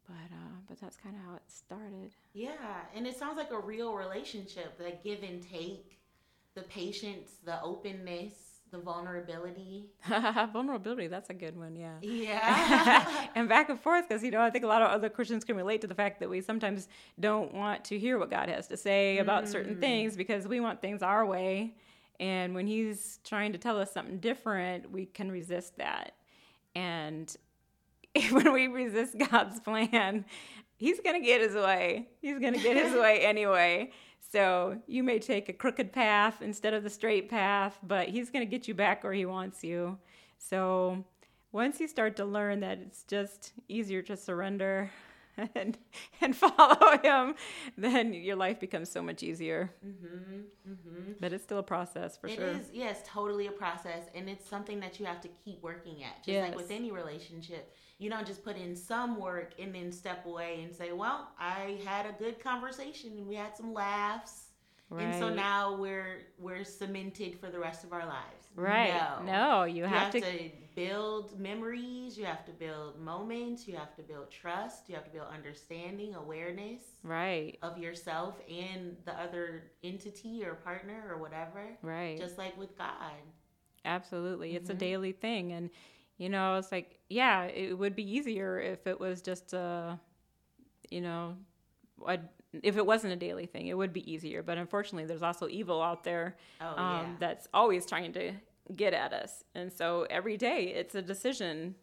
But 0.06 0.34
uh, 0.34 0.56
but 0.68 0.80
that's 0.80 0.96
kind 0.96 1.16
of 1.16 1.22
how 1.22 1.34
it 1.36 1.42
started. 1.48 2.14
Yeah, 2.34 2.50
and 2.94 3.06
it 3.06 3.16
sounds 3.16 3.36
like 3.36 3.50
a 3.50 3.58
real 3.58 3.94
relationship. 3.94 4.76
The 4.76 4.92
give 5.02 5.22
and 5.22 5.42
take, 5.42 5.98
the 6.54 6.62
patience, 6.62 7.36
the 7.44 7.62
openness 7.62 8.51
the 8.72 8.78
vulnerability. 8.78 9.84
vulnerability, 10.52 11.06
that's 11.06 11.28
a 11.28 11.34
good 11.34 11.56
one, 11.56 11.76
yeah. 11.76 11.96
Yeah. 12.00 13.26
and 13.34 13.48
back 13.48 13.68
and 13.68 13.78
forth, 13.78 14.08
because, 14.08 14.24
you 14.24 14.30
know, 14.30 14.40
I 14.40 14.48
think 14.48 14.64
a 14.64 14.66
lot 14.66 14.80
of 14.80 14.90
other 14.90 15.10
Christians 15.10 15.44
can 15.44 15.56
relate 15.56 15.82
to 15.82 15.86
the 15.86 15.94
fact 15.94 16.20
that 16.20 16.30
we 16.30 16.40
sometimes 16.40 16.88
don't 17.20 17.54
want 17.54 17.84
to 17.84 17.98
hear 17.98 18.18
what 18.18 18.30
God 18.30 18.48
has 18.48 18.66
to 18.68 18.76
say 18.78 19.18
about 19.18 19.44
mm. 19.44 19.48
certain 19.48 19.78
things 19.78 20.16
because 20.16 20.48
we 20.48 20.58
want 20.58 20.80
things 20.80 21.02
our 21.02 21.26
way. 21.26 21.74
And 22.18 22.54
when 22.54 22.66
He's 22.66 23.20
trying 23.24 23.52
to 23.52 23.58
tell 23.58 23.78
us 23.78 23.92
something 23.92 24.18
different, 24.18 24.90
we 24.90 25.04
can 25.04 25.30
resist 25.30 25.76
that. 25.76 26.14
And 26.74 27.34
when 28.30 28.52
we 28.52 28.68
resist 28.68 29.16
God's 29.30 29.60
plan, 29.60 30.24
He's 30.76 30.98
going 31.00 31.20
to 31.20 31.24
get 31.24 31.42
His 31.42 31.54
way. 31.54 32.08
He's 32.22 32.38
going 32.38 32.54
to 32.54 32.60
get 32.60 32.76
His 32.76 32.94
way 32.94 33.20
anyway. 33.20 33.90
So 34.30 34.78
you 34.86 35.02
may 35.02 35.18
take 35.18 35.48
a 35.48 35.52
crooked 35.52 35.92
path 35.92 36.40
instead 36.40 36.74
of 36.74 36.82
the 36.82 36.90
straight 36.90 37.28
path, 37.28 37.78
but 37.82 38.08
he's 38.08 38.30
going 38.30 38.46
to 38.46 38.50
get 38.50 38.66
you 38.66 38.74
back 38.74 39.04
where 39.04 39.12
he 39.12 39.26
wants 39.26 39.62
you. 39.62 39.98
So 40.38 41.04
once 41.52 41.80
you 41.80 41.88
start 41.88 42.16
to 42.16 42.24
learn 42.24 42.60
that 42.60 42.78
it's 42.78 43.04
just 43.04 43.52
easier 43.68 44.00
to 44.02 44.16
surrender 44.16 44.90
and 45.54 45.78
and 46.20 46.36
follow 46.36 46.98
him, 47.02 47.34
then 47.76 48.12
your 48.12 48.36
life 48.36 48.60
becomes 48.60 48.90
so 48.90 49.02
much 49.02 49.22
easier. 49.22 49.72
Mm-hmm, 49.84 50.40
mm-hmm. 50.70 51.12
But 51.20 51.32
it's 51.32 51.42
still 51.42 51.58
a 51.58 51.62
process 51.62 52.16
for 52.16 52.26
it 52.26 52.36
sure. 52.36 52.48
It 52.48 52.56
is, 52.56 52.70
yes, 52.72 53.00
totally 53.06 53.46
a 53.46 53.52
process, 53.52 54.04
and 54.14 54.28
it's 54.28 54.48
something 54.48 54.80
that 54.80 55.00
you 55.00 55.06
have 55.06 55.20
to 55.22 55.28
keep 55.44 55.62
working 55.62 56.04
at. 56.04 56.18
Just 56.18 56.28
yes. 56.28 56.48
like 56.48 56.56
with 56.56 56.70
any 56.70 56.90
relationship, 56.90 57.74
you 57.98 58.10
don't 58.10 58.26
just 58.26 58.44
put 58.44 58.56
in 58.56 58.76
some 58.76 59.18
work 59.18 59.54
and 59.58 59.74
then 59.74 59.92
step 59.92 60.26
away 60.26 60.62
and 60.64 60.74
say, 60.74 60.92
"Well, 60.92 61.30
I 61.38 61.78
had 61.84 62.06
a 62.06 62.12
good 62.12 62.42
conversation 62.42 63.12
and 63.18 63.26
we 63.26 63.34
had 63.34 63.56
some 63.56 63.72
laughs." 63.72 64.51
Right. 64.92 65.04
And 65.04 65.18
so 65.18 65.32
now 65.32 65.74
we're 65.74 66.26
we're 66.38 66.64
cemented 66.64 67.40
for 67.40 67.48
the 67.48 67.58
rest 67.58 67.82
of 67.82 67.92
our 67.92 68.04
lives. 68.04 68.48
Right. 68.54 68.92
No, 69.24 69.32
no 69.32 69.64
you, 69.64 69.76
you 69.76 69.82
have, 69.84 70.12
have 70.12 70.12
to... 70.12 70.20
to... 70.20 70.50
build 70.76 71.40
memories. 71.40 72.18
You 72.18 72.26
have 72.26 72.44
to 72.44 72.52
build 72.52 73.00
moments. 73.00 73.66
You 73.66 73.76
have 73.76 73.94
to 73.96 74.02
build 74.02 74.30
trust. 74.30 74.90
You 74.90 74.94
have 74.96 75.04
to 75.04 75.10
build 75.10 75.28
understanding, 75.32 76.14
awareness. 76.14 76.82
Right. 77.02 77.56
Of 77.62 77.78
yourself 77.78 78.36
and 78.48 78.96
the 79.06 79.18
other 79.18 79.72
entity 79.82 80.44
or 80.44 80.54
partner 80.56 81.04
or 81.08 81.16
whatever. 81.18 81.62
Right. 81.80 82.18
Just 82.18 82.36
like 82.36 82.56
with 82.58 82.76
God. 82.76 83.22
Absolutely, 83.84 84.48
mm-hmm. 84.48 84.58
it's 84.58 84.70
a 84.70 84.74
mm-hmm. 84.74 84.78
daily 84.78 85.12
thing, 85.12 85.52
and 85.52 85.70
you 86.18 86.28
know, 86.28 86.56
it's 86.56 86.70
like 86.70 86.98
yeah, 87.08 87.44
it 87.44 87.76
would 87.76 87.96
be 87.96 88.08
easier 88.08 88.60
if 88.60 88.86
it 88.86 89.00
was 89.00 89.22
just 89.22 89.54
a, 89.54 89.98
you 90.90 91.00
know, 91.00 91.36
a 92.06 92.18
if 92.62 92.76
it 92.76 92.84
wasn't 92.84 93.12
a 93.12 93.16
daily 93.16 93.46
thing, 93.46 93.68
it 93.68 93.76
would 93.76 93.92
be 93.92 94.10
easier. 94.10 94.42
But 94.42 94.58
unfortunately, 94.58 95.06
there's 95.06 95.22
also 95.22 95.48
evil 95.48 95.80
out 95.82 96.04
there 96.04 96.36
oh, 96.60 96.66
um, 96.66 96.76
yeah. 96.76 97.06
that's 97.18 97.48
always 97.54 97.86
trying 97.86 98.12
to 98.14 98.32
get 98.76 98.92
at 98.92 99.12
us. 99.12 99.44
And 99.54 99.72
so 99.72 100.06
every 100.10 100.36
day, 100.36 100.72
it's 100.74 100.94
a 100.94 101.02
decision: 101.02 101.74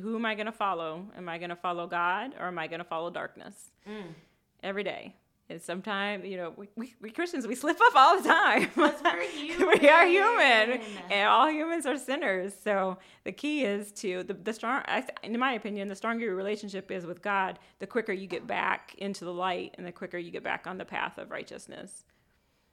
who 0.00 0.16
am 0.16 0.24
I 0.24 0.34
going 0.34 0.46
to 0.46 0.52
follow? 0.52 1.06
Am 1.16 1.28
I 1.28 1.38
going 1.38 1.50
to 1.50 1.56
follow 1.56 1.86
God 1.86 2.34
or 2.38 2.46
am 2.46 2.58
I 2.58 2.66
going 2.66 2.80
to 2.80 2.84
follow 2.84 3.10
darkness? 3.10 3.70
Mm. 3.88 4.14
Every 4.62 4.82
day. 4.82 5.14
And 5.48 5.62
sometimes, 5.62 6.24
you 6.24 6.36
know, 6.36 6.52
we, 6.56 6.68
we, 6.74 6.94
we, 7.00 7.10
Christians, 7.10 7.46
we 7.46 7.54
slip 7.54 7.78
up 7.80 7.94
all 7.94 8.20
the 8.20 8.28
time. 8.28 8.68
we 8.76 9.88
are 9.88 10.04
human, 10.04 10.80
and 11.08 11.28
all 11.28 11.48
humans 11.48 11.86
are 11.86 11.96
sinners. 11.96 12.52
So 12.64 12.98
the 13.22 13.30
key 13.30 13.62
is 13.64 13.92
to 13.92 14.24
the, 14.24 14.34
the 14.34 14.52
strong. 14.52 14.82
In 15.22 15.38
my 15.38 15.52
opinion, 15.52 15.86
the 15.86 15.94
stronger 15.94 16.24
your 16.24 16.34
relationship 16.34 16.90
is 16.90 17.06
with 17.06 17.22
God, 17.22 17.60
the 17.78 17.86
quicker 17.86 18.12
you 18.12 18.26
get 18.26 18.48
back 18.48 18.96
into 18.98 19.24
the 19.24 19.32
light, 19.32 19.76
and 19.78 19.86
the 19.86 19.92
quicker 19.92 20.18
you 20.18 20.32
get 20.32 20.42
back 20.42 20.66
on 20.66 20.78
the 20.78 20.84
path 20.84 21.16
of 21.16 21.30
righteousness. 21.30 22.04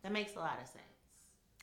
That 0.01 0.11
makes 0.11 0.35
a 0.35 0.39
lot 0.39 0.57
of 0.59 0.67
sense. 0.67 0.83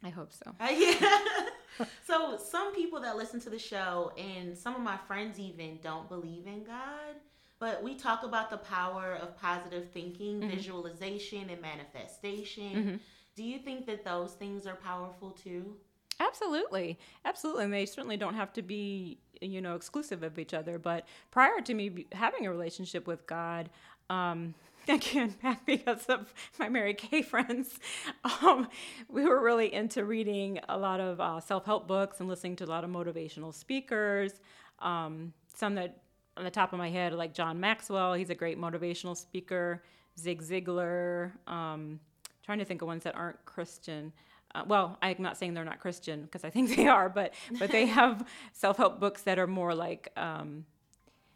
I 0.05 0.11
hope 0.11 0.33
so. 0.33 0.55
Uh, 0.61 0.71
yeah. 0.71 1.87
so 2.07 2.39
some 2.39 2.73
people 2.73 3.01
that 3.01 3.17
listen 3.17 3.41
to 3.41 3.51
the 3.51 3.59
show, 3.59 4.13
and 4.17 4.57
some 4.57 4.77
of 4.77 4.81
my 4.81 4.97
friends 5.09 5.41
even 5.41 5.81
don't 5.83 6.09
believe 6.09 6.47
in 6.47 6.63
God 6.63 7.17
but 7.61 7.83
we 7.83 7.95
talk 7.95 8.25
about 8.25 8.51
the 8.51 8.57
power 8.57 9.19
of 9.21 9.37
positive 9.37 9.91
thinking, 9.91 10.41
mm-hmm. 10.41 10.51
visualization, 10.51 11.51
and 11.51 11.61
manifestation. 11.61 12.73
Mm-hmm. 12.73 12.97
Do 13.37 13.45
you 13.45 13.59
think 13.59 13.87
that 13.87 14.05
those 14.05 14.33
things 14.33 14.67
are 14.67 14.75
powerful 14.75 15.31
too? 15.31 15.77
Absolutely, 16.19 16.99
absolutely. 17.25 17.65
And 17.65 17.73
they 17.73 17.87
certainly 17.87 18.17
don't 18.17 18.35
have 18.35 18.53
to 18.55 18.63
be 18.63 19.19
you 19.41 19.61
know 19.61 19.75
exclusive 19.75 20.23
of 20.23 20.39
each 20.39 20.55
other. 20.55 20.79
But 20.79 21.07
prior 21.31 21.61
to 21.61 21.75
me 21.75 22.07
having 22.13 22.47
a 22.47 22.51
relationship 22.51 23.07
with 23.07 23.27
God, 23.27 23.71
um, 24.09 24.55
again 24.89 25.35
back 25.43 25.65
because 25.67 26.07
of 26.07 26.33
my 26.59 26.69
Mary 26.69 26.95
Kay 26.95 27.23
friends, 27.23 27.79
um, 28.43 28.69
we 29.09 29.25
were 29.25 29.41
really 29.41 29.73
into 29.73 30.05
reading 30.05 30.61
a 30.69 30.79
lot 30.79 31.01
of 31.01 31.21
uh, 31.21 31.41
self 31.41 31.67
help 31.67 31.87
books 31.87 32.21
and 32.21 32.29
listening 32.29 32.57
to 32.57 32.65
a 32.65 32.67
lot 32.67 32.85
of 32.85 32.91
motivational 32.91 33.53
speakers. 33.53 34.33
Um, 34.79 35.35
some 35.55 35.75
that 35.75 35.99
on 36.37 36.45
the 36.45 36.51
top 36.51 36.73
of 36.73 36.79
my 36.79 36.91
head, 36.91 37.13
like 37.13 37.35
John 37.35 37.61
Maxwell, 37.61 38.15
he's 38.15 38.31
a 38.31 38.35
great 38.35 38.59
motivational 38.59 39.17
speaker. 39.17 39.83
Zig 40.19 40.43
Ziglar. 40.43 41.33
Um, 41.49 42.01
trying 42.45 42.59
to 42.59 42.65
think 42.65 42.83
of 42.83 42.89
ones 42.89 43.05
that 43.05 43.15
aren't 43.15 43.45
Christian. 43.45 44.13
Uh, 44.55 44.65
well, 44.67 44.99
I'm 45.01 45.17
not 45.21 45.37
saying 45.37 45.55
they're 45.55 45.65
not 45.65 45.79
Christian 45.81 46.23
because 46.23 46.45
I 46.45 46.51
think 46.51 46.75
they 46.77 46.89
are, 46.89 47.09
but 47.09 47.35
but 47.59 47.71
they 47.71 47.87
have 47.99 48.27
self 48.53 48.77
help 48.77 48.99
books 49.01 49.23
that 49.23 49.39
are 49.39 49.47
more 49.47 49.75
like 49.75 50.09
um, 50.17 50.65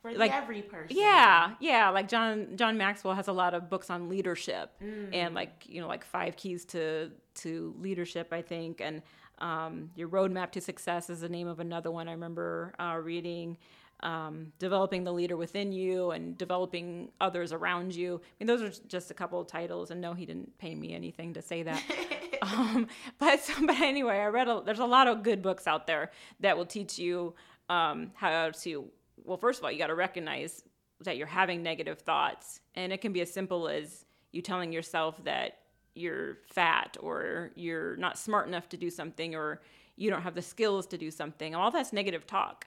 For 0.03 0.13
like 0.13 0.33
every 0.35 0.63
person. 0.63 0.97
yeah, 0.97 1.55
yeah. 1.61 1.91
Like 1.91 2.09
John 2.09 2.57
John 2.57 2.77
Maxwell 2.77 3.15
has 3.15 3.29
a 3.29 3.33
lot 3.33 3.55
of 3.55 3.71
books 3.71 3.89
on 3.91 4.09
leadership 4.09 4.71
and 5.13 5.35
like 5.35 5.65
you 5.67 5.81
know 5.81 5.87
like 5.87 6.05
five 6.05 6.37
keys 6.37 6.65
to 6.67 7.11
to 7.37 7.75
leadership, 7.79 8.33
I 8.33 8.43
think, 8.43 8.81
and 8.81 9.03
um, 9.39 9.91
your 9.97 10.09
roadmap 10.09 10.51
to 10.53 10.61
success 10.61 11.09
is 11.11 11.21
the 11.21 11.29
name 11.29 11.47
of 11.49 11.61
another 11.61 11.91
one 11.91 12.09
I 12.09 12.13
remember 12.13 12.75
uh, 12.79 12.99
reading. 13.03 13.57
Um, 14.05 14.53
developing 14.59 15.03
the 15.03 15.13
leader 15.13 15.35
within 15.35 15.73
you 15.73 16.11
and 16.11 16.37
developing 16.37 17.11
others 17.23 17.55
around 17.55 17.95
you. 17.95 18.21
I 18.23 18.29
mean, 18.39 18.47
those 18.47 18.61
are 18.61 18.83
just 18.87 19.11
a 19.11 19.15
couple 19.15 19.41
of 19.41 19.47
titles, 19.47 19.91
and 19.91 19.99
no, 19.99 20.13
he 20.13 20.27
didn't 20.27 20.59
pay 20.59 20.75
me 20.75 20.95
anything 20.95 21.33
to 21.33 21.41
say 21.41 21.63
that. 21.63 21.83
um, 22.43 22.87
but 23.19 23.41
but 23.63 23.81
anyway, 23.81 24.19
I 24.19 24.27
read 24.27 24.49
a, 24.49 24.63
there's 24.65 24.79
a 24.79 24.85
lot 24.85 25.09
of 25.09 25.23
good 25.23 25.41
books 25.41 25.67
out 25.67 25.87
there 25.87 26.11
that 26.41 26.57
will 26.57 26.67
teach 26.67 26.99
you 26.99 27.35
um, 27.69 28.11
how 28.15 28.51
to. 28.51 28.85
Well, 29.25 29.39
first 29.39 29.59
of 29.61 29.65
all, 29.65 29.73
you 29.73 29.79
got 29.79 29.87
to 29.87 29.95
recognize 29.95 30.65
that 31.01 31.17
you're 31.17 31.27
having 31.27 31.63
negative 31.63 32.01
thoughts, 32.01 32.61
and 32.75 32.93
it 32.93 33.01
can 33.01 33.13
be 33.13 33.21
as 33.21 33.33
simple 33.33 33.69
as 33.69 34.05
you 34.33 34.43
telling 34.43 34.73
yourself 34.73 35.23
that 35.25 35.59
you're 35.95 36.39
fat 36.49 36.97
or 37.01 37.53
you're 37.55 37.97
not 37.97 38.19
smart 38.19 38.49
enough 38.49 38.69
to 38.69 38.77
do 38.77 38.91
something 38.91 39.35
or 39.35 39.61
you 39.97 40.11
don't 40.11 40.23
have 40.23 40.35
the 40.35 40.43
skills 40.43 40.87
to 40.89 40.99
do 40.99 41.11
something. 41.11 41.55
All 41.55 41.71
that's 41.71 41.93
negative 41.93 42.27
talk, 42.27 42.67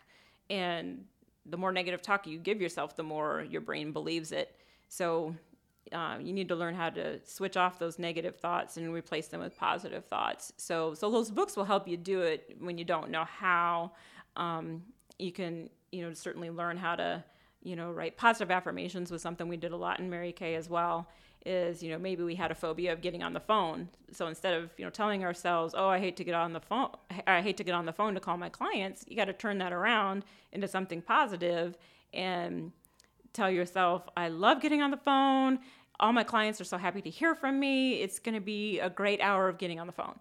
and 0.49 1.03
the 1.49 1.57
more 1.57 1.71
negative 1.71 2.01
talk 2.01 2.27
you 2.27 2.39
give 2.39 2.61
yourself, 2.61 2.95
the 2.95 3.03
more 3.03 3.45
your 3.49 3.61
brain 3.61 3.91
believes 3.91 4.31
it. 4.31 4.55
So 4.89 5.35
uh, 5.91 6.17
you 6.19 6.33
need 6.33 6.49
to 6.49 6.55
learn 6.55 6.75
how 6.75 6.89
to 6.89 7.19
switch 7.25 7.57
off 7.57 7.79
those 7.79 7.97
negative 7.99 8.37
thoughts 8.37 8.77
and 8.77 8.93
replace 8.93 9.27
them 9.27 9.39
with 9.39 9.57
positive 9.57 10.05
thoughts. 10.05 10.53
So, 10.57 10.93
so 10.93 11.09
those 11.09 11.31
books 11.31 11.55
will 11.55 11.65
help 11.65 11.87
you 11.87 11.97
do 11.97 12.21
it 12.21 12.57
when 12.59 12.77
you 12.77 12.85
don't 12.85 13.09
know 13.09 13.23
how. 13.23 13.91
Um, 14.35 14.83
you 15.17 15.31
can, 15.31 15.69
you 15.91 16.03
know, 16.03 16.13
certainly 16.13 16.49
learn 16.49 16.77
how 16.77 16.95
to, 16.95 17.23
you 17.63 17.75
know, 17.75 17.91
write 17.91 18.17
positive 18.17 18.51
affirmations 18.51 19.11
was 19.11 19.21
something 19.21 19.47
we 19.47 19.57
did 19.57 19.71
a 19.71 19.77
lot 19.77 19.99
in 19.99 20.09
Mary 20.09 20.31
Kay 20.31 20.55
as 20.55 20.69
well. 20.69 21.09
Is 21.45 21.81
you 21.81 21.91
know 21.91 21.97
maybe 21.97 22.23
we 22.23 22.35
had 22.35 22.51
a 22.51 22.55
phobia 22.55 22.91
of 22.91 23.01
getting 23.01 23.23
on 23.23 23.33
the 23.33 23.39
phone, 23.39 23.87
so 24.11 24.27
instead 24.27 24.53
of 24.53 24.69
you 24.77 24.83
know 24.83 24.91
telling 24.91 25.23
ourselves, 25.23 25.73
oh 25.77 25.87
I 25.87 25.99
hate 25.99 26.17
to 26.17 26.23
get 26.23 26.33
on 26.33 26.51
the 26.51 26.59
phone, 26.59 26.89
I 27.25 27.41
hate 27.41 27.55
to 27.57 27.63
get 27.63 27.73
on 27.73 27.85
the 27.85 27.93
phone 27.93 28.15
to 28.15 28.19
call 28.19 28.37
my 28.37 28.49
clients, 28.49 29.05
you 29.07 29.15
got 29.15 29.25
to 29.25 29.33
turn 29.33 29.57
that 29.59 29.71
around 29.71 30.25
into 30.51 30.67
something 30.67 31.01
positive 31.01 31.77
and 32.13 32.71
tell 33.33 33.49
yourself, 33.49 34.09
I 34.17 34.29
love 34.29 34.61
getting 34.61 34.81
on 34.81 34.91
the 34.91 34.97
phone. 34.97 35.59
All 35.99 36.11
my 36.11 36.23
clients 36.23 36.59
are 36.59 36.65
so 36.65 36.77
happy 36.77 37.01
to 37.01 37.09
hear 37.09 37.35
from 37.35 37.59
me. 37.59 38.01
It's 38.01 38.19
going 38.19 38.35
to 38.35 38.41
be 38.41 38.79
a 38.79 38.89
great 38.89 39.21
hour 39.21 39.47
of 39.47 39.57
getting 39.57 39.79
on 39.79 39.87
the 39.87 39.93
phone. 39.93 40.15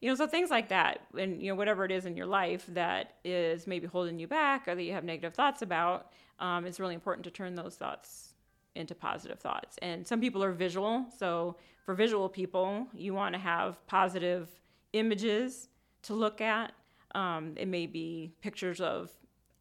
You 0.00 0.08
know, 0.08 0.14
so 0.14 0.26
things 0.26 0.48
like 0.48 0.68
that, 0.68 1.00
and 1.18 1.42
you 1.42 1.48
know, 1.48 1.56
whatever 1.56 1.84
it 1.84 1.90
is 1.90 2.06
in 2.06 2.16
your 2.16 2.26
life 2.26 2.64
that 2.68 3.14
is 3.24 3.66
maybe 3.66 3.86
holding 3.88 4.18
you 4.18 4.28
back 4.28 4.68
or 4.68 4.74
that 4.74 4.82
you 4.82 4.92
have 4.92 5.02
negative 5.02 5.34
thoughts 5.34 5.60
about, 5.60 6.12
um, 6.38 6.66
it's 6.66 6.78
really 6.78 6.94
important 6.94 7.24
to 7.24 7.32
turn 7.32 7.56
those 7.56 7.74
thoughts 7.74 8.27
into 8.74 8.94
positive 8.94 9.38
thoughts. 9.38 9.76
And 9.82 10.06
some 10.06 10.20
people 10.20 10.42
are 10.42 10.52
visual, 10.52 11.06
so 11.16 11.56
for 11.84 11.94
visual 11.94 12.28
people, 12.28 12.86
you 12.94 13.14
want 13.14 13.34
to 13.34 13.38
have 13.38 13.84
positive 13.86 14.48
images 14.92 15.68
to 16.02 16.14
look 16.14 16.40
at. 16.40 16.72
Um, 17.14 17.54
it 17.56 17.66
may 17.68 17.86
be 17.86 18.32
pictures 18.40 18.80
of 18.80 19.10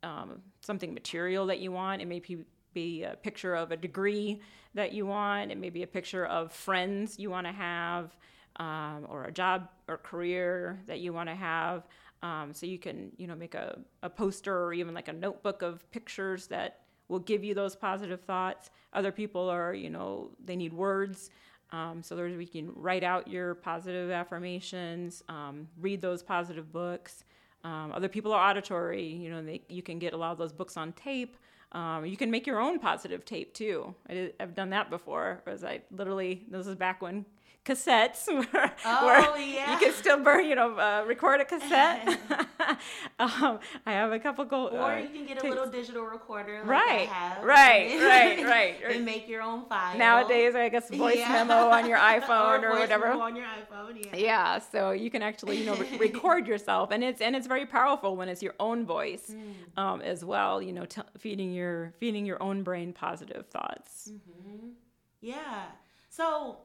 um, 0.04 0.42
something 0.62 0.94
material 0.94 1.46
that 1.48 1.60
you 1.60 1.72
want. 1.72 2.02
It 2.02 2.08
may 2.08 2.20
be, 2.74 3.04
a 3.04 3.16
picture 3.24 3.56
of 3.56 3.72
a 3.72 3.78
degree 3.78 4.40
that 4.76 4.92
you 4.92 5.08
want. 5.08 5.52
It 5.52 5.58
may 5.58 5.72
be 5.72 5.82
a 5.82 5.88
picture 5.88 6.28
of 6.28 6.52
friends 6.52 7.18
you 7.18 7.32
want 7.32 7.48
to 7.48 7.54
have, 7.54 8.16
um, 8.58 9.08
or 9.10 9.24
a 9.24 9.32
job 9.32 9.70
or 9.88 9.98
career 9.98 10.80
that 10.86 11.00
you 11.00 11.12
want 11.12 11.28
to 11.30 11.34
have. 11.34 11.88
Um, 12.22 12.54
so 12.54 12.68
you 12.68 12.78
can, 12.78 13.12
you 13.18 13.26
know, 13.26 13.36
make 13.36 13.56
a, 13.56 13.80
a 14.04 14.10
poster 14.10 14.64
or 14.66 14.74
even 14.74 14.94
like 14.94 15.08
a 15.08 15.14
notebook 15.14 15.64
of 15.64 15.90
pictures 15.92 16.46
that 16.48 16.82
will 17.08 17.20
give 17.20 17.44
you 17.44 17.54
those 17.54 17.76
positive 17.76 18.22
thoughts. 18.22 18.70
Other 18.94 19.12
people 19.12 19.50
are, 19.50 19.74
you 19.74 19.90
know, 19.90 20.32
they 20.44 20.56
need 20.56 20.74
words. 20.74 21.30
Um, 21.72 22.02
so 22.02 22.16
there's 22.16 22.36
we 22.38 22.46
can 22.46 22.72
write 22.76 23.04
out 23.04 23.28
your 23.28 23.56
positive 23.56 24.10
affirmations, 24.10 25.24
um, 25.28 25.68
read 25.80 26.02
those 26.02 26.24
positive 26.24 26.72
books. 26.72 27.26
Um, 27.64 27.92
other 27.94 28.08
people 28.08 28.32
are 28.32 28.50
auditory. 28.50 29.06
You 29.06 29.30
know, 29.30 29.44
they, 29.44 29.62
you 29.68 29.82
can 29.82 30.00
get 30.00 30.14
a 30.14 30.18
lot 30.18 30.32
of 30.32 30.38
those 30.38 30.54
books 30.54 30.78
on 30.78 30.94
tape. 30.94 31.36
Um, 31.74 32.06
you 32.06 32.16
can 32.16 32.32
make 32.32 32.48
your 32.48 32.62
own 32.62 32.80
positive 32.80 33.26
tape 33.26 33.54
too. 33.54 33.94
I 34.10 34.32
I've 34.40 34.56
done 34.56 34.70
that 34.70 34.90
before. 34.90 35.42
Was 35.46 35.66
I 35.66 35.82
literally? 35.92 36.46
This 36.50 36.68
is 36.68 36.76
back 36.76 37.02
when 37.02 37.26
cassettes 37.68 38.28
where, 38.54 38.72
Oh, 38.86 39.06
where 39.06 39.38
yeah. 39.40 39.72
you 39.72 39.78
can 39.78 39.94
still 39.94 40.20
burn, 40.24 40.46
you 40.46 40.56
know, 40.56 40.70
uh, 40.78 41.04
record 41.06 41.42
a 41.42 41.46
cassette. 41.46 42.08
um, 43.20 43.60
I 43.86 43.92
have 43.92 44.12
a 44.12 44.20
couple 44.20 44.46
gold. 44.46 44.74
Or 44.74 44.92
uh, 44.94 45.00
you 45.00 45.10
can 45.10 45.26
get 45.26 45.44
a 45.44 45.48
little 45.48 45.68
digital 45.80 46.04
recorder. 46.04 46.60
Like 46.60 46.68
Right, 46.70 47.10
I 47.10 47.14
have, 47.14 47.44
right, 47.44 48.00
right, 48.02 48.44
right. 48.46 48.96
and 48.96 49.06
make 49.06 49.28
your 49.28 49.42
own 49.42 49.66
file. 49.66 49.98
Nowadays, 49.98 50.56
I 50.56 50.70
guess 50.70 50.90
voice 50.90 51.18
Yeah. 51.18 51.32
memo 51.44 51.70
on 51.70 51.88
your 51.90 51.98
iPhone 51.98 52.64
or, 52.64 52.72
voice 52.72 52.80
whatever. 52.80 53.10
memo 53.10 53.22
on 53.22 53.36
your 53.36 53.46
iPhone. 53.46 54.06
Yeah. 54.06 54.16
Yeah, 54.18 54.60
so 54.60 54.92
you 54.92 55.10
can 55.10 55.22
actually, 55.22 55.58
you 55.58 55.66
know, 55.66 55.76
re- 55.76 55.98
record 55.98 56.48
yourself, 56.48 56.92
and 56.92 57.04
it's 57.04 57.22
and 57.22 57.36
it's 57.36 57.48
very 57.48 57.66
powerful 57.66 58.16
when 58.16 58.30
it's 58.30 58.42
your 58.44 58.56
own 58.60 58.86
voice, 58.86 59.32
Mm. 59.32 59.82
um, 59.82 60.02
as 60.02 60.24
well. 60.26 60.62
You 60.62 60.74
know, 60.74 60.86
t- 60.86 61.02
feeding 61.18 61.52
your 61.54 61.94
feeding 62.00 62.26
your 62.26 62.42
own 62.42 62.64
brain 62.64 62.94
positive 62.94 63.46
thoughts. 63.48 64.12
Mm. 64.12 64.72
Yeah. 65.22 65.64
So 66.10 66.58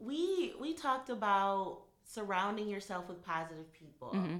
we 0.00 0.54
we 0.60 0.74
talked 0.74 1.10
about 1.10 1.82
surrounding 2.04 2.68
yourself 2.68 3.08
with 3.08 3.24
positive 3.24 3.72
people. 3.72 4.12
Mm-hmm. 4.14 4.38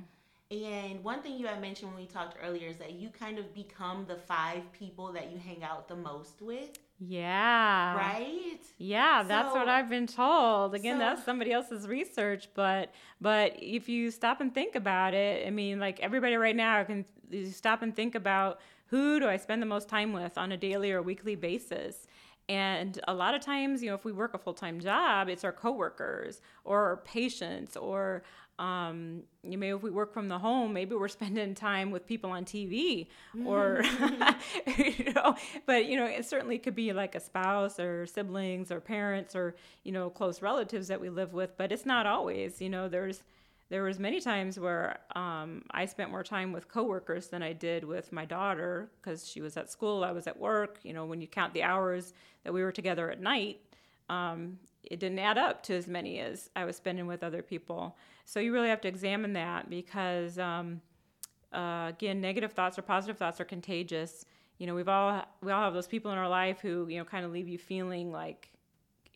And 0.52 1.04
one 1.04 1.22
thing 1.22 1.38
you 1.38 1.46
had 1.46 1.60
mentioned 1.60 1.92
when 1.92 2.00
we 2.00 2.08
talked 2.08 2.36
earlier 2.42 2.68
is 2.68 2.78
that 2.78 2.92
you 2.94 3.08
kind 3.10 3.38
of 3.38 3.54
become 3.54 4.04
the 4.08 4.16
five 4.16 4.62
people 4.72 5.12
that 5.12 5.30
you 5.30 5.38
hang 5.38 5.62
out 5.62 5.86
the 5.86 5.94
most 5.94 6.42
with, 6.42 6.76
Yeah. 6.98 7.94
right? 7.94 8.58
Yeah, 8.76 9.22
that's 9.22 9.54
what 9.54 9.68
I've 9.68 9.88
been 9.88 10.08
told. 10.08 10.74
Again, 10.74 10.96
so- 10.96 10.98
that's 10.98 11.24
somebody 11.24 11.52
else's 11.52 11.86
research, 11.86 12.48
but 12.54 12.92
but 13.20 13.54
if 13.62 13.88
you 13.88 14.10
stop 14.10 14.40
and 14.40 14.52
think 14.52 14.74
about 14.74 15.14
it, 15.14 15.46
I 15.46 15.50
mean, 15.50 15.78
like 15.78 16.00
everybody 16.00 16.34
right 16.34 16.56
now 16.56 16.82
can 16.82 17.04
you 17.30 17.46
stop 17.46 17.82
and 17.82 17.94
think 17.94 18.16
about 18.16 18.60
who 18.86 19.20
do 19.20 19.28
I 19.28 19.36
spend 19.36 19.62
the 19.62 19.66
most 19.66 19.88
time 19.88 20.12
with 20.12 20.36
on 20.36 20.50
a 20.50 20.56
daily 20.56 20.90
or 20.90 21.00
weekly 21.00 21.36
basis. 21.36 22.08
And 22.50 22.98
a 23.06 23.14
lot 23.14 23.36
of 23.36 23.42
times, 23.42 23.80
you 23.80 23.88
know, 23.88 23.94
if 23.94 24.04
we 24.04 24.10
work 24.10 24.34
a 24.34 24.38
full 24.38 24.54
time 24.54 24.80
job, 24.80 25.28
it's 25.28 25.44
our 25.44 25.52
coworkers 25.52 26.40
or 26.64 26.84
our 26.84 26.96
patients, 26.96 27.76
or 27.76 28.24
um, 28.58 29.22
you 29.44 29.56
know, 29.56 29.76
if 29.76 29.84
we 29.84 29.90
work 29.92 30.12
from 30.12 30.26
the 30.26 30.36
home, 30.36 30.72
maybe 30.72 30.96
we're 30.96 31.06
spending 31.20 31.54
time 31.54 31.92
with 31.92 32.08
people 32.08 32.30
on 32.30 32.44
TV, 32.44 33.06
or 33.46 33.84
you 34.76 35.12
know, 35.12 35.36
but 35.64 35.86
you 35.86 35.96
know, 35.96 36.06
it 36.06 36.26
certainly 36.26 36.58
could 36.58 36.74
be 36.74 36.92
like 36.92 37.14
a 37.14 37.20
spouse 37.20 37.78
or 37.78 38.04
siblings 38.04 38.72
or 38.72 38.80
parents 38.80 39.36
or 39.36 39.54
you 39.84 39.92
know, 39.92 40.10
close 40.10 40.42
relatives 40.42 40.88
that 40.88 41.00
we 41.00 41.08
live 41.08 41.32
with. 41.32 41.56
But 41.56 41.70
it's 41.70 41.86
not 41.86 42.04
always. 42.04 42.60
You 42.60 42.68
know, 42.68 42.88
there's 42.88 43.22
there 43.70 43.84
was 43.84 44.00
many 44.00 44.20
times 44.20 44.58
where 44.58 44.98
um, 45.14 45.62
I 45.70 45.86
spent 45.86 46.10
more 46.10 46.24
time 46.24 46.52
with 46.52 46.66
coworkers 46.66 47.28
than 47.28 47.40
I 47.40 47.52
did 47.52 47.84
with 47.84 48.12
my 48.12 48.24
daughter 48.24 48.90
because 49.00 49.28
she 49.28 49.40
was 49.40 49.56
at 49.56 49.70
school, 49.70 50.02
I 50.02 50.10
was 50.10 50.26
at 50.26 50.38
work. 50.38 50.80
You 50.82 50.92
know, 50.92 51.06
when 51.06 51.20
you 51.20 51.28
count 51.28 51.54
the 51.54 51.62
hours 51.62 52.12
that 52.42 52.52
we 52.52 52.62
were 52.62 52.72
together 52.72 53.10
at 53.10 53.20
night, 53.20 53.60
um, 54.08 54.58
it 54.82 54.98
didn't 54.98 55.20
add 55.20 55.38
up 55.38 55.62
to 55.64 55.74
as 55.74 55.86
many 55.86 56.18
as 56.18 56.50
I 56.56 56.64
was 56.64 56.76
spending 56.76 57.06
with 57.06 57.22
other 57.22 57.42
people. 57.42 57.96
So 58.24 58.40
you 58.40 58.52
really 58.52 58.68
have 58.68 58.80
to 58.80 58.88
examine 58.88 59.34
that 59.34 59.70
because, 59.70 60.36
um, 60.36 60.80
uh, 61.52 61.86
again, 61.90 62.20
negative 62.20 62.52
thoughts 62.52 62.76
or 62.76 62.82
positive 62.82 63.18
thoughts 63.18 63.40
are 63.40 63.44
contagious. 63.44 64.24
You 64.58 64.66
know, 64.66 64.74
we've 64.74 64.88
all 64.88 65.24
we 65.42 65.52
all 65.52 65.62
have 65.62 65.74
those 65.74 65.86
people 65.86 66.10
in 66.10 66.18
our 66.18 66.28
life 66.28 66.60
who 66.60 66.88
you 66.88 66.98
know 66.98 67.04
kind 67.04 67.24
of 67.24 67.30
leave 67.30 67.48
you 67.48 67.58
feeling 67.58 68.10
like 68.10 68.50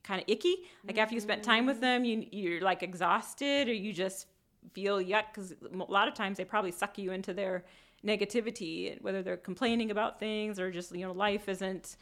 kind 0.05 0.20
of 0.20 0.28
icky. 0.28 0.57
Like 0.86 0.98
after 0.98 1.14
you 1.14 1.20
spent 1.20 1.42
time 1.42 1.66
with 1.66 1.80
them, 1.80 2.05
you 2.05 2.26
you're 2.30 2.61
like 2.61 2.82
exhausted 2.82 3.68
or 3.68 3.74
you 3.74 3.92
just 3.92 4.26
feel 4.73 4.99
yuck 4.99 5.25
because 5.35 5.53
a 5.53 5.77
lot 5.93 6.09
of 6.09 6.15
times 6.15 6.37
they 6.39 6.45
probably 6.45 6.73
suck 6.73 6.99
you 6.99 7.12
into 7.12 7.33
their 7.35 7.65
negativity, 8.05 9.01
whether 9.03 9.23
they're 9.23 9.37
complaining 9.37 9.91
about 9.91 10.19
things 10.21 10.59
or 10.59 10.71
just 10.71 10.95
you 10.95 11.07
know 11.07 11.12
life 11.12 11.49
isn't 11.49 11.97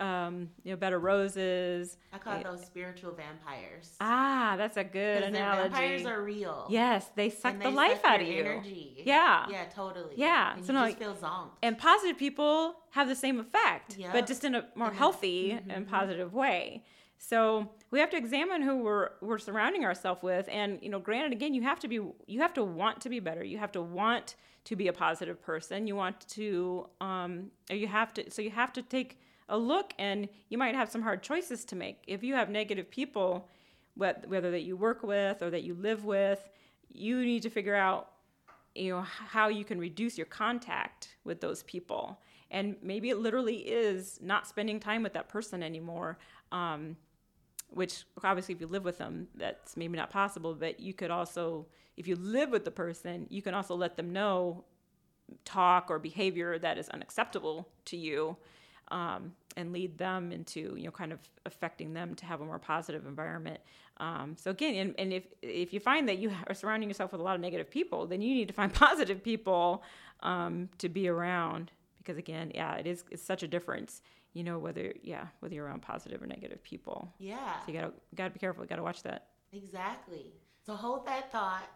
um, 0.00 0.48
you 0.64 0.70
know, 0.72 0.76
better 0.76 0.98
roses. 0.98 1.96
I 2.12 2.18
call 2.18 2.42
those 2.42 2.64
spiritual 2.64 3.12
vampires. 3.12 3.94
Ah, 4.00 4.54
that's 4.56 4.76
a 4.76 4.82
good 4.82 5.22
analogy. 5.22 5.68
vampires 5.68 6.06
are 6.06 6.22
real. 6.22 6.66
yes, 6.70 7.08
they 7.14 7.28
suck 7.30 7.52
And 7.54 7.62
the 7.62 7.70
life 7.70 8.00
suck 8.00 8.10
out 8.12 8.20
of 8.22 8.26
you. 8.26 8.40
Energy. 8.40 9.02
Yeah. 9.04 9.46
Yeah, 9.50 9.66
totally. 9.66 10.14
Yeah, 10.16 10.54
And 10.56 10.64
so 10.64 10.72
you 10.72 10.78
no, 10.78 10.86
just 10.86 10.98
feel 10.98 11.14
zonked. 11.14 11.50
And 11.62 11.78
positive 11.78 12.16
people 12.18 12.74
have 12.90 13.06
the 13.06 13.14
same 13.14 13.38
effect, 13.38 13.96
Yep. 13.96 14.12
but 14.12 14.26
just 14.26 14.42
in 14.44 14.54
a 14.56 14.66
more 14.74 14.90
healthy 14.92 15.50
Mm-hmm. 15.52 15.70
and 15.70 15.86
positive 15.86 16.32
way. 16.32 16.84
So 17.18 17.70
we 17.92 18.00
have 18.00 18.10
to 18.10 18.16
examine 18.16 18.62
who 18.62 18.78
we're 18.78 19.10
we're 19.20 19.38
surrounding 19.38 19.84
ourselves 19.84 20.22
with, 20.22 20.48
and 20.50 20.78
you 20.82 20.88
know, 20.88 20.98
granted, 20.98 21.30
again, 21.32 21.52
you 21.52 21.62
have 21.62 21.78
to 21.80 21.88
be 21.88 22.00
you 22.26 22.40
have 22.40 22.54
to 22.54 22.64
want 22.64 23.02
to 23.02 23.10
be 23.10 23.20
better. 23.20 23.44
You 23.44 23.58
have 23.58 23.70
to 23.72 23.82
want 23.82 24.34
to 24.64 24.74
be 24.74 24.88
a 24.88 24.92
positive 24.92 25.42
person. 25.42 25.86
You 25.86 25.94
want 25.94 26.26
to, 26.30 26.88
um, 27.00 27.50
you 27.70 27.86
have 27.86 28.14
to. 28.14 28.30
So 28.30 28.40
you 28.40 28.50
have 28.50 28.72
to 28.72 28.82
take 28.82 29.20
a 29.50 29.58
look, 29.58 29.92
and 29.98 30.26
you 30.48 30.56
might 30.56 30.74
have 30.74 30.90
some 30.90 31.02
hard 31.02 31.22
choices 31.22 31.66
to 31.66 31.76
make. 31.76 32.02
If 32.06 32.22
you 32.22 32.34
have 32.34 32.48
negative 32.48 32.90
people, 32.90 33.46
wh- 33.94 34.26
whether 34.26 34.50
that 34.50 34.62
you 34.62 34.74
work 34.74 35.02
with 35.02 35.42
or 35.42 35.50
that 35.50 35.62
you 35.62 35.74
live 35.74 36.06
with, 36.06 36.48
you 36.90 37.22
need 37.22 37.42
to 37.42 37.50
figure 37.50 37.76
out 37.76 38.08
you 38.74 38.90
know 38.90 39.02
how 39.02 39.48
you 39.48 39.66
can 39.66 39.78
reduce 39.78 40.16
your 40.16 40.26
contact 40.26 41.16
with 41.24 41.42
those 41.42 41.62
people 41.64 42.18
and 42.50 42.74
maybe 42.82 43.10
it 43.10 43.18
literally 43.18 43.56
is 43.56 44.18
not 44.22 44.46
spending 44.46 44.80
time 44.80 45.02
with 45.02 45.12
that 45.12 45.28
person 45.28 45.62
anymore 45.62 46.16
um, 46.52 46.96
which 47.74 48.04
obviously 48.22 48.54
if 48.54 48.60
you 48.60 48.66
live 48.66 48.84
with 48.84 48.98
them 48.98 49.28
that's 49.34 49.76
maybe 49.76 49.96
not 49.96 50.10
possible 50.10 50.54
but 50.54 50.78
you 50.80 50.92
could 50.92 51.10
also 51.10 51.66
if 51.96 52.06
you 52.06 52.16
live 52.16 52.50
with 52.50 52.64
the 52.64 52.70
person 52.70 53.26
you 53.30 53.42
can 53.42 53.54
also 53.54 53.74
let 53.74 53.96
them 53.96 54.12
know 54.12 54.64
talk 55.44 55.90
or 55.90 55.98
behavior 55.98 56.58
that 56.58 56.78
is 56.78 56.88
unacceptable 56.90 57.68
to 57.84 57.96
you 57.96 58.36
um, 58.92 59.32
and 59.56 59.72
lead 59.72 59.98
them 59.98 60.32
into 60.32 60.74
you 60.76 60.84
know 60.84 60.90
kind 60.90 61.12
of 61.12 61.18
affecting 61.46 61.92
them 61.94 62.14
to 62.14 62.26
have 62.26 62.40
a 62.40 62.44
more 62.44 62.58
positive 62.58 63.06
environment. 63.06 63.60
Um, 63.98 64.36
so 64.38 64.50
again 64.50 64.74
and, 64.74 64.94
and 64.98 65.12
if 65.12 65.24
if 65.42 65.72
you 65.72 65.80
find 65.80 66.08
that 66.08 66.18
you 66.18 66.32
are 66.46 66.54
surrounding 66.54 66.88
yourself 66.88 67.12
with 67.12 67.20
a 67.20 67.24
lot 67.24 67.34
of 67.34 67.40
negative 67.40 67.70
people 67.70 68.06
then 68.06 68.20
you 68.20 68.34
need 68.34 68.48
to 68.48 68.54
find 68.54 68.72
positive 68.86 69.22
people 69.22 69.82
um, 70.20 70.68
to 70.78 70.88
be 70.88 71.08
around 71.08 71.72
because 71.98 72.16
again 72.16 72.52
yeah 72.54 72.74
it 72.76 72.86
is 72.86 73.04
it's 73.10 73.22
such 73.22 73.42
a 73.42 73.48
difference 73.48 74.02
you 74.32 74.42
know 74.42 74.58
whether 74.58 74.92
yeah 75.02 75.26
whether 75.40 75.54
you're 75.54 75.66
around 75.66 75.82
positive 75.82 76.22
or 76.22 76.26
negative 76.26 76.62
people 76.62 77.12
yeah. 77.18 77.60
so 77.60 77.72
you 77.72 77.78
gotta 77.78 77.92
gotta 78.14 78.30
be 78.30 78.38
careful 78.38 78.62
you 78.62 78.68
gotta 78.68 78.82
watch 78.82 79.02
that 79.02 79.28
Exactly. 79.52 80.32
So 80.64 80.74
hold 80.74 81.06
that 81.06 81.30
thought. 81.30 81.68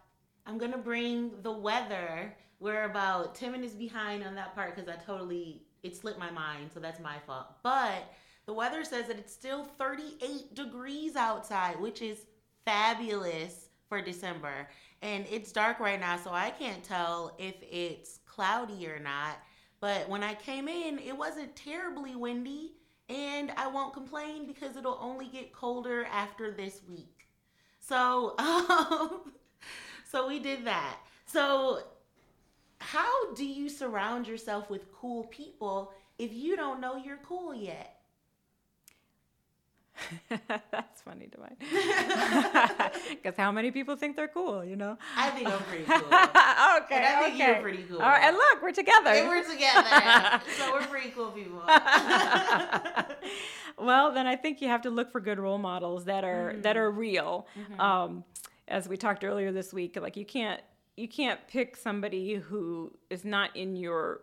I'm 0.46 0.59
gonna 0.59 0.78
bring 0.78 1.32
the 1.42 1.52
weather. 1.52 2.34
We're 2.59 2.84
about 2.84 3.34
10 3.34 3.52
minutes 3.52 3.74
behind 3.74 4.24
on 4.24 4.34
that 4.36 4.54
part 4.54 4.74
because 4.74 4.88
I 4.88 4.96
totally 4.96 5.62
it 5.82 5.94
slipped 5.94 6.18
my 6.18 6.30
mind, 6.30 6.70
so 6.72 6.80
that's 6.80 7.00
my 7.00 7.16
fault. 7.26 7.46
But 7.62 8.12
the 8.46 8.54
weather 8.54 8.82
says 8.84 9.09
that 9.09 9.18
it's 9.18 9.32
still 9.32 9.64
38 9.64 10.54
degrees 10.54 11.16
outside, 11.16 11.78
which 11.78 12.00
is 12.00 12.26
fabulous 12.64 13.68
for 13.88 14.00
December. 14.00 14.68
And 15.02 15.26
it's 15.30 15.52
dark 15.52 15.78
right 15.78 16.00
now, 16.00 16.16
so 16.16 16.30
I 16.30 16.50
can't 16.50 16.82
tell 16.82 17.36
if 17.38 17.54
it's 17.70 18.20
cloudy 18.24 18.86
or 18.88 18.98
not. 18.98 19.38
But 19.80 20.08
when 20.08 20.22
I 20.22 20.34
came 20.34 20.68
in, 20.68 20.98
it 20.98 21.16
wasn't 21.16 21.54
terribly 21.54 22.16
windy, 22.16 22.72
and 23.08 23.52
I 23.56 23.68
won't 23.68 23.92
complain 23.92 24.46
because 24.46 24.76
it'll 24.76 24.98
only 25.00 25.26
get 25.26 25.52
colder 25.52 26.06
after 26.06 26.50
this 26.50 26.80
week. 26.88 27.28
So, 27.80 28.34
um, 28.38 29.32
so 30.10 30.26
we 30.26 30.38
did 30.38 30.64
that. 30.66 30.98
So, 31.26 31.82
how 32.78 33.34
do 33.34 33.44
you 33.44 33.68
surround 33.68 34.26
yourself 34.26 34.70
with 34.70 34.92
cool 34.92 35.24
people 35.24 35.92
if 36.18 36.32
you 36.32 36.56
don't 36.56 36.80
know 36.80 36.96
you're 36.96 37.18
cool 37.18 37.54
yet? 37.54 37.95
that's 40.70 41.01
funny 41.03 41.26
to 41.28 41.38
me 41.40 41.49
because 43.11 43.36
how 43.36 43.51
many 43.51 43.70
people 43.70 43.97
think 43.97 44.14
they're 44.16 44.28
cool 44.28 44.64
you 44.64 44.76
know 44.76 44.97
I 45.16 45.30
think 45.30 45.49
I'm 45.49 45.59
pretty 45.64 45.84
cool. 45.84 45.97
okay 45.99 46.97
And 46.97 47.05
I 47.07 47.20
think 47.22 47.34
okay. 47.34 47.47
you're 47.47 47.62
pretty 47.62 47.82
cool. 47.84 47.99
all 48.03 48.09
right 48.11 48.22
and 48.24 48.36
look 48.36 48.62
we're 48.62 48.72
together 48.72 49.11
And 49.11 49.28
we're 49.28 49.42
together, 49.51 50.40
so 50.59 50.72
we're 50.72 50.86
pretty 50.86 51.11
cool 51.11 51.30
people. 51.30 51.62
well, 53.78 54.12
then 54.12 54.26
I 54.26 54.36
think 54.36 54.61
you 54.61 54.68
have 54.68 54.82
to 54.82 54.90
look 54.90 55.11
for 55.12 55.20
good 55.20 55.38
role 55.38 55.59
models 55.59 56.05
that 56.07 56.24
are 56.24 56.51
Mm-hmm. 56.53 56.62
that 56.62 56.76
are 56.76 56.90
real. 56.90 57.47
Um, 57.78 58.24
as 58.68 58.88
we 58.88 58.97
talked 58.97 59.24
earlier 59.24 59.53
this 59.53 59.72
week, 59.72 59.99
like 60.01 60.16
you 60.16 60.24
can't 60.26 60.61
you 60.97 61.09
can't 61.09 61.40
pick 61.49 61.76
somebody 61.76 62.34
who 62.34 62.92
is 63.11 63.24
not 63.24 63.55
in 63.57 63.76
your 63.76 64.20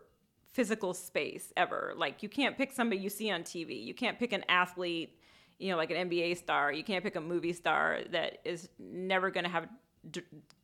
physical 0.53 0.93
space 0.93 1.51
ever. 1.57 1.93
Like 1.95 2.23
you 2.23 2.29
can't 2.29 2.57
pick 2.57 2.71
somebody 2.71 3.01
you 3.01 3.09
see 3.09 3.29
on 3.31 3.41
TV. 3.43 3.83
You 3.83 3.93
can't 3.93 4.17
pick 4.19 4.31
an 4.33 4.43
athlete, 4.47 5.17
you 5.63 5.71
know, 5.71 5.77
like 5.77 5.91
an 5.91 6.09
NBA 6.09 6.37
star. 6.37 6.71
You 6.73 6.83
can't 6.83 7.03
pick 7.03 7.15
a 7.15 7.21
movie 7.21 7.53
star 7.53 7.99
that 8.11 8.39
is 8.43 8.67
never 8.77 9.31
going 9.31 9.45
to 9.45 9.49
have 9.49 9.67
d- 10.11 10.21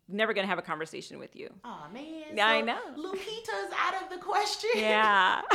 never 0.09 0.33
going 0.33 0.43
to 0.43 0.49
have 0.49 0.57
a 0.59 0.61
conversation 0.63 1.19
with 1.19 1.35
you. 1.35 1.49
Oh 1.63 1.85
man, 1.93 2.23
Yeah, 2.35 2.47
I 2.47 2.61
know. 2.61 2.79
Lupita's 2.97 3.71
out 3.79 4.03
of 4.03 4.09
the 4.09 4.17
question. 4.17 4.71
Yeah. 4.75 5.41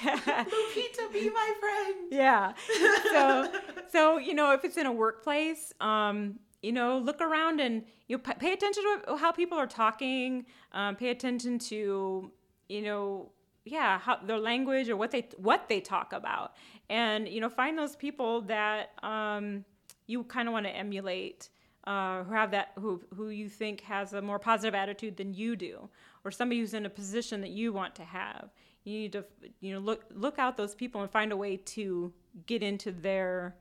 Lupita, 0.00 1.12
be 1.12 1.30
my 1.30 1.52
friend. 1.60 1.96
yeah 2.10 2.52
so 3.12 3.52
so 3.90 4.18
you 4.18 4.34
know 4.34 4.52
if 4.52 4.64
it's 4.64 4.76
in 4.76 4.86
a 4.86 4.92
workplace 4.92 5.72
um 5.80 6.38
you 6.62 6.72
know 6.72 6.98
look 6.98 7.20
around 7.20 7.60
and 7.60 7.84
you 8.08 8.16
know, 8.16 8.34
pay 8.38 8.52
attention 8.52 8.82
to 9.06 9.16
how 9.16 9.30
people 9.32 9.58
are 9.58 9.66
talking 9.66 10.44
um, 10.72 10.96
pay 10.96 11.10
attention 11.10 11.58
to 11.58 12.30
you 12.68 12.82
know 12.82 13.30
yeah 13.64 13.98
how 13.98 14.16
their 14.16 14.38
language 14.38 14.88
or 14.88 14.96
what 14.96 15.10
they 15.10 15.28
what 15.36 15.68
they 15.68 15.80
talk 15.80 16.12
about. 16.12 16.54
And 16.88 17.28
you 17.28 17.40
know 17.40 17.48
find 17.48 17.78
those 17.78 17.96
people 17.96 18.42
that 18.42 18.90
um, 19.02 19.64
you 20.06 20.24
kind 20.24 20.48
of 20.48 20.52
want 20.52 20.66
to 20.66 20.72
emulate 20.72 21.48
uh, 21.84 22.24
who 22.24 22.32
have 22.32 22.50
that 22.50 22.72
who 22.78 23.00
who 23.14 23.28
you 23.28 23.48
think 23.48 23.80
has 23.82 24.12
a 24.12 24.22
more 24.22 24.38
positive 24.38 24.74
attitude 24.74 25.16
than 25.16 25.34
you 25.34 25.56
do 25.56 25.88
or 26.24 26.30
somebody 26.30 26.60
who's 26.60 26.74
in 26.74 26.86
a 26.86 26.90
position 26.90 27.40
that 27.40 27.50
you 27.50 27.72
want 27.72 27.94
to 27.94 28.04
have. 28.04 28.50
You 28.84 28.98
need 28.98 29.12
to 29.12 29.24
you 29.60 29.72
know 29.72 29.78
look 29.78 30.04
look 30.14 30.38
out 30.38 30.56
those 30.56 30.74
people 30.74 31.00
and 31.02 31.10
find 31.10 31.32
a 31.32 31.36
way 31.36 31.56
to 31.56 32.12
get 32.46 32.62
into 32.62 32.92
their 32.92 33.56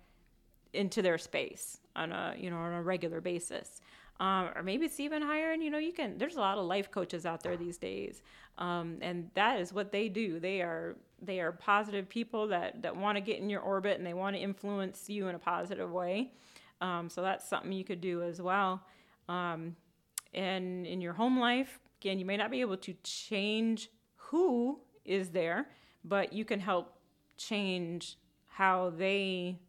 into 0.74 1.02
their 1.02 1.18
space 1.18 1.80
on 1.96 2.12
a 2.12 2.36
you 2.38 2.50
know 2.50 2.58
on 2.58 2.74
a 2.74 2.82
regular 2.82 3.22
basis 3.22 3.82
um, 4.20 4.50
or 4.56 4.64
maybe 4.64 4.86
it's 4.86 5.00
even 5.00 5.22
higher 5.22 5.52
and 5.52 5.64
you 5.64 5.70
know 5.70 5.78
you 5.78 5.94
can 5.94 6.18
there's 6.18 6.36
a 6.36 6.42
lot 6.42 6.58
of 6.58 6.66
life 6.66 6.92
coaches 6.92 7.26
out 7.26 7.44
there 7.44 7.58
these 7.58 7.78
days. 7.78 8.22
Um, 8.58 8.98
and 9.02 9.30
that 9.36 9.60
is 9.60 9.72
what 9.72 9.92
they 9.92 10.10
do. 10.10 10.40
They 10.40 10.62
are 10.62 10.98
they 11.22 11.40
are 11.40 11.52
positive 11.52 12.10
people 12.10 12.48
that 12.50 12.82
that 12.82 12.96
want 12.96 13.18
to 13.18 13.22
get 13.22 13.40
in 13.40 13.50
your 13.50 13.62
orbit 13.62 13.98
and 13.98 14.06
they 14.06 14.14
want 14.14 14.36
to 14.36 14.42
influence 14.42 15.10
you 15.10 15.28
in 15.28 15.36
a 15.36 15.40
positive 15.40 15.92
way. 15.92 16.34
Um, 16.82 17.10
so 17.10 17.22
that's 17.22 17.48
something 17.48 17.72
you 17.72 17.84
could 17.84 18.02
do 18.02 18.22
as 18.24 18.42
well. 18.42 18.82
Um, 19.28 19.76
and 20.34 20.86
in 20.86 21.02
your 21.02 21.14
home 21.14 21.40
life 21.40 21.80
again 22.02 22.20
you 22.20 22.26
may 22.26 22.38
not 22.38 22.52
be 22.52 22.62
able 22.62 22.78
to 22.78 22.94
change 23.04 23.90
who 24.16 24.80
is 25.06 25.30
there 25.30 25.68
but 26.04 26.32
you 26.34 26.46
can 26.46 26.60
help 26.60 27.00
change 27.38 28.18
how 28.48 28.92
they 28.96 29.60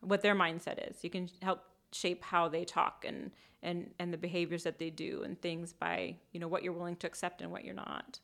what 0.00 0.22
their 0.22 0.34
mindset 0.34 0.90
is. 0.90 1.02
You 1.02 1.10
can 1.10 1.28
help 1.42 1.62
shape 1.92 2.22
how 2.22 2.48
they 2.48 2.64
talk 2.64 3.04
and 3.06 3.30
and 3.64 3.90
and 3.98 4.12
the 4.12 4.18
behaviors 4.18 4.64
that 4.64 4.78
they 4.78 4.90
do 4.90 5.22
and 5.24 5.40
things 5.42 5.72
by 5.72 6.16
you 6.32 6.40
know 6.40 6.48
what 6.48 6.62
you're 6.62 6.72
willing 6.72 6.96
to 6.96 7.06
accept 7.06 7.42
and 7.42 7.50
what 7.50 7.64
you're 7.64 7.74
not 7.74 8.20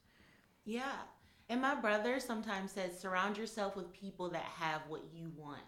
Yeah. 0.64 1.08
And 1.48 1.60
my 1.60 1.74
brother 1.74 2.20
sometimes 2.20 2.72
says 2.72 2.98
surround 2.98 3.36
yourself 3.36 3.76
with 3.76 3.92
people 3.92 4.30
that 4.30 4.44
have 4.44 4.82
what 4.88 5.02
you 5.12 5.32
want. 5.36 5.62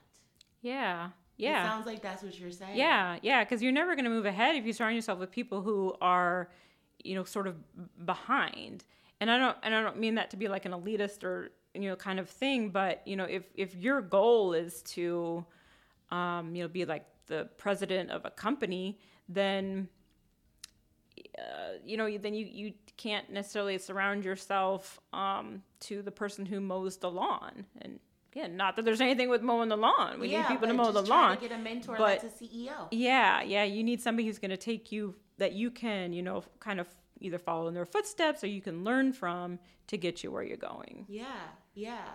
yeah 0.60 1.10
It 1.44 1.56
yeah 1.56 1.62
sounds 1.62 1.86
like 1.86 2.02
that's 2.02 2.22
what 2.22 2.38
you're 2.38 2.50
saying. 2.52 2.78
Yeah, 2.78 3.18
yeah, 3.22 3.44
because 3.44 3.62
you're 3.62 3.72
never 3.72 3.94
going 3.94 4.04
to 4.04 4.10
move 4.10 4.26
ahead 4.26 4.56
if 4.56 4.64
you 4.64 4.72
surround 4.72 4.94
yourself 4.96 5.18
with 5.18 5.30
people 5.30 5.62
who 5.62 5.94
are, 6.00 6.50
you 7.02 7.14
know, 7.14 7.24
sort 7.24 7.46
of 7.46 7.56
behind. 8.04 8.84
And 9.20 9.30
I 9.30 9.38
don't, 9.38 9.56
and 9.62 9.74
I 9.74 9.82
don't 9.82 9.98
mean 9.98 10.16
that 10.16 10.30
to 10.30 10.36
be 10.36 10.48
like 10.48 10.64
an 10.64 10.72
elitist 10.72 11.24
or 11.24 11.50
you 11.74 11.88
know 11.88 11.96
kind 11.96 12.20
of 12.20 12.28
thing, 12.28 12.70
but 12.70 13.02
you 13.06 13.16
know, 13.16 13.24
if 13.24 13.44
if 13.54 13.74
your 13.76 14.00
goal 14.02 14.52
is 14.54 14.82
to, 14.94 15.44
um, 16.12 16.54
you 16.54 16.62
know, 16.62 16.68
be 16.68 16.84
like 16.84 17.06
the 17.26 17.48
president 17.56 18.10
of 18.10 18.24
a 18.24 18.30
company, 18.30 18.98
then, 19.28 19.88
uh, 21.38 21.42
you 21.84 21.96
know, 21.96 22.18
then 22.18 22.34
you 22.34 22.46
you 22.46 22.74
can't 22.96 23.30
necessarily 23.30 23.78
surround 23.78 24.24
yourself 24.24 25.00
um, 25.12 25.62
to 25.80 26.02
the 26.02 26.10
person 26.10 26.46
who 26.46 26.60
mows 26.60 26.98
the 26.98 27.10
lawn 27.10 27.64
and. 27.80 27.98
Again, 28.34 28.56
not 28.56 28.76
that 28.76 28.86
there's 28.86 29.02
anything 29.02 29.28
with 29.28 29.42
mowing 29.42 29.68
the 29.68 29.76
lawn. 29.76 30.18
We 30.18 30.28
yeah, 30.28 30.40
need 30.40 30.48
people 30.48 30.66
to 30.66 30.72
mow 30.72 30.90
the 30.90 31.02
lawn. 31.02 31.36
To 31.36 31.48
get 31.48 31.52
a 31.52 31.58
mentor 31.62 31.96
but- 31.98 32.22
that's 32.22 32.40
a 32.40 32.44
CEO. 32.44 32.88
Yeah, 32.90 33.42
yeah. 33.42 33.64
You 33.64 33.84
need 33.84 34.00
somebody 34.00 34.26
who's 34.26 34.38
going 34.38 34.52
to 34.52 34.56
take 34.56 34.90
you 34.90 35.14
that 35.36 35.52
you 35.52 35.70
can, 35.70 36.14
you 36.14 36.22
know, 36.22 36.42
kind 36.58 36.80
of 36.80 36.88
either 37.20 37.38
follow 37.38 37.68
in 37.68 37.74
their 37.74 37.84
footsteps 37.84 38.42
or 38.42 38.46
you 38.46 38.62
can 38.62 38.84
learn 38.84 39.12
from 39.12 39.58
to 39.88 39.98
get 39.98 40.24
you 40.24 40.30
where 40.32 40.42
you're 40.42 40.56
going. 40.56 41.04
Yeah, 41.10 41.26
yeah. 41.74 42.06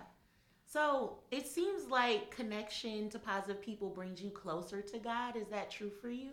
So 0.69 1.19
it 1.31 1.47
seems 1.47 1.87
like 1.87 2.29
connection 2.29 3.09
to 3.11 3.19
positive 3.19 3.61
people 3.61 3.89
brings 3.89 4.21
you 4.21 4.29
closer 4.29 4.81
to 4.81 4.99
God. 4.99 5.37
Is 5.37 5.47
that 5.47 5.71
true 5.71 5.89
for 5.89 6.09
you? 6.09 6.31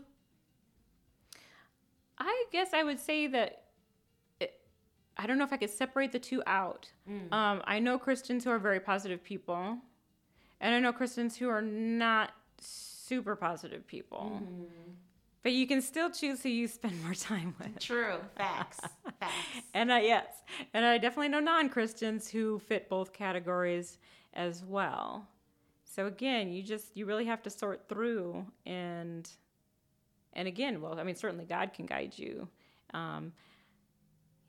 I 2.19 2.45
guess 2.51 2.73
I 2.73 2.83
would 2.83 2.99
say 2.99 3.29
that 3.29 3.63
it, 4.41 4.59
I 5.17 5.27
don't 5.27 5.39
know 5.39 5.45
if 5.45 5.53
I 5.53 5.57
could 5.57 5.71
separate 5.71 6.11
the 6.11 6.19
two 6.19 6.43
out. 6.47 6.91
Um, 7.33 7.63
I 7.65 7.79
know 7.79 7.97
Christians 7.99 8.45
who 8.45 8.51
are 8.51 8.59
very 8.59 8.81
positive 8.81 9.23
people, 9.23 9.79
and 10.61 10.75
I 10.75 10.81
know 10.81 10.93
Christians 10.93 11.37
who 11.37 11.49
are 11.49 11.63
not 11.63 12.33
super 12.59 13.37
positive 13.37 13.87
people. 13.87 14.43
But 15.45 15.53
you 15.53 15.67
can 15.67 15.83
still 15.83 16.11
choose 16.11 16.43
who 16.43 16.49
you 16.49 16.67
spend 16.67 17.01
more 17.05 17.15
time 17.15 17.55
with. 17.61 17.79
True. 17.79 18.17
Facts. 18.37 18.81
Facts. 19.21 19.35
And 19.75 19.93
I, 19.93 20.01
yes, 20.01 20.27
and 20.73 20.85
I 20.85 20.99
definitely 20.99 21.29
know 21.29 21.41
non 21.41 21.69
Christians 21.69 22.29
who 22.29 22.59
fit 22.59 22.89
both 22.89 23.13
categories 23.13 23.99
as 24.35 24.63
well. 24.65 25.29
So 25.85 26.07
again, 26.07 26.53
you 26.53 26.63
just 26.63 26.97
you 26.97 27.07
really 27.07 27.27
have 27.27 27.43
to 27.43 27.51
sort 27.51 27.89
through 27.89 28.47
and 28.67 29.29
and 30.33 30.49
again, 30.49 30.81
well, 30.81 30.99
I 30.99 31.05
mean, 31.05 31.15
certainly 31.15 31.45
God 31.45 31.73
can 31.73 31.87
guide 31.87 32.15
you. 32.17 32.49
Um, 32.93 33.33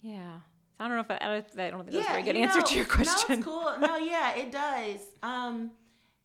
yeah, 0.02 0.40
I 0.80 0.88
don't 0.88 0.96
know 0.98 1.02
if 1.02 1.12
I, 1.12 1.18
I 1.22 1.28
don't, 1.28 1.60
I 1.60 1.70
don't 1.70 1.84
think 1.84 1.92
that's 1.92 2.08
a 2.08 2.12
very 2.12 2.24
good 2.24 2.36
answer 2.36 2.60
know, 2.60 2.66
to 2.66 2.76
your 2.76 2.86
question. 2.86 3.26
No, 3.30 3.36
it's 3.36 3.46
cool. 3.46 3.76
No, 3.80 3.98
yeah, 3.98 4.36
it 4.36 4.52
does. 4.52 5.00
Um, 5.24 5.72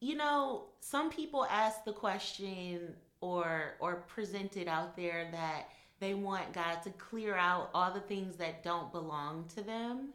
you 0.01 0.17
know, 0.17 0.65
some 0.81 1.11
people 1.11 1.47
ask 1.51 1.85
the 1.85 1.93
question 1.93 2.95
or 3.21 3.75
or 3.81 3.97
present 4.09 4.57
it 4.57 4.67
out 4.67 4.97
there 4.97 5.29
that 5.31 5.69
they 6.01 6.15
want 6.15 6.53
God 6.53 6.83
to 6.83 6.91
clear 6.91 7.37
out 7.37 7.71
all 7.75 7.93
the 7.93 8.01
things 8.01 8.37
that 8.37 8.63
don't 8.63 8.91
belong 8.91 9.45
to 9.55 9.63
them. 9.63 10.15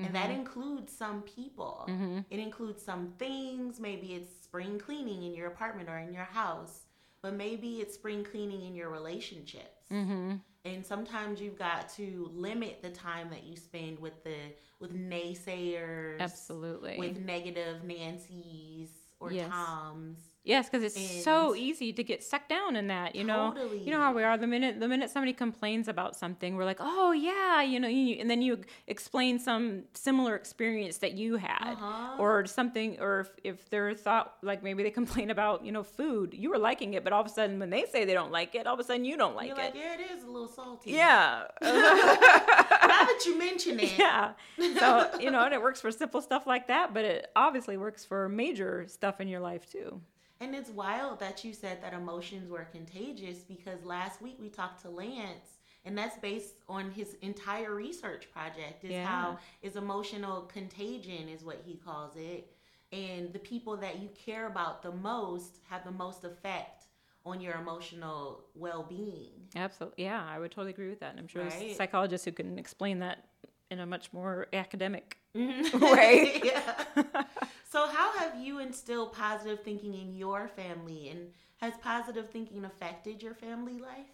And 0.00 0.08
Mm-hmm. 0.08 0.14
that 0.14 0.30
includes 0.30 0.96
some 0.96 1.20
people. 1.22 1.84
It 2.30 2.38
includes 2.38 2.82
some 2.82 3.12
things. 3.18 3.78
Maybe 3.78 4.14
it's 4.14 4.30
spring 4.44 4.78
cleaning 4.78 5.22
in 5.24 5.34
your 5.34 5.48
apartment 5.48 5.88
or 5.90 5.98
in 5.98 6.12
your 6.14 6.24
house, 6.24 6.86
but 7.22 7.34
maybe 7.34 7.80
it's 7.82 7.94
spring 7.94 8.24
cleaning 8.24 8.62
in 8.64 8.74
your 8.74 8.88
relationships. 8.88 9.86
Mm-hmm. 9.92 10.36
And 10.64 10.84
sometimes 10.86 11.40
you've 11.40 11.58
got 11.58 11.90
to 11.96 12.30
limit 12.32 12.80
the 12.82 12.88
time 12.90 13.28
that 13.30 13.44
you 13.44 13.56
spend 13.56 13.98
with 13.98 14.24
the 14.24 14.36
with 14.80 14.94
naysayers, 14.94 16.18
Absolutely. 16.20 16.96
with 16.98 17.18
negative 17.18 17.84
Nancy's 17.84 18.88
or 19.20 19.30
Yes. 19.32 19.50
Toms. 19.50 20.18
Yes, 20.42 20.70
because 20.70 20.82
it's 20.82 21.22
so 21.22 21.54
easy 21.54 21.92
to 21.92 22.02
get 22.02 22.22
sucked 22.22 22.48
down 22.48 22.74
in 22.74 22.86
that. 22.86 23.14
You 23.14 23.24
know, 23.24 23.54
you 23.84 23.90
know 23.90 23.98
how 23.98 24.14
we 24.14 24.22
are. 24.22 24.38
The 24.38 24.46
minute 24.46 24.80
the 24.80 24.88
minute 24.88 25.10
somebody 25.10 25.34
complains 25.34 25.86
about 25.86 26.16
something, 26.16 26.56
we're 26.56 26.64
like, 26.64 26.78
oh 26.80 27.12
yeah, 27.12 27.60
you 27.60 27.78
know, 27.78 27.88
you, 27.88 28.16
and 28.18 28.30
then 28.30 28.40
you 28.40 28.58
explain 28.86 29.38
some 29.38 29.82
similar 29.92 30.34
experience 30.36 30.96
that 30.98 31.12
you 31.12 31.36
had, 31.36 31.74
Uh-huh. 31.74 32.16
or 32.18 32.46
something, 32.46 32.98
or 33.00 33.20
if, 33.20 33.30
if 33.44 33.68
they're 33.68 33.92
thought 33.94 34.36
like 34.42 34.62
maybe 34.62 34.82
they 34.82 34.90
complain 35.02 35.28
about 35.30 35.62
you 35.64 35.72
know 35.72 35.82
food, 35.82 36.32
you 36.32 36.48
were 36.48 36.58
liking 36.58 36.94
it, 36.94 37.04
but 37.04 37.12
all 37.12 37.20
of 37.20 37.26
a 37.26 37.30
sudden 37.30 37.58
when 37.58 37.68
they 37.68 37.84
say 37.84 38.06
they 38.06 38.14
don't 38.14 38.32
like 38.32 38.54
it, 38.54 38.66
all 38.66 38.74
of 38.74 38.80
a 38.80 38.84
sudden 38.84 39.04
you 39.04 39.18
don't 39.18 39.36
like 39.36 39.48
You're 39.48 39.58
it. 39.60 39.62
like, 39.62 39.74
yeah, 39.74 39.94
it 39.94 40.10
is 40.10 40.24
a 40.24 40.26
little 40.26 40.48
salty. 40.48 40.92
yeah, 40.92 41.42
Now 41.62 43.04
that 43.04 43.22
you 43.26 43.38
mention 43.38 43.78
it, 43.78 43.92
yeah. 43.98 44.32
So 44.58 45.10
you 45.20 45.30
know, 45.30 45.44
and 45.44 45.52
it 45.54 45.60
works 45.60 45.80
for 45.82 45.90
simple 45.92 46.22
stuff 46.22 46.46
like 46.46 46.68
that, 46.68 46.94
but 46.94 47.04
it 47.04 47.30
obviously 47.36 47.76
works 47.76 48.04
for 48.04 48.28
major 48.28 48.86
stuff 48.88 49.20
in 49.20 49.28
your 49.28 49.40
life 49.40 49.70
too. 49.70 50.00
And 50.40 50.54
it's 50.54 50.70
wild 50.70 51.20
that 51.20 51.44
you 51.44 51.52
said 51.52 51.82
that 51.82 51.92
emotions 51.92 52.50
were 52.50 52.64
contagious 52.72 53.38
because 53.40 53.84
last 53.84 54.22
week 54.22 54.36
we 54.40 54.48
talked 54.48 54.80
to 54.82 54.90
Lance, 54.90 55.58
and 55.84 55.96
that's 55.96 56.16
based 56.18 56.54
on 56.68 56.90
his 56.90 57.14
entire 57.20 57.74
research 57.74 58.30
project. 58.32 58.84
Is 58.84 58.92
Yeah. 58.92 59.06
how 59.06 59.38
is 59.60 59.76
emotional 59.76 60.42
contagion 60.42 61.28
is 61.28 61.44
what 61.44 61.60
he 61.66 61.74
calls 61.76 62.16
it, 62.16 62.50
and 62.90 63.32
the 63.32 63.38
people 63.38 63.76
that 63.78 63.98
you 64.00 64.08
care 64.08 64.46
about 64.46 64.82
the 64.82 64.92
most 64.92 65.58
have 65.68 65.84
the 65.84 65.90
most 65.90 66.24
effect 66.24 66.84
on 67.26 67.40
your 67.40 67.54
emotional 67.56 68.44
well-being. 68.54 69.46
Absolutely. 69.54 70.04
Yeah, 70.04 70.24
I 70.26 70.38
would 70.38 70.50
totally 70.50 70.70
agree 70.70 70.88
with 70.88 71.00
that. 71.00 71.10
And 71.10 71.20
I'm 71.20 71.28
sure 71.28 71.42
Right. 71.42 71.50
there's 71.50 71.76
psychologists 71.76 72.24
who 72.24 72.32
can 72.32 72.58
explain 72.58 73.00
that 73.00 73.28
in 73.70 73.78
a 73.78 73.86
much 73.86 74.10
more 74.14 74.48
academic 74.54 75.18
mm-hmm. 75.36 75.78
way. 75.92 76.40
yeah. 76.44 77.24
So, 77.70 77.86
how 77.86 78.18
have 78.18 78.34
you 78.40 78.58
instilled 78.58 79.12
positive 79.12 79.62
thinking 79.62 79.94
in 79.94 80.16
your 80.16 80.48
family, 80.48 81.08
and 81.08 81.28
has 81.58 81.74
positive 81.80 82.28
thinking 82.28 82.64
affected 82.64 83.22
your 83.22 83.34
family 83.34 83.78
life? 83.78 84.08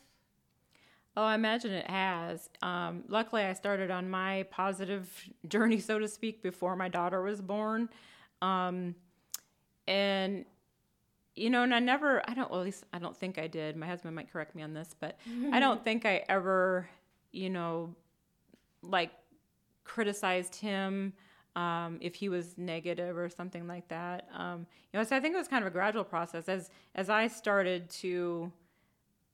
Oh, 1.17 1.23
I 1.23 1.35
imagine 1.37 1.73
it 1.73 1.89
has. 1.89 2.51
Um, 2.61 3.05
luckily, 3.09 3.41
I 3.41 3.55
started 3.55 3.91
on 3.91 4.11
my 4.11 4.43
positive 4.51 5.09
journey, 5.49 5.81
so 5.81 5.99
to 5.99 6.07
speak, 6.07 6.43
before 6.43 6.77
my 6.77 6.89
daughter 6.91 7.23
was 7.23 7.41
born. 7.41 7.89
Um, 8.43 8.95
and, 9.89 10.45
you 11.35 11.49
know, 11.49 11.63
and 11.63 11.75
I 11.75 11.79
never, 11.79 12.23
I 12.29 12.35
don't, 12.35 12.51
well, 12.51 12.61
at 12.61 12.67
least 12.67 12.85
I 12.93 12.99
don't 12.99 13.17
think 13.17 13.39
I 13.39 13.47
did. 13.47 13.75
My 13.75 13.87
husband 13.87 14.15
might 14.15 14.31
correct 14.31 14.55
me 14.55 14.65
on 14.65 14.75
this, 14.75 14.95
but 15.01 15.19
I 15.51 15.61
don't 15.61 15.83
think 15.85 16.05
I 16.05 16.25
ever, 16.29 16.91
you 17.33 17.49
know, 17.49 17.95
like 18.83 19.13
criticized 19.85 20.57
him 20.57 21.15
um, 21.57 21.97
if 22.03 22.15
he 22.15 22.29
was 22.29 22.57
negative 22.59 23.17
or 23.17 23.29
something 23.31 23.67
like 23.67 23.89
that. 23.89 24.29
Um, 24.33 24.67
you 24.93 25.01
know, 25.01 25.05
so 25.05 25.17
I 25.17 25.21
think 25.21 25.35
it 25.35 25.39
was 25.39 25.49
kind 25.49 25.65
of 25.65 25.69
a 25.69 25.73
gradual 25.73 26.05
process 26.05 26.49
as 26.49 26.71
as 26.95 27.11
I 27.11 27.27
started 27.27 27.91
to, 28.03 28.53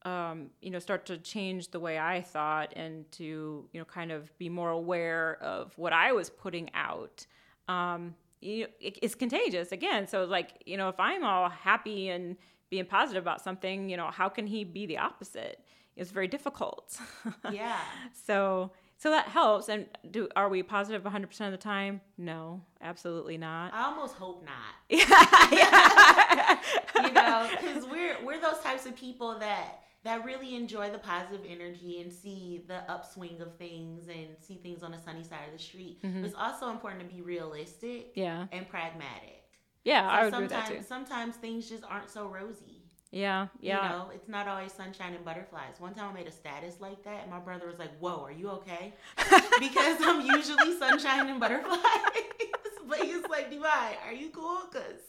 um, 0.05 0.47
you 0.63 0.71
know, 0.71 0.79
start 0.79 1.05
to 1.07 1.19
change 1.19 1.73
the 1.73 1.81
way 1.81 1.99
I 1.99 2.23
thought 2.23 2.73
and 2.77 3.11
to 3.13 3.69
you 3.73 3.81
know 3.81 3.85
kind 3.85 4.13
of 4.13 4.37
be 4.39 4.49
more 4.49 4.71
aware 4.71 5.37
of 5.43 5.77
what 5.77 5.93
I 5.93 6.13
was 6.13 6.31
putting 6.31 6.71
out. 6.75 7.27
Um, 7.69 8.15
you 8.41 8.63
know, 8.63 8.69
it, 8.81 8.99
it's 9.03 9.17
contagious 9.17 9.73
again. 9.73 10.07
So 10.07 10.25
like 10.25 10.63
you 10.65 10.77
know, 10.77 10.89
if 10.89 11.01
I'm 11.01 11.25
all 11.25 11.51
happy 11.51 12.09
and 12.09 12.37
being 12.71 12.87
positive 12.87 13.23
about 13.23 13.43
something, 13.43 13.91
you 13.91 13.97
know, 13.97 14.11
how 14.13 14.29
can 14.29 14.47
he 14.47 14.63
be 14.63 14.87
the 14.87 14.99
opposite? 14.99 15.59
It's 15.97 16.13
very 16.13 16.29
difficult. 16.29 16.99
Yeah. 17.53 17.79
So 18.13 18.71
so 19.03 19.11
that 19.11 19.27
helps. 19.27 19.69
And 19.69 19.87
do 20.13 20.29
are 20.37 20.49
we 20.49 20.63
positive 20.63 21.03
100% 21.03 21.41
of 21.41 21.51
the 21.51 21.57
time? 21.57 22.01
No, 22.17 22.63
absolutely 22.81 23.37
not. 23.37 23.75
I 23.75 23.87
almost 23.87 24.15
hope 24.15 24.45
not. 24.47 24.75
yeah. 24.89 26.61
you 27.03 27.13
know, 27.13 27.49
because 27.51 27.85
we're 27.87 28.15
we're 28.25 28.41
those 28.41 28.61
types 28.61 28.87
of 28.87 28.95
people 28.95 29.41
that 29.41 29.81
that 30.05 30.25
really 30.25 30.55
enjoy 30.55 30.89
the 30.91 30.99
positive 30.99 31.41
energy 31.49 32.01
and 32.01 32.13
see 32.13 32.63
the 32.69 32.89
upswing 32.89 33.41
of 33.41 33.57
things 33.57 34.07
and 34.07 34.29
see 34.41 34.55
things 34.55 34.85
on 34.85 34.93
the 34.93 34.99
sunny 34.99 35.25
side 35.25 35.47
of 35.49 35.53
the 35.57 35.63
street. 35.63 36.01
Mm-hmm. 36.05 36.21
But 36.21 36.27
it's 36.29 36.37
also 36.39 36.71
important 36.71 37.09
to 37.09 37.13
be 37.13 37.23
realistic 37.23 38.13
Yeah. 38.15 38.47
and 38.53 38.69
pragmatic. 38.69 39.43
Yeah, 39.85 40.09
I 40.09 40.19
So 40.21 40.25
would 40.27 40.35
agree 40.35 40.43
with 40.43 40.51
that 40.51 40.69
too. 40.69 40.83
sometimes 40.89 41.35
things 41.37 41.69
just 41.69 41.83
aren't 41.83 42.09
so 42.09 42.27
rosy. 42.29 42.72
Yeah, 43.13 43.49
yeah. 43.61 43.85
You 43.85 43.89
know, 43.91 44.11
it's 44.15 44.29
not 44.29 44.49
always 44.49 44.73
sunshine 44.73 45.13
and 45.15 45.23
butterflies. 45.25 45.75
One 45.79 45.95
time 45.95 46.11
I 46.11 46.15
made 46.15 46.27
a 46.27 46.33
status 46.33 46.81
like 46.81 47.05
that, 47.05 47.23
and 47.23 47.31
my 47.31 47.39
brother 47.39 47.67
was 47.67 47.79
like, 47.79 47.97
"Whoa, 47.99 48.25
are 48.25 48.33
you 48.33 48.49
okay?" 48.51 48.95
because 49.61 49.99
I'm 50.01 50.23
usually 50.27 50.79
sunshine 50.79 51.29
and 51.29 51.39
butterflies. 51.39 51.79
but 52.89 53.01
he 53.01 53.15
was 53.15 53.29
like, 53.31 53.51
"Divine, 53.51 53.97
are 54.07 54.15
you 54.15 54.31
cool?" 54.31 54.63
Because 54.73 55.01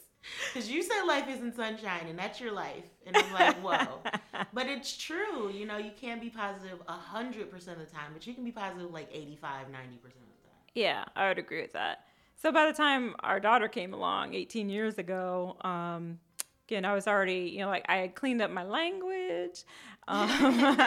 because 0.52 0.70
you 0.70 0.82
said 0.82 1.02
life 1.04 1.24
isn't 1.28 1.56
sunshine, 1.56 2.06
and 2.08 2.18
that's 2.18 2.40
your 2.40 2.52
life. 2.52 2.84
And 3.06 3.16
I'm 3.16 3.32
like, 3.32 3.56
"Whoa." 3.62 4.00
but 4.52 4.66
it's 4.66 4.98
true. 4.98 5.50
You 5.50 5.64
know, 5.64 5.78
you 5.78 5.92
can't 5.98 6.20
be 6.20 6.28
positive 6.28 6.78
positive 6.86 6.86
hundred 6.88 7.50
percent 7.50 7.80
of 7.80 7.88
the 7.88 7.92
time, 7.92 8.10
but 8.12 8.26
you 8.26 8.34
can 8.34 8.44
be 8.44 8.52
positive 8.52 8.90
like 8.90 9.08
85, 9.10 9.70
90 9.70 9.96
percent 9.96 10.24
of 10.24 10.42
the 10.42 10.48
time. 10.48 10.58
Yeah, 10.74 11.04
I 11.16 11.28
would 11.28 11.38
agree 11.38 11.62
with 11.62 11.72
that. 11.72 12.04
So 12.36 12.52
by 12.52 12.66
the 12.66 12.74
time 12.74 13.14
our 13.20 13.40
daughter 13.40 13.68
came 13.68 13.94
along 13.94 14.34
18 14.34 14.68
years 14.68 14.98
ago, 14.98 15.56
um, 15.62 16.18
again, 16.66 16.84
I 16.84 16.94
was 16.94 17.06
already, 17.06 17.50
you 17.52 17.58
know, 17.60 17.68
like 17.68 17.84
I 17.88 17.96
had 17.96 18.14
cleaned 18.14 18.42
up 18.42 18.50
my 18.50 18.64
language. 18.64 19.64
Um, 20.06 20.78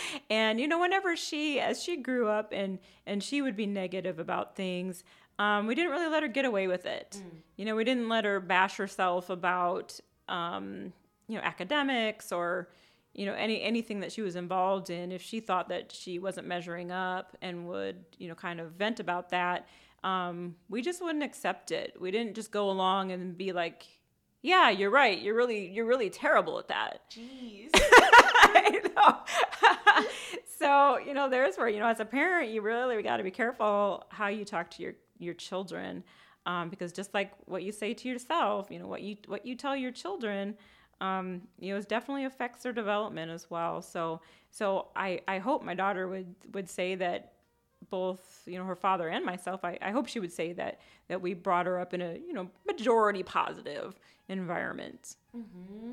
and, 0.28 0.58
you 0.58 0.66
know, 0.66 0.80
whenever 0.80 1.14
she, 1.14 1.60
as 1.60 1.80
she 1.80 1.98
grew 1.98 2.26
up 2.26 2.50
and, 2.50 2.80
and 3.06 3.22
she 3.22 3.40
would 3.40 3.54
be 3.54 3.64
negative 3.64 4.18
about 4.18 4.56
things, 4.56 5.04
um, 5.38 5.68
we 5.68 5.76
didn't 5.76 5.92
really 5.92 6.08
let 6.08 6.24
her 6.24 6.28
get 6.28 6.44
away 6.44 6.66
with 6.66 6.84
it. 6.84 7.22
You 7.54 7.64
know, 7.64 7.76
we 7.76 7.84
didn't 7.84 8.08
let 8.08 8.24
her 8.24 8.40
bash 8.40 8.76
herself 8.76 9.30
about, 9.30 10.00
um, 10.28 10.92
you 11.28 11.36
know, 11.36 11.42
academics 11.42 12.32
or, 12.32 12.68
you 13.14 13.24
know, 13.24 13.34
any 13.34 13.62
anything 13.62 14.00
that 14.00 14.10
she 14.10 14.20
was 14.20 14.34
involved 14.34 14.90
in. 14.90 15.12
If 15.12 15.22
she 15.22 15.38
thought 15.38 15.68
that 15.68 15.92
she 15.92 16.18
wasn't 16.18 16.48
measuring 16.48 16.90
up 16.90 17.36
and 17.40 17.68
would, 17.68 18.04
you 18.18 18.26
know, 18.26 18.34
kind 18.34 18.58
of 18.60 18.72
vent 18.72 18.98
about 18.98 19.30
that, 19.30 19.68
um, 20.02 20.56
we 20.68 20.82
just 20.82 21.00
wouldn't 21.00 21.24
accept 21.24 21.70
it. 21.70 21.94
We 22.00 22.10
didn't 22.10 22.34
just 22.34 22.50
go 22.50 22.68
along 22.68 23.12
and 23.12 23.36
be 23.38 23.52
like, 23.52 23.86
"Yeah, 24.46 24.70
you're 24.70 24.90
right. 24.90 25.20
You're 25.20 25.34
really 25.34 25.68
you're 25.68 25.86
really 25.86 26.08
terrible 26.08 26.58
at 26.58 26.68
that." 26.68 27.00
Jeez. 27.10 27.70
I 27.74 28.80
know. 28.96 30.04
so 30.58 30.98
you 30.98 31.14
know, 31.14 31.28
there's 31.28 31.56
where 31.56 31.68
you 31.68 31.80
know, 31.80 31.88
as 31.88 32.00
a 32.00 32.04
parent, 32.04 32.50
you 32.50 32.62
really 32.62 33.02
got 33.02 33.16
to 33.16 33.24
be 33.24 33.30
careful 33.30 34.04
how 34.10 34.28
you 34.28 34.44
talk 34.44 34.70
to 34.72 34.82
your 34.82 34.94
your 35.18 35.34
children, 35.34 36.04
um, 36.46 36.68
because 36.68 36.92
just 36.92 37.12
like 37.12 37.32
what 37.46 37.64
you 37.64 37.72
say 37.72 37.92
to 37.94 38.08
yourself, 38.08 38.68
you 38.70 38.78
know, 38.78 38.86
what 38.86 39.02
you 39.02 39.16
what 39.26 39.44
you 39.44 39.56
tell 39.56 39.76
your 39.76 39.90
children, 39.90 40.54
um, 41.00 41.42
you 41.58 41.72
know, 41.72 41.78
it 41.80 41.88
definitely 41.88 42.24
affects 42.24 42.62
their 42.62 42.72
development 42.72 43.30
as 43.32 43.50
well. 43.50 43.82
So 43.82 44.20
so 44.52 44.88
I 44.94 45.20
I 45.26 45.38
hope 45.38 45.64
my 45.64 45.74
daughter 45.74 46.06
would 46.08 46.34
would 46.52 46.70
say 46.70 46.94
that 46.94 47.32
both 47.90 48.42
you 48.46 48.58
know 48.58 48.64
her 48.64 48.74
father 48.74 49.08
and 49.08 49.24
myself 49.24 49.64
I, 49.64 49.78
I 49.82 49.90
hope 49.90 50.08
she 50.08 50.20
would 50.20 50.32
say 50.32 50.52
that 50.54 50.80
that 51.08 51.20
we 51.20 51.34
brought 51.34 51.66
her 51.66 51.78
up 51.78 51.94
in 51.94 52.00
a 52.00 52.14
you 52.14 52.32
know 52.32 52.50
majority 52.66 53.22
positive 53.22 53.98
environment 54.28 55.16
mm-hmm. 55.36 55.92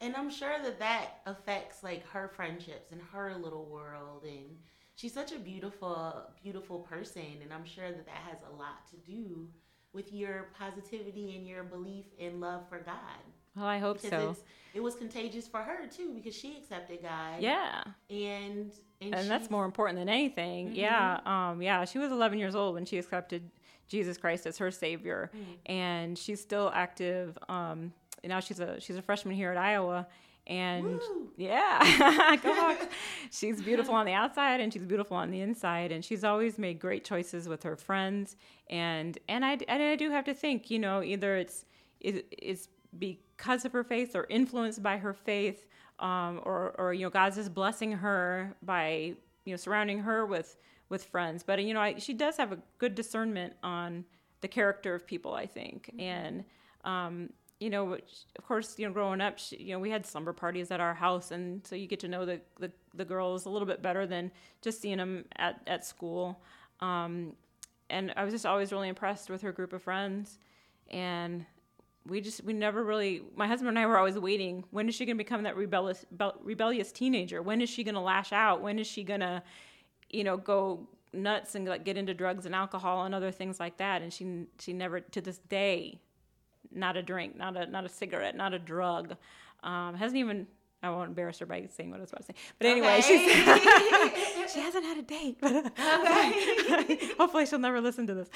And 0.00 0.16
I'm 0.16 0.30
sure 0.30 0.54
that 0.60 0.80
that 0.80 1.20
affects 1.26 1.84
like 1.84 2.04
her 2.08 2.26
friendships 2.34 2.90
and 2.90 3.00
her 3.12 3.36
little 3.40 3.66
world 3.66 4.24
and 4.24 4.56
she's 4.94 5.12
such 5.12 5.32
a 5.32 5.38
beautiful, 5.38 6.22
beautiful 6.42 6.80
person, 6.80 7.40
and 7.42 7.52
I'm 7.52 7.64
sure 7.64 7.90
that 7.90 8.06
that 8.06 8.22
has 8.28 8.38
a 8.42 8.56
lot 8.56 8.86
to 8.90 8.96
do 8.96 9.48
with 9.92 10.12
your 10.12 10.48
positivity 10.58 11.36
and 11.36 11.46
your 11.46 11.64
belief 11.64 12.06
in 12.18 12.40
love 12.40 12.68
for 12.68 12.78
God. 12.78 13.22
Well, 13.56 13.66
I 13.66 13.78
hope 13.78 13.98
so. 14.00 14.36
it 14.74 14.82
was 14.82 14.94
contagious 14.94 15.46
for 15.46 15.58
her 15.58 15.86
too, 15.86 16.12
because 16.14 16.34
she 16.34 16.56
accepted 16.56 17.02
God. 17.02 17.40
Yeah. 17.40 17.82
and 18.10 18.72
and, 19.00 19.14
and 19.14 19.30
that's 19.30 19.50
more 19.50 19.64
important 19.64 19.98
than 19.98 20.08
anything. 20.08 20.74
Yeah, 20.74 21.18
um, 21.26 21.60
yeah. 21.60 21.84
She 21.84 21.98
was 21.98 22.12
11 22.12 22.38
years 22.38 22.54
old 22.54 22.74
when 22.74 22.84
she 22.84 22.98
accepted 22.98 23.50
Jesus 23.88 24.16
Christ 24.16 24.46
as 24.46 24.58
her 24.58 24.70
savior, 24.70 25.30
and 25.66 26.16
she's 26.16 26.40
still 26.40 26.70
active. 26.72 27.36
Um, 27.48 27.92
and 28.22 28.30
now 28.30 28.40
she's 28.40 28.60
a 28.60 28.80
she's 28.80 28.96
a 28.96 29.02
freshman 29.02 29.34
here 29.34 29.50
at 29.50 29.56
Iowa, 29.58 30.06
and 30.46 30.84
Woo. 30.84 31.28
yeah, 31.36 32.36
go 32.42 32.54
Hawks. 32.54 32.86
she's 33.32 33.60
beautiful 33.60 33.94
on 33.94 34.06
the 34.06 34.12
outside 34.12 34.60
and 34.60 34.72
she's 34.72 34.84
beautiful 34.84 35.16
on 35.16 35.30
the 35.32 35.40
inside, 35.40 35.90
and 35.90 36.04
she's 36.04 36.22
always 36.22 36.58
made 36.58 36.78
great 36.78 37.04
choices 37.04 37.48
with 37.48 37.64
her 37.64 37.74
friends. 37.76 38.36
And 38.70 39.18
and 39.28 39.44
I 39.44 39.58
and 39.66 39.82
I 39.82 39.96
do 39.96 40.10
have 40.10 40.24
to 40.26 40.34
think, 40.34 40.70
you 40.70 40.78
know, 40.78 41.02
either 41.02 41.36
it's 41.36 41.64
it, 42.00 42.26
it's 42.30 42.68
because 43.36 43.64
of 43.64 43.72
her 43.72 43.84
faith 43.84 44.14
or 44.14 44.26
influenced 44.28 44.82
by 44.82 44.96
her 44.98 45.12
faith 45.12 45.66
um, 45.98 46.40
or, 46.44 46.74
or 46.78 46.92
you 46.92 47.06
know 47.06 47.10
god's 47.10 47.36
just 47.36 47.54
blessing 47.54 47.92
her 47.92 48.54
by 48.62 49.14
you 49.44 49.52
know 49.52 49.56
surrounding 49.56 50.00
her 50.00 50.24
with 50.26 50.56
with 50.88 51.04
friends. 51.04 51.42
But 51.42 51.64
you 51.64 51.74
know 51.74 51.80
I, 51.80 51.98
she 51.98 52.12
does 52.12 52.36
have 52.36 52.52
a 52.52 52.58
good 52.78 52.94
discernment 52.94 53.54
on 53.62 54.04
the 54.42 54.48
character 54.48 54.94
of 54.94 55.06
people 55.06 55.34
i 55.34 55.46
think. 55.46 55.90
And 55.98 56.44
um, 56.84 57.30
you 57.58 57.70
know 57.70 57.84
which- 57.84 58.26
of 58.36 58.46
course 58.46 58.78
you 58.78 58.86
know 58.86 58.92
growing 58.92 59.20
up 59.20 59.38
she, 59.38 59.56
you 59.56 59.72
know 59.72 59.78
we 59.78 59.90
had 59.90 60.06
slumber 60.06 60.32
parties 60.32 60.70
at 60.70 60.80
our 60.80 60.94
house 60.94 61.30
and 61.30 61.66
so 61.66 61.74
you 61.76 61.86
get 61.86 62.00
to 62.00 62.08
know 62.08 62.26
the, 62.26 62.40
the, 62.58 62.70
the 62.94 63.04
girls 63.04 63.46
a 63.46 63.50
little 63.50 63.66
bit 63.66 63.82
better 63.82 64.06
than 64.06 64.30
just 64.60 64.80
seeing 64.80 64.98
them 64.98 65.24
at, 65.36 65.60
at 65.66 65.84
school. 65.84 66.40
Um, 66.80 67.32
and 67.88 68.12
i 68.16 68.24
was 68.24 68.32
just 68.32 68.46
always 68.46 68.72
really 68.72 68.88
impressed 68.88 69.30
with 69.30 69.42
her 69.42 69.52
group 69.52 69.72
of 69.72 69.82
friends. 69.82 70.38
And 70.90 71.46
we 72.06 72.20
just 72.20 72.42
we 72.44 72.52
never 72.52 72.82
really 72.82 73.22
my 73.36 73.46
husband 73.46 73.68
and 73.68 73.78
i 73.78 73.86
were 73.86 73.96
always 73.96 74.18
waiting 74.18 74.64
when 74.70 74.88
is 74.88 74.94
she 74.94 75.06
going 75.06 75.16
to 75.16 75.22
become 75.22 75.44
that 75.44 75.56
rebellious 75.56 76.04
bel- 76.10 76.38
rebellious 76.42 76.92
teenager? 76.92 77.42
When 77.42 77.60
is 77.60 77.68
she 77.68 77.84
going 77.84 77.94
to 77.94 78.00
lash 78.00 78.32
out? 78.32 78.62
When 78.62 78.78
is 78.78 78.86
she 78.86 79.04
going 79.04 79.20
to 79.20 79.42
you 80.10 80.24
know 80.24 80.36
go 80.36 80.88
nuts 81.12 81.54
and 81.54 81.66
like 81.66 81.84
get 81.84 81.96
into 81.96 82.14
drugs 82.14 82.46
and 82.46 82.54
alcohol 82.54 83.04
and 83.04 83.14
other 83.14 83.30
things 83.30 83.60
like 83.60 83.76
that? 83.78 84.02
And 84.02 84.12
she 84.12 84.46
she 84.58 84.72
never 84.72 85.00
to 85.00 85.20
this 85.20 85.38
day 85.38 86.00
not 86.74 86.96
a 86.96 87.02
drink 87.02 87.36
not 87.36 87.56
a 87.56 87.66
not 87.66 87.84
a 87.84 87.88
cigarette 87.88 88.36
not 88.36 88.52
a 88.54 88.58
drug. 88.58 89.16
Um, 89.62 89.94
hasn't 89.94 90.18
even 90.18 90.48
I 90.82 90.90
won't 90.90 91.08
embarrass 91.08 91.38
her 91.38 91.46
by 91.46 91.68
saying 91.70 91.90
what 91.90 91.98
I 91.98 92.00
was 92.00 92.10
about 92.10 92.26
to 92.26 92.32
say. 92.32 92.34
But 92.58 92.66
anyway, 92.66 93.00
she's, 93.00 93.20
she 94.52 94.60
hasn't 94.60 94.84
had 94.84 94.98
a 94.98 95.02
date. 95.02 95.38
But 96.72 97.02
hopefully 97.18 97.46
she'll 97.46 97.58
never 97.58 97.80
listen 97.80 98.06
to 98.08 98.14
this. 98.14 98.28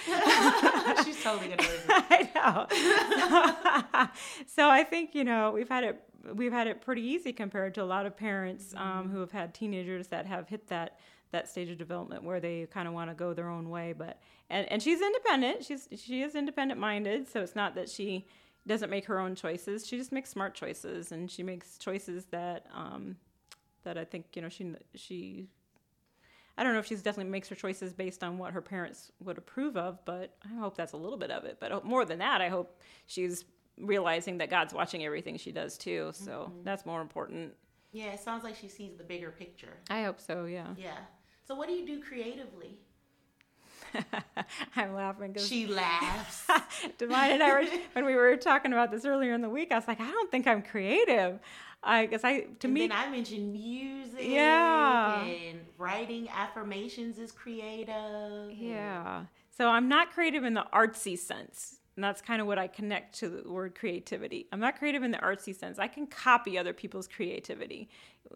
she's 1.04 1.22
totally 1.22 1.48
gonna 1.48 1.62
listen. 1.62 1.90
I 1.90 2.30
know. 2.34 4.08
so 4.46 4.68
I 4.68 4.84
think 4.84 5.14
you 5.14 5.24
know 5.24 5.50
we've 5.50 5.68
had 5.68 5.84
it 5.84 6.02
we've 6.34 6.52
had 6.52 6.66
it 6.66 6.80
pretty 6.80 7.02
easy 7.02 7.32
compared 7.32 7.74
to 7.74 7.82
a 7.82 7.84
lot 7.84 8.06
of 8.06 8.16
parents 8.16 8.74
um, 8.76 9.10
who 9.10 9.20
have 9.20 9.32
had 9.32 9.54
teenagers 9.54 10.08
that 10.08 10.26
have 10.26 10.48
hit 10.48 10.68
that 10.68 10.98
that 11.32 11.48
stage 11.48 11.68
of 11.70 11.78
development 11.78 12.22
where 12.22 12.40
they 12.40 12.66
kind 12.66 12.86
of 12.86 12.94
want 12.94 13.10
to 13.10 13.14
go 13.14 13.34
their 13.34 13.48
own 13.48 13.68
way. 13.70 13.92
But 13.96 14.20
and 14.48 14.70
and 14.70 14.82
she's 14.82 15.00
independent. 15.00 15.64
She's 15.64 15.88
she 15.96 16.22
is 16.22 16.34
independent 16.34 16.78
minded. 16.80 17.28
So 17.28 17.40
it's 17.40 17.56
not 17.56 17.74
that 17.74 17.88
she 17.88 18.26
doesn't 18.66 18.90
make 18.90 19.06
her 19.06 19.18
own 19.18 19.34
choices. 19.34 19.86
She 19.86 19.96
just 19.96 20.12
makes 20.12 20.30
smart 20.30 20.54
choices 20.54 21.12
and 21.12 21.30
she 21.30 21.42
makes 21.42 21.78
choices 21.78 22.26
that 22.26 22.66
um, 22.74 23.16
that 23.84 23.96
I 23.96 24.04
think 24.04 24.26
you 24.34 24.42
know 24.42 24.48
she 24.48 24.74
she 24.94 25.48
I 26.58 26.64
don't 26.64 26.72
know 26.72 26.78
if 26.78 26.86
she's 26.86 27.02
definitely 27.02 27.30
makes 27.30 27.48
her 27.48 27.54
choices 27.54 27.92
based 27.92 28.24
on 28.24 28.38
what 28.38 28.52
her 28.52 28.62
parents 28.62 29.12
would 29.20 29.36
approve 29.36 29.76
of, 29.76 30.02
but 30.04 30.36
I 30.44 30.58
hope 30.58 30.76
that's 30.76 30.92
a 30.92 30.96
little 30.96 31.18
bit 31.18 31.30
of 31.30 31.44
it. 31.44 31.58
But 31.60 31.84
more 31.84 32.04
than 32.04 32.18
that, 32.20 32.40
I 32.40 32.48
hope 32.48 32.80
she's 33.06 33.44
realizing 33.78 34.38
that 34.38 34.48
God's 34.48 34.72
watching 34.72 35.04
everything 35.04 35.36
she 35.36 35.52
does 35.52 35.76
too. 35.76 36.12
So 36.14 36.50
that's 36.64 36.86
more 36.86 37.02
important. 37.02 37.52
Yeah, 37.92 38.06
it 38.06 38.20
sounds 38.20 38.42
like 38.42 38.56
she 38.56 38.68
sees 38.68 38.96
the 38.96 39.04
bigger 39.04 39.30
picture. 39.30 39.76
I 39.90 40.02
hope 40.04 40.20
so. 40.20 40.46
Yeah. 40.46 40.68
Yeah. 40.76 40.96
So 41.46 41.54
what 41.54 41.68
do 41.68 41.74
you 41.74 41.86
do 41.86 42.02
creatively? 42.02 42.78
I'm 44.76 44.94
laughing 44.94 45.32
because 45.32 45.48
She 45.48 45.66
laughs. 45.66 46.46
Divine 46.98 47.32
and 47.32 47.42
I 47.42 47.52
were 47.52 47.66
when 47.92 48.04
we 48.04 48.14
were 48.14 48.36
talking 48.36 48.72
about 48.72 48.90
this 48.90 49.04
earlier 49.04 49.34
in 49.34 49.40
the 49.40 49.48
week. 49.48 49.72
I 49.72 49.76
was 49.76 49.88
like, 49.88 50.00
I 50.00 50.10
don't 50.10 50.30
think 50.30 50.46
I'm 50.46 50.62
creative. 50.62 51.38
I 51.82 52.06
guess 52.06 52.24
I 52.24 52.40
to 52.40 52.66
and 52.66 52.74
me 52.74 52.88
then 52.88 52.96
I 52.96 53.10
mentioned 53.10 53.52
music. 53.52 54.20
Yeah. 54.20 55.22
And 55.24 55.60
writing 55.78 56.28
affirmations 56.28 57.18
is 57.18 57.30
creative. 57.30 58.52
Yeah. 58.52 59.24
So 59.56 59.68
I'm 59.68 59.88
not 59.88 60.10
creative 60.12 60.44
in 60.44 60.54
the 60.54 60.66
artsy 60.72 61.18
sense. 61.18 61.78
And 61.96 62.04
that's 62.04 62.20
kind 62.20 62.40
of 62.40 62.46
what 62.46 62.58
I 62.58 62.66
connect 62.66 63.18
to 63.20 63.28
the 63.28 63.50
word 63.50 63.74
creativity. 63.74 64.46
I'm 64.52 64.60
not 64.60 64.78
creative 64.78 65.02
in 65.02 65.10
the 65.10 65.18
artsy 65.18 65.56
sense. 65.56 65.78
I 65.78 65.88
can 65.88 66.06
copy 66.06 66.58
other 66.58 66.74
people's 66.74 67.08
creativity 67.08 67.88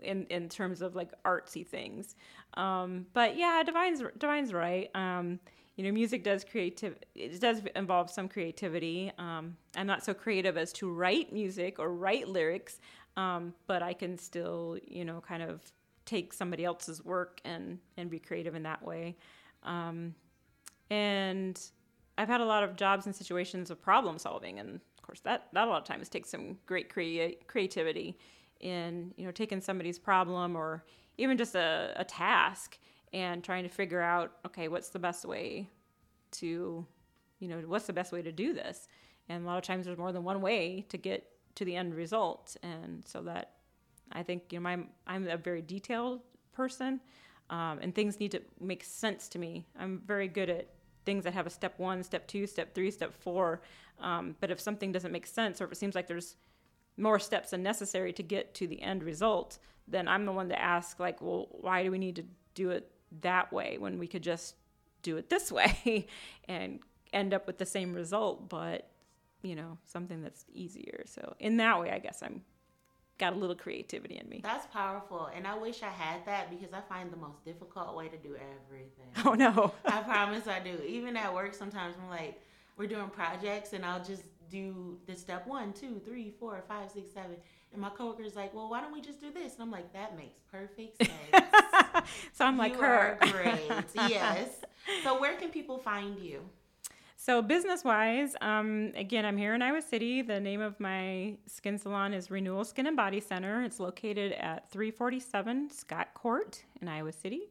in, 0.02 0.26
in 0.26 0.48
terms 0.48 0.80
of 0.80 0.96
like 0.96 1.10
artsy 1.24 1.66
things. 1.66 2.16
Um, 2.54 3.06
but 3.12 3.36
yeah, 3.36 3.62
Divine's, 3.62 4.02
Divine's 4.18 4.54
right. 4.54 4.90
Um, 4.94 5.40
you 5.76 5.84
know, 5.84 5.92
music 5.92 6.24
does 6.24 6.44
creative. 6.44 6.96
It 7.14 7.40
does 7.40 7.62
involve 7.76 8.10
some 8.10 8.28
creativity. 8.28 9.12
Um, 9.18 9.56
I'm 9.76 9.86
not 9.86 10.04
so 10.04 10.12
creative 10.14 10.56
as 10.56 10.72
to 10.74 10.90
write 10.90 11.32
music 11.32 11.78
or 11.78 11.94
write 11.94 12.28
lyrics, 12.28 12.80
um, 13.16 13.54
but 13.66 13.82
I 13.82 13.92
can 13.92 14.18
still, 14.18 14.78
you 14.86 15.04
know, 15.04 15.20
kind 15.20 15.42
of 15.42 15.60
take 16.06 16.32
somebody 16.32 16.64
else's 16.64 17.04
work 17.04 17.40
and 17.44 17.78
and 17.96 18.10
be 18.10 18.18
creative 18.18 18.54
in 18.54 18.64
that 18.64 18.82
way. 18.82 19.16
Um, 19.62 20.14
and 20.90 21.58
I've 22.20 22.28
had 22.28 22.42
a 22.42 22.44
lot 22.44 22.62
of 22.62 22.76
jobs 22.76 23.06
and 23.06 23.14
situations 23.14 23.70
of 23.70 23.80
problem 23.80 24.18
solving, 24.18 24.58
and 24.58 24.74
of 24.76 25.02
course 25.02 25.20
that 25.20 25.48
that 25.54 25.66
a 25.66 25.70
lot 25.70 25.78
of 25.78 25.84
times 25.84 26.08
takes 26.10 26.28
some 26.28 26.58
great 26.66 26.92
crea- 26.92 27.38
creativity 27.46 28.18
in 28.60 29.14
you 29.16 29.24
know 29.24 29.32
taking 29.32 29.60
somebody's 29.60 29.98
problem 29.98 30.54
or 30.54 30.84
even 31.16 31.38
just 31.38 31.54
a, 31.54 31.94
a 31.96 32.04
task 32.04 32.78
and 33.14 33.42
trying 33.42 33.62
to 33.62 33.70
figure 33.70 34.02
out 34.02 34.32
okay 34.46 34.68
what's 34.68 34.90
the 34.90 34.98
best 34.98 35.24
way 35.24 35.66
to 36.30 36.86
you 37.38 37.48
know 37.48 37.58
what's 37.66 37.86
the 37.86 37.92
best 37.92 38.12
way 38.12 38.20
to 38.20 38.32
do 38.32 38.52
this? 38.52 38.86
And 39.30 39.44
a 39.44 39.46
lot 39.46 39.56
of 39.56 39.64
times 39.64 39.86
there's 39.86 39.96
more 39.96 40.12
than 40.12 40.24
one 40.24 40.42
way 40.42 40.84
to 40.90 40.98
get 40.98 41.26
to 41.54 41.64
the 41.64 41.74
end 41.74 41.94
result. 41.94 42.56
And 42.62 43.02
so 43.06 43.22
that 43.22 43.52
i 44.12 44.22
think 44.24 44.52
you 44.52 44.58
know 44.58 44.68
i'm, 44.68 44.88
I'm 45.06 45.28
a 45.28 45.36
very 45.36 45.62
detailed 45.62 46.20
person 46.52 47.00
um, 47.50 47.80
and 47.82 47.94
things 47.94 48.20
need 48.20 48.30
to 48.30 48.42
make 48.60 48.84
sense 48.84 49.28
to 49.30 49.38
me. 49.38 49.66
I'm 49.78 50.02
very 50.06 50.28
good 50.28 50.48
at 50.48 50.68
things 51.04 51.24
that 51.24 51.34
have 51.34 51.46
a 51.46 51.50
step 51.50 51.78
one 51.78 52.02
step 52.02 52.26
two 52.26 52.46
step 52.46 52.74
three 52.74 52.90
step 52.90 53.12
four 53.12 53.60
um, 54.00 54.34
but 54.40 54.50
if 54.50 54.60
something 54.60 54.92
doesn't 54.92 55.12
make 55.12 55.26
sense 55.26 55.60
or 55.60 55.64
if 55.64 55.72
it 55.72 55.76
seems 55.76 55.94
like 55.94 56.06
there's 56.06 56.36
more 56.96 57.18
steps 57.18 57.50
than 57.50 57.62
necessary 57.62 58.12
to 58.12 58.22
get 58.22 58.54
to 58.54 58.66
the 58.66 58.80
end 58.82 59.02
result 59.02 59.58
then 59.88 60.08
i'm 60.08 60.24
the 60.24 60.32
one 60.32 60.48
to 60.48 60.60
ask 60.60 60.98
like 61.00 61.20
well 61.20 61.48
why 61.50 61.82
do 61.82 61.90
we 61.90 61.98
need 61.98 62.16
to 62.16 62.24
do 62.54 62.70
it 62.70 62.90
that 63.22 63.52
way 63.52 63.76
when 63.78 63.98
we 63.98 64.06
could 64.06 64.22
just 64.22 64.54
do 65.02 65.16
it 65.16 65.28
this 65.28 65.50
way 65.58 66.06
and 66.48 66.80
end 67.12 67.34
up 67.34 67.46
with 67.46 67.58
the 67.58 67.66
same 67.66 67.92
result 67.92 68.48
but 68.48 68.90
you 69.42 69.56
know 69.56 69.78
something 69.86 70.22
that's 70.22 70.44
easier. 70.52 71.02
So 71.06 71.34
in 71.38 71.56
that 71.58 71.80
way 71.80 71.90
i 71.90 71.98
guess 71.98 72.22
i'm 72.22 72.42
got 73.20 73.32
a 73.34 73.36
little 73.36 73.54
creativity 73.54 74.16
in 74.16 74.28
me 74.28 74.40
That's 74.42 74.66
powerful. 74.66 75.28
And 75.36 75.46
I 75.46 75.56
wish 75.56 75.82
I 75.82 75.88
had 75.90 76.24
that 76.26 76.50
because 76.50 76.72
I 76.72 76.80
find 76.92 77.12
the 77.12 77.16
most 77.16 77.44
difficult 77.44 77.94
way 77.96 78.08
to 78.08 78.16
do 78.16 78.34
everything. 78.34 79.10
oh 79.24 79.34
no 79.34 79.72
I 79.84 80.02
promise 80.02 80.48
I 80.48 80.58
do. 80.60 80.76
Even 80.86 81.16
at 81.16 81.32
work, 81.32 81.54
sometimes 81.54 81.94
I'm 82.02 82.08
like, 82.10 82.40
we're 82.76 82.88
doing 82.88 83.08
projects 83.10 83.72
and 83.74 83.84
I'll 83.84 84.02
just 84.02 84.22
do 84.50 84.98
the 85.06 85.14
step 85.14 85.46
one, 85.46 85.72
two, 85.72 86.00
three, 86.04 86.32
four, 86.40 86.64
five, 86.66 86.90
six, 86.90 87.12
seven. 87.12 87.36
And 87.72 87.80
my 87.80 87.90
coworker's 87.90 88.34
like, 88.34 88.52
well, 88.52 88.68
why 88.68 88.80
don't 88.80 88.92
we 88.92 89.00
just 89.00 89.20
do 89.20 89.30
this? 89.30 89.54
And 89.54 89.62
I'm 89.62 89.70
like, 89.70 89.92
that 89.92 90.16
makes 90.16 90.40
perfect 90.50 90.96
sense. 91.04 92.08
so 92.32 92.44
i'm 92.44 92.56
like 92.58 92.72
you 92.72 92.80
her 92.80 93.18
are 93.20 93.26
great. 93.30 93.70
yes. 93.94 94.48
So 95.04 95.20
where 95.20 95.36
can 95.36 95.50
people 95.50 95.78
find 95.78 96.18
you? 96.18 96.40
So 97.22 97.42
business 97.42 97.84
wise, 97.84 98.34
um, 98.40 98.92
again, 98.94 99.26
I'm 99.26 99.36
here 99.36 99.54
in 99.54 99.60
Iowa 99.60 99.82
City. 99.82 100.22
The 100.22 100.40
name 100.40 100.62
of 100.62 100.80
my 100.80 101.36
skin 101.46 101.76
salon 101.76 102.14
is 102.14 102.30
Renewal 102.30 102.64
Skin 102.64 102.86
and 102.86 102.96
Body 102.96 103.20
Center. 103.20 103.62
It's 103.62 103.78
located 103.78 104.32
at 104.32 104.70
347 104.70 105.68
Scott 105.68 106.14
Court 106.14 106.64
in 106.80 106.88
Iowa 106.88 107.12
City. 107.12 107.50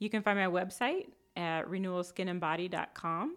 You 0.00 0.10
can 0.10 0.20
find 0.20 0.38
my 0.38 0.44
website 0.44 1.06
at 1.34 1.66
renewalskinandbody.com 1.66 3.36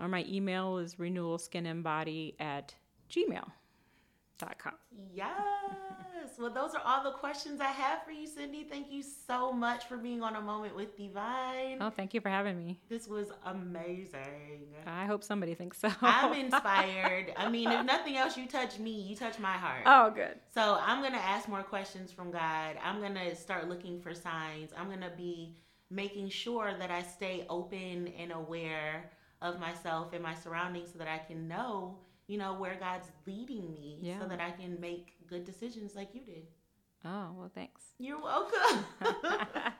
or 0.00 0.08
my 0.08 0.24
email 0.26 0.78
is 0.78 0.94
renewalskinandbody 0.94 2.36
at 2.40 2.74
gmail.com. 3.10 4.72
Yes. 5.12 6.13
Well, 6.38 6.50
those 6.52 6.74
are 6.74 6.82
all 6.84 7.02
the 7.04 7.12
questions 7.12 7.60
I 7.60 7.66
have 7.70 8.04
for 8.04 8.10
you, 8.10 8.26
Cindy. 8.26 8.64
Thank 8.64 8.90
you 8.90 9.02
so 9.02 9.52
much 9.52 9.86
for 9.86 9.96
being 9.96 10.22
on 10.22 10.36
a 10.36 10.40
moment 10.40 10.74
with 10.74 10.96
Divine. 10.96 11.78
Oh, 11.80 11.90
thank 11.90 12.14
you 12.14 12.20
for 12.20 12.28
having 12.28 12.58
me. 12.58 12.80
This 12.88 13.06
was 13.08 13.28
amazing. 13.44 14.66
I 14.86 15.06
hope 15.06 15.22
somebody 15.22 15.54
thinks 15.54 15.78
so. 15.78 15.90
I'm 16.00 16.32
inspired. 16.34 17.32
I 17.36 17.48
mean, 17.48 17.70
if 17.70 17.84
nothing 17.84 18.16
else, 18.16 18.36
you 18.36 18.46
touch 18.46 18.78
me, 18.78 18.90
you 18.90 19.16
touch 19.16 19.38
my 19.38 19.52
heart. 19.52 19.82
oh, 19.86 20.10
good. 20.10 20.38
So 20.52 20.78
I'm 20.80 21.00
going 21.00 21.12
to 21.12 21.18
ask 21.18 21.48
more 21.48 21.62
questions 21.62 22.12
from 22.12 22.30
God. 22.30 22.76
I'm 22.84 23.00
going 23.00 23.14
to 23.14 23.34
start 23.34 23.68
looking 23.68 24.00
for 24.00 24.14
signs. 24.14 24.70
I'm 24.76 24.86
going 24.86 25.00
to 25.00 25.12
be 25.16 25.56
making 25.90 26.28
sure 26.28 26.74
that 26.78 26.90
I 26.90 27.02
stay 27.02 27.46
open 27.48 28.08
and 28.18 28.32
aware 28.32 29.10
of 29.42 29.60
myself 29.60 30.12
and 30.12 30.22
my 30.22 30.34
surroundings 30.34 30.90
so 30.92 30.98
that 30.98 31.08
I 31.08 31.18
can 31.18 31.46
know, 31.46 31.98
you 32.26 32.38
know, 32.38 32.54
where 32.54 32.76
God's 32.76 33.08
leading 33.26 33.72
me 33.72 33.98
Yeah. 34.02 34.18
so 34.20 34.26
that 34.28 34.40
I 34.40 34.50
can 34.50 34.80
make 34.80 35.14
good 35.28 35.44
decisions 35.44 35.94
like 35.94 36.14
you 36.14 36.20
did. 36.22 36.46
Oh, 37.04 37.32
well, 37.36 37.50
thanks. 37.54 37.82
You're 37.98 38.20
welcome. 38.22 38.84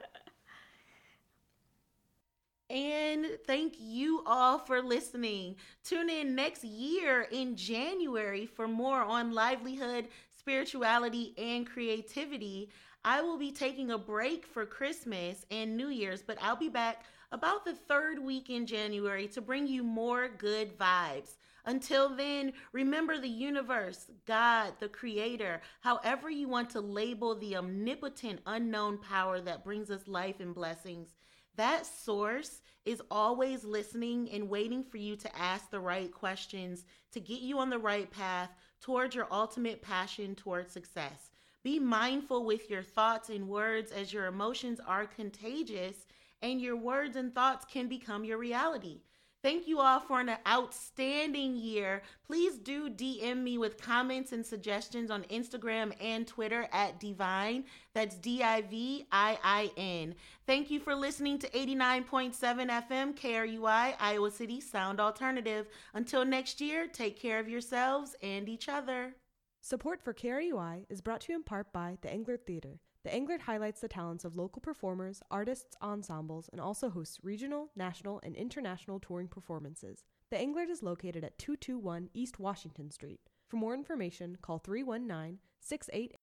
and 2.71 3.27
thank 3.47 3.75
you 3.79 4.23
all 4.27 4.59
for 4.59 4.83
listening. 4.83 5.57
Tune 5.85 6.11
in 6.11 6.35
next 6.35 6.65
year 6.65 7.27
in 7.31 7.57
January 7.57 8.47
for 8.47 8.69
more 8.69 9.01
on 9.03 9.33
livelihood, 9.33 10.09
spirituality, 10.37 11.35
and 11.39 11.67
creativity. 11.67 12.71
I 13.05 13.21
will 13.23 13.39
be 13.39 13.53
taking 13.53 13.91
a 13.91 13.99
break 13.99 14.47
for 14.47 14.65
Christmas 14.67 15.45
and 15.51 15.77
New 15.77 15.89
Year's, 15.89 16.23
but 16.23 16.39
I'll 16.43 16.57
be 16.57 16.71
back 16.71 17.05
about 17.33 17.65
the 17.65 17.75
third 17.75 18.19
week 18.19 18.49
in 18.49 18.67
January 18.67 19.29
to 19.29 19.41
bring 19.41 19.67
you 19.67 19.83
more 19.83 20.29
good 20.29 20.79
vibes. 20.79 21.37
Until 21.67 22.15
then, 22.15 22.53
remember 22.73 23.19
the 23.19 23.29
universe, 23.29 24.11
God, 24.27 24.75
the 24.81 24.89
creator, 24.89 25.63
however 25.81 26.29
you 26.29 26.47
want 26.49 26.71
to 26.71 26.81
label 26.81 27.35
the 27.35 27.57
omnipotent 27.57 28.41
unknown 28.47 28.99
power 28.99 29.41
that 29.41 29.65
brings 29.65 29.91
us 29.91 30.07
life 30.07 30.41
and 30.41 30.55
blessings. 30.55 31.15
That 31.57 31.87
source 31.87 32.61
is 32.85 33.01
always 33.11 33.65
listening 33.65 34.29
and 34.31 34.49
waiting 34.49 34.85
for 34.85 34.99
you 34.99 35.17
to 35.17 35.39
ask 35.39 35.71
the 35.71 35.81
right 35.81 36.13
questions 36.13 36.85
to 37.13 37.21
get 37.21 37.41
you 37.41 37.59
on 37.59 37.71
the 37.71 37.79
right 37.79 38.11
path 38.11 38.51
towards 38.81 39.15
your 39.15 39.29
ultimate 39.31 39.81
passion 39.81 40.35
towards 40.35 40.73
success. 40.73 41.31
Be 41.63 41.79
mindful 41.79 42.45
with 42.45 42.69
your 42.69 42.83
thoughts 42.83 43.31
and 43.31 43.49
words 43.49 43.91
as 43.91 44.13
your 44.13 44.27
emotions 44.27 44.81
are 44.87 45.07
contagious 45.07 45.97
and 46.43 46.61
your 46.61 46.77
words 46.77 47.17
and 47.17 47.35
thoughts 47.35 47.65
can 47.65 47.89
become 47.89 48.23
your 48.23 48.37
reality. 48.37 49.01
Thank 49.45 49.69
you 49.69 49.81
all 49.81 50.01
for 50.01 50.21
an 50.21 50.31
outstanding 50.49 51.55
year. 51.55 52.01
Please 52.27 52.57
do 52.57 52.89
DM 52.89 53.43
me 53.43 53.59
with 53.59 53.79
comments 53.79 54.33
and 54.33 54.45
suggestions 54.45 55.11
on 55.11 55.25
Instagram 55.25 55.93
and 56.01 56.27
Twitter 56.27 56.67
at 56.73 56.99
Divine. 56.99 57.65
That's 57.93 58.17
D 58.17 58.43
I 58.43 58.63
V 58.63 59.05
I 59.13 59.39
I 59.45 59.71
N. 59.77 60.15
Thank 60.47 60.71
you 60.71 60.81
for 60.81 60.95
listening 60.95 61.39
to 61.41 61.51
89.7 61.51 62.33
FM 62.35 63.15
KRUI, 63.15 63.95
Iowa 64.01 64.31
City 64.31 64.63
Sound 64.63 64.99
Alternative. 64.99 65.67
Until 65.93 66.25
next 66.25 66.63
year, 66.63 66.87
take 66.87 67.21
care 67.21 67.39
of 67.39 67.47
yourselves 67.47 68.17
and 68.23 68.49
each 68.49 68.71
other. 68.71 69.15
Support 69.61 70.01
for 70.03 70.15
KRUI 70.15 70.87
is 70.89 71.03
brought 71.03 71.21
to 71.23 71.33
you 71.33 71.37
in 71.37 71.43
part 71.43 71.71
by 71.71 71.99
the 72.01 72.09
Englert 72.09 72.47
Theater. 72.47 72.81
The 73.05 73.11
Englert 73.11 73.41
highlights 73.41 73.83
the 73.83 73.89
talents 73.89 74.25
of 74.25 74.35
local 74.35 74.63
performers, 74.63 75.23
artists, 75.31 75.77
ensembles, 75.83 76.49
and 76.51 76.59
also 76.59 76.89
hosts 76.89 77.19
regional, 77.23 77.69
national, 77.77 78.19
and 78.23 78.35
international 78.35 78.99
touring 78.99 79.29
performances. 79.29 80.05
The 80.31 80.39
Englert 80.39 80.71
is 80.71 80.83
located 80.83 81.23
at 81.23 81.39
221 81.39 82.09
East 82.15 82.41
Washington 82.41 82.91
Street. 82.91 83.21
For 83.47 83.59
more 83.59 83.75
information, 83.75 84.39
call 84.41 84.59
319 84.59 85.39
688 85.61 86.13